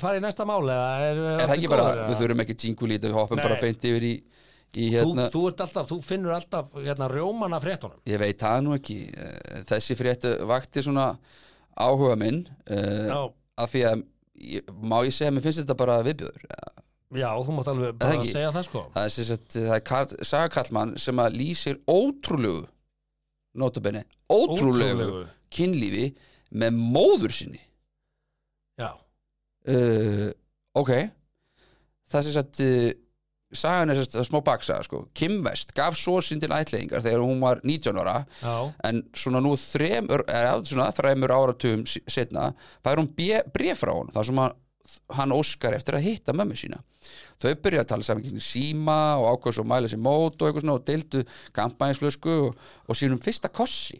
[0.00, 2.94] fara í næsta mál eða er, Er það ekki bara, við þurfum ekki jingle í
[2.96, 4.12] þetta, við hoppum bara beint yfir í,
[4.74, 8.02] þú, hérna þú, ert alltaf, þú finnur alltaf hérna, rjóman af fréttunum.
[8.10, 8.98] Ég veit það nú ekki.
[9.14, 11.12] Eh, Þessi frétt vakti svona
[11.80, 13.28] áhuga minn uh,
[13.60, 14.04] af því að
[14.80, 16.46] má ég segja að mér finnst þetta bara viðbjöður
[17.10, 18.30] já þú mátt alveg bara ekki?
[18.30, 18.82] segja það sko.
[18.94, 22.66] Það er, það er Karl, sagakallmann sem að lýsir ótrúlegu
[23.60, 26.04] notabenni, ótrúlegu, kynlífi
[26.60, 27.60] með móður sinni.
[28.78, 28.92] Já,
[29.74, 30.28] uh,
[30.78, 30.92] ok.
[32.10, 32.90] Það er sagt uh,
[33.52, 35.04] sagan er sem sagt smá baksaga sko.
[35.14, 38.54] Kim West gaf svo sín til ætlingar þegar hún var 19 ára já,
[38.86, 40.24] en svona nú þremur,
[40.68, 42.52] svona, þremur áratugum setna
[42.84, 43.10] fær hún
[43.54, 44.54] bref frá hún þar sem hann,
[45.18, 46.78] hann óskar eftir að hitta mömmu sína.
[47.40, 50.64] Þau byrja að tala saman síma og ákveð svo að mæla sér mót og eitthvað
[50.66, 51.24] svona og deildu
[51.56, 53.98] kampænsflösku og, og sínum fyrsta kossi.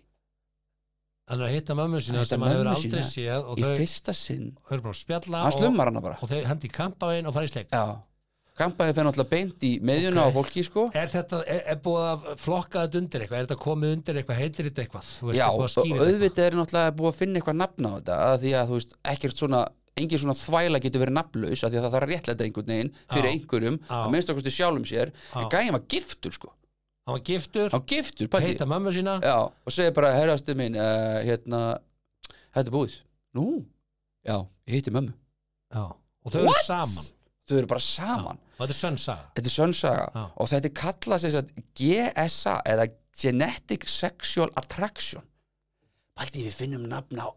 [1.30, 3.64] Hann er að hitta mömmu sína Að hitta sem hann hefur aldrei séð og í
[3.64, 4.48] þau, fyrsta sinn.
[5.38, 6.18] að hann og, slummar hana bara.
[6.20, 7.84] og þau hendi í kampaðin og fara í sleik já,
[8.60, 10.30] kampæði fyrir náttúrulega beint í meðjuna Ok.
[10.30, 13.40] á fólki sko Er þetta, er, er búið að flokka þetta undir eitthvað?
[13.40, 14.40] Er þetta komið undir eitthvað?
[14.44, 15.10] Heitir þetta eitthvað?
[15.40, 18.54] Já, að þetta auðvitað er náttúrulega búið að finna eitthvað nafn á þetta að því
[18.60, 19.62] að þú veist, ekkert svona
[20.00, 22.90] engin svona þvæla getur verið nafnlaus af því að það þarf að réttlæta einhvern veginn
[23.10, 23.32] fyrir Já.
[23.34, 23.96] einhverjum Já.
[24.00, 25.40] að minnst okkur sjálfum sér Já.
[25.42, 26.52] en gæðin var giftur sko
[27.08, 30.54] Hann var giftur, hann var giftur, pælti heita mömmu sína já, og segir bara, herrastu
[30.54, 31.60] minn uh, hérna,
[32.54, 32.94] þetta er búið
[33.36, 33.46] nú,
[34.28, 34.36] já,
[34.68, 35.14] ég heiti mömmu
[35.74, 35.84] Já.
[35.90, 36.66] Og þau eru What?
[36.68, 37.08] saman
[37.50, 38.40] þau eru bara saman.
[38.56, 39.26] Og þetta er sönn saga.
[39.36, 42.88] Þetta er sönnsaga og þetta er kallað GSA eða
[43.20, 45.24] Genetic Sexual Attraction.
[46.16, 47.28] Pælti við finnum nafn á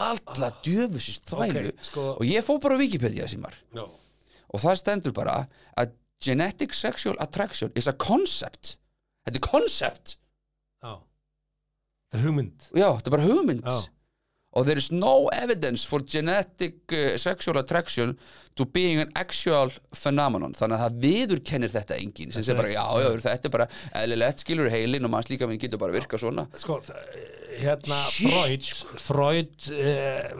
[0.00, 5.14] alla djöfusist þvælu Ok, sko og ég fó bara Wikipedia símar Já, og það stendur
[5.16, 5.34] bara
[5.76, 5.90] að
[6.20, 8.76] genetic sexual attraction is a concept.
[9.24, 10.16] Þetta er concept.
[10.82, 10.92] Já.
[12.10, 12.68] Það er hugmynd.
[12.76, 13.64] Já, þetta er bara hugmynd.
[13.64, 13.99] Já.
[14.52, 18.16] Og there is no evidence for genetic uh, sexual attraction
[18.58, 20.54] to being an actual phenomenon.
[20.58, 23.68] Þannig að það viðurkennir þetta enginn sem segir bara, já, já, þetta er bara
[24.02, 26.48] eðlilegt, skilur heilin og manns líka minn getur bara virka svona.
[26.58, 26.80] Sko,
[27.60, 28.68] hérna Freud
[29.00, 30.30] Freud eh,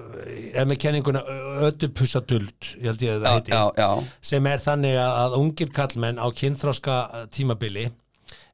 [0.55, 1.23] er með kenninguna
[1.69, 3.55] ödupussaduld ég held ég að það heiti.
[3.55, 6.97] já, já, sem er þannig að, að ungir kallmenn á kynþróska
[7.35, 7.89] tímabili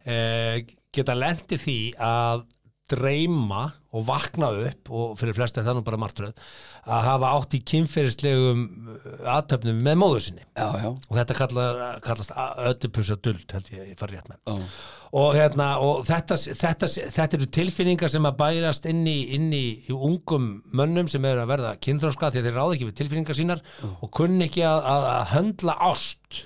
[0.05, 0.65] eh,
[0.97, 2.47] geta lendi því að
[2.91, 3.65] dreyma
[3.97, 6.47] og vakna upp og fyrir flesta er það nú bara martröð
[6.87, 8.63] að hafa átt í kynferðislegum
[9.27, 10.45] aðtöfnum með móður sinni.
[10.55, 12.35] Já, já, og þetta kallar, kallast
[12.71, 14.41] ödupussaduld held ég, ég fari rétt með.
[14.47, 14.73] Já.
[15.23, 19.65] og, hérna, og þetta, þetta, þetta eru tilfinningar sem að bærast inn í, inn í,
[19.89, 23.65] í ungum mönnum sem eru að verða kynþróska því þeir ráða ekki við tilfinningar sínar
[23.97, 26.45] og kunni ekki að, að, að höndla ást.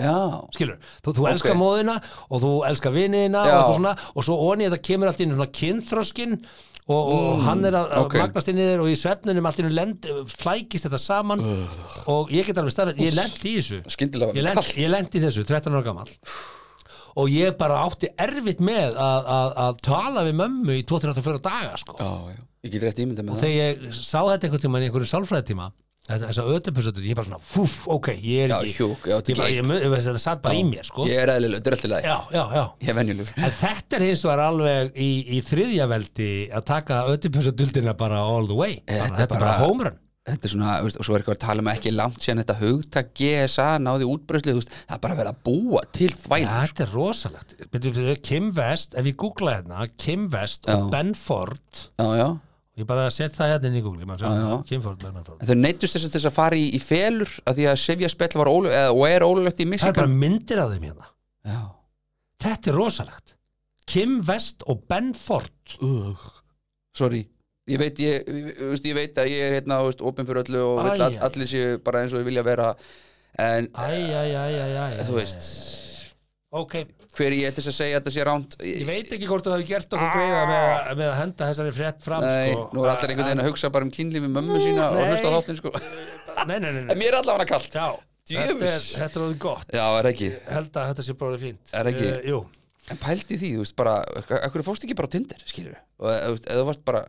[0.00, 0.46] Já.
[0.54, 1.98] skilur, þú, þú elskar móðina
[2.30, 6.38] og þú elskar viniðina og, og svo onni þetta kemur allt inn svona kynþróskin
[6.90, 8.16] og, og hann er að, að ok.
[8.24, 11.44] magnast inn í þér og í svefnunum allt inn lend, flækist þetta saman.
[12.10, 13.82] Og ég get alveg starfið, ég lendi í þessu.
[13.94, 16.10] Skyndilega ég, kallt ég lendi í þessu, 13 ára gammal
[17.18, 21.78] og ég bara átti erfitt með að, að, að tala við mömmu í 2-3-4 daga
[21.80, 21.96] sko.
[21.98, 23.46] já, já, ég get rétt ímynda með það.
[23.46, 25.70] þegar ég sá þetta einhvern tíma í einhverju sálfræðitíma
[26.10, 29.40] þess að ödupusötu, ég bara svona húf, ok, ég er já, ekki hjúk, já, ég
[29.40, 31.06] bara, ég, ég, þetta satt bara í mér sko.
[31.08, 32.64] ég er eðlileg, þetta er alltaf já, já, já.
[32.90, 37.96] Er venjuleg En þetta er hins vegar alveg í, í þriðja veldi að taka ödupusötuldina
[37.98, 38.80] bara all the way.
[38.86, 39.98] Bara, Þetta er þetta er bara hómrun
[40.30, 42.56] þetta er svona, veist, og svo er eitthvað að tala um ekki langt síðan þetta
[42.60, 46.92] hugtak GSA náði veist, það er bara verið að búa til þvæl Ja, þetta er
[46.94, 47.56] rosalegt.
[48.26, 50.90] Kim West, ef ég googla hérna Kim West og Já.
[50.92, 52.28] Ben Ford já, já,
[52.78, 54.06] ég bara set það hérna inn í Google
[55.48, 58.30] þau neittust þess að þess að fara í, í felur að því að Sifja spell
[58.38, 61.10] var ólu, eða, og er ólulegt í það er Michigan bara myndir af þeim hérna.
[61.50, 61.60] Já,
[62.46, 63.34] þetta er rosalegt.
[63.90, 65.76] Kim West og Ben Ford.
[65.82, 66.30] Ugh.
[66.96, 67.24] sorry.
[67.70, 70.88] Ég veit, ég, ég, ég veit að ég er hérna opinn fyrir öllu og Æ,
[71.04, 72.72] all, allir séu bara eins og vilja vera
[73.38, 75.50] en æ, æ þú veist.
[76.50, 76.80] ok,
[77.16, 79.54] hver er ég þess að segja að þetta sé ránt ég veit ekki hvort þú
[79.54, 80.68] hefur gert okkur greiða með,
[81.00, 82.68] með að henda þessari frétt fram Nei, sko.
[82.76, 85.08] nú er allir einhvern veginn að hugsa bara um kynlífi mömmu sína og Nei.
[85.10, 85.72] hlusta á þáttin sko.
[86.46, 87.74] Nei, nei, nei, En mér er allavega kalt.
[87.74, 87.88] Já,
[88.30, 89.74] þetta er, er orðið gott.
[89.74, 90.10] Já, er
[90.54, 91.74] held að þetta sé bara fínt.
[91.74, 92.10] Er ekki?
[92.14, 92.44] Eh, Jú,
[92.90, 93.96] En pældi því, þú veist, bara
[94.40, 97.02] Akkur fórst ekki bara á Tinder, skilur Og veist, eða þú varst bara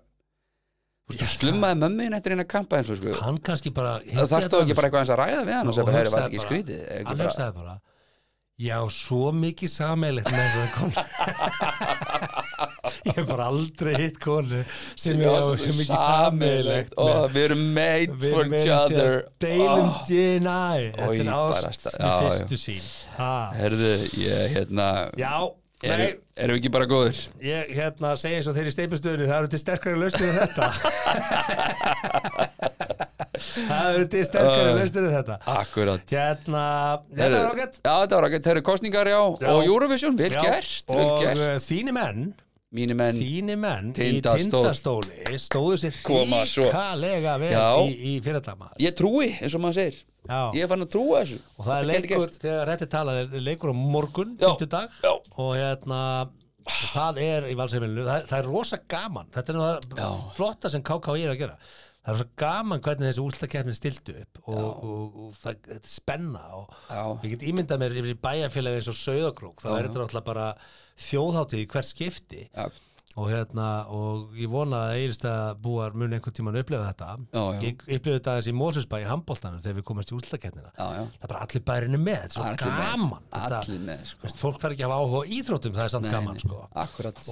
[1.12, 3.16] Þú slummaði mömmuðin eftir eina kampa eins og sko.
[3.20, 5.76] Hann kannski bara Það þarf þá ekki bara eitthvað eins að ræða við hann og
[5.76, 6.84] segja bara, herri, var þetta ekki skrítið?
[6.92, 7.74] Hann bara, hugsaði bara
[8.62, 10.94] Já, svo mikið sameilegt með þessari konu
[13.02, 14.60] Ég hef bara aldrei hitt konu
[15.00, 19.24] sem ég á svo mikið sameilegt Ó, Við erum made Við for erum each other.
[19.42, 20.60] Deilum Ó, DNA
[20.94, 21.32] Þetta er
[21.72, 22.86] ást með fyrstu sín.
[23.58, 23.92] Herðu,
[24.22, 24.88] ég, hérna
[25.18, 25.34] Já,
[25.82, 27.18] Erum erum við ekki bara góðir?
[27.42, 30.66] Ég hérna segi eins og þeir í steipustöðunni það eru til sterkari lausnir en þetta
[33.56, 35.40] Það eru til sterkari lausnir en þetta.
[35.56, 36.06] Akkurat.
[36.16, 36.64] Hérna,
[37.16, 37.82] þetta er ágætt.
[37.82, 39.20] Já, þetta var ágætt, það eru kostningar, já.
[39.56, 41.44] Og Eurovision, vel gert, vel Og gert.
[41.44, 42.32] uh, þínu menn
[42.72, 43.18] Mínir menn,
[43.60, 44.40] menn Tindastól.
[44.40, 47.66] í tindastóli stóðu sér ríkalega vel Já.
[47.84, 49.98] í, í fyrirtama ég trúi, eins og maður segir.
[50.24, 50.40] Já.
[50.56, 51.40] Ég fann að trúa þessu.
[51.58, 54.46] Og það er leikur, þegar rétti talað er leikur á morgun, Já.
[54.46, 54.96] fimmtudag.
[55.04, 55.12] Já.
[55.36, 56.00] og hérna
[56.94, 59.28] það er í valsheimilinu, það, það er rosa gaman.
[59.36, 61.58] Þetta er nú það flotta sem KKI er að gera
[62.02, 65.92] það er rosa gaman hvernig þessi úrslakeppni stiltu upp og, og, og það þetta er
[65.96, 67.02] spenna og Já.
[67.24, 70.48] ég get ímyndað mér yfir í bæjarfélagi eins og Sauðakrók, þá er þetta náttúrulega bara
[71.02, 72.48] þjóðháttið í hvert skipti.
[72.52, 72.70] Já,
[73.20, 77.08] og hérna, og ég vona að eilista búar mun einhvern tímann upplifa þetta.
[77.34, 77.64] Já, já.
[77.66, 80.72] ég upplifa þetta aðeins í Mósusbæ í handbóltanum þegar við komast í úrslakeppnina.
[80.78, 81.04] Já, já.
[81.18, 83.26] Það er bara allir bærinu með, þetta er Allir svo með, gaman.
[83.36, 84.22] Þetta, Allir með, sko.
[84.24, 86.62] Veist, fólk þarf ekki að hafa áhuga á íþróttum það er samt Nei, gaman sko.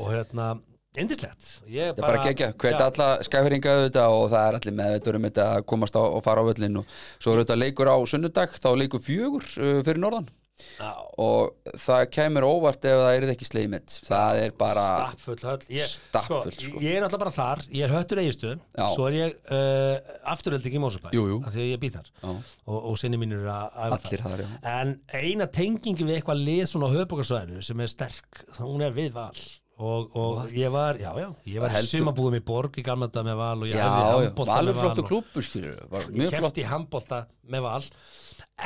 [0.04, 0.50] Og hérna,
[0.98, 5.30] indislegt ég er bara gegja, hvet alla skæferinga auðvitað og það er allir meðveitur um
[5.30, 8.58] þetta að komast á og fara á völlin og svo er þetta leikur á sunnudag,
[8.58, 10.30] þá leikur fjögur uh, fyrir norðan.
[10.76, 10.90] Já,
[11.24, 15.62] og það kemur óvart ef það er ekki sleimitt það er bara stappfull höll.
[15.72, 16.82] Ég, Stappfull, sko.
[16.84, 18.84] ég er alltaf bara þar, ég er höttur eigistuðum Já.
[18.92, 21.40] svo er ég uh, afturölding í jú.
[21.40, 22.12] af því að ég býð þar.
[22.12, 22.34] Já.
[22.66, 24.52] og, og sinni mínur eru að allir þar, já.
[24.74, 29.16] En eina tengingi við eitthvað lið svona á höfbókarsvæðinu sem er sterk, hún er við
[29.16, 29.32] val
[29.80, 33.24] og, og ég var, já, já ég var Það sumabúðum í borg í gamla þetta
[33.30, 36.18] með val og ég hefði já, handbolta Valur með flottu val klúpur skilur var og
[36.20, 37.22] mjög flott, kefti handbolta
[37.54, 37.88] með val.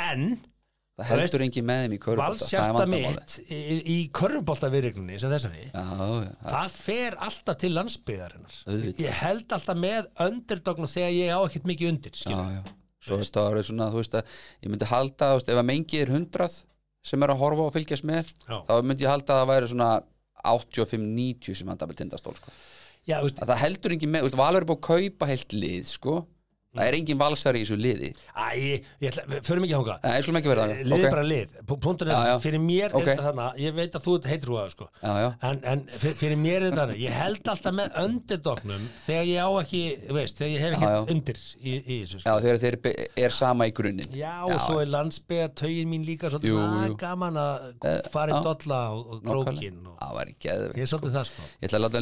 [0.03, 0.26] En
[0.93, 5.16] það heldur engin með þeim í körfubolta, það er valsjarta mitt í, í körfubolta viðregnunni
[5.22, 8.59] sem þessari það- það fer alltaf til landsbyðarinnar
[9.01, 12.64] ég held alltaf með underdogn þegar ég á ekkert mikið undir já,
[13.03, 16.11] Svo þetta var svona, þú veist að ég myndi halda, veist, ef að mengi er
[16.14, 16.53] hundrað
[17.03, 19.89] sem er að horfa og fylgjast með þá myndi ég halda að það væri svona
[20.44, 22.54] 85-90 sem handa með tindastól sko.
[23.08, 26.22] já, það heldur engin með, Valur er búið að kaupa heilt lið, sko
[26.74, 28.84] það er engin valsari í þessu liði æ,
[29.45, 32.17] förum ekki hanga Nei, slum ekki verða Eh, Lið er bara lið, punktur er Já,
[32.17, 32.34] já.
[32.34, 33.01] þessi, fyrir mér Ok.
[33.03, 34.88] er þetta þannig ég veit að þú heitir þú sko.
[35.03, 38.88] Já, já, en, en fyr- fyrir mér er þetta þannig ég held alltaf með underdognum
[39.05, 39.82] þegar ég á ekki,
[40.17, 41.01] veist, þegar ég hef ekki Já, já.
[41.13, 42.36] undir í, í þessu já sko.
[42.47, 42.76] þegar þeir
[43.28, 46.88] er sama í grunninn já, og svo er landsbyggja tögin mín líka svolítið Jú, svona
[46.89, 46.97] jú.
[47.03, 48.41] gaman að Eh, fara í já.
[48.43, 51.84] dolla og, og, það var ekki eða ég er svolítið það sko Ég ætla að
[51.84, 51.99] láta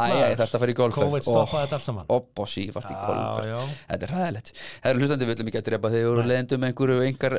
[0.01, 1.11] það er þetta fari í golfferð.
[1.11, 2.07] COVID stoppaði þetta allt saman.
[2.17, 3.51] Opp og sífart í golfferð.
[3.51, 3.75] já.
[3.91, 6.73] Þetta er ræðilegt Það eru hlustandi, við ætlum ekki að drepa þegar voru leiðendum með
[6.73, 7.37] einhverju engar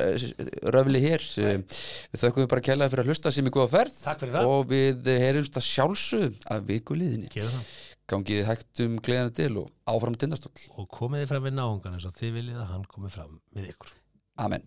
[0.78, 1.26] röfli hér.
[1.42, 1.80] Eh,
[2.12, 3.98] Við þökkum við bara kælega fyrir að hlusta sem í góða ferð.
[4.04, 4.52] Takk fyrir það.
[4.54, 7.64] Og við heyrumst að sjálfsögum að vikuliðinni Gerðu
[8.08, 8.14] það.
[8.14, 12.08] Gangið hægt um gleðina til og áfram tindastóll og komið þið fram við náungan eins
[12.08, 13.90] og þið viljið að hann komið fram við ykkur
[14.38, 14.64] Amen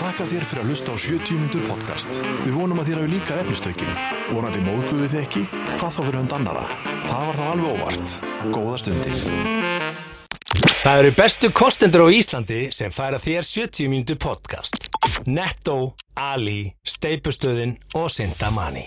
[0.00, 2.14] Þakka þér fyrir að hlusta á 70 mínútur podcast.
[2.46, 3.90] Við vonum að þér hafi líka efnistökin.
[4.32, 5.42] Vonandi móðguðu þið ekki?
[5.76, 6.62] Hvað þá fyrir hund annara?
[7.04, 8.14] Það var þá alveg óvart.
[8.48, 9.18] Góða stundir.
[10.80, 14.88] Það eru bestu kostendur á Íslandi sem færa þér 70 mínútur podcast
[15.28, 18.86] Netto, Ali, Steipustöðin og Sintamani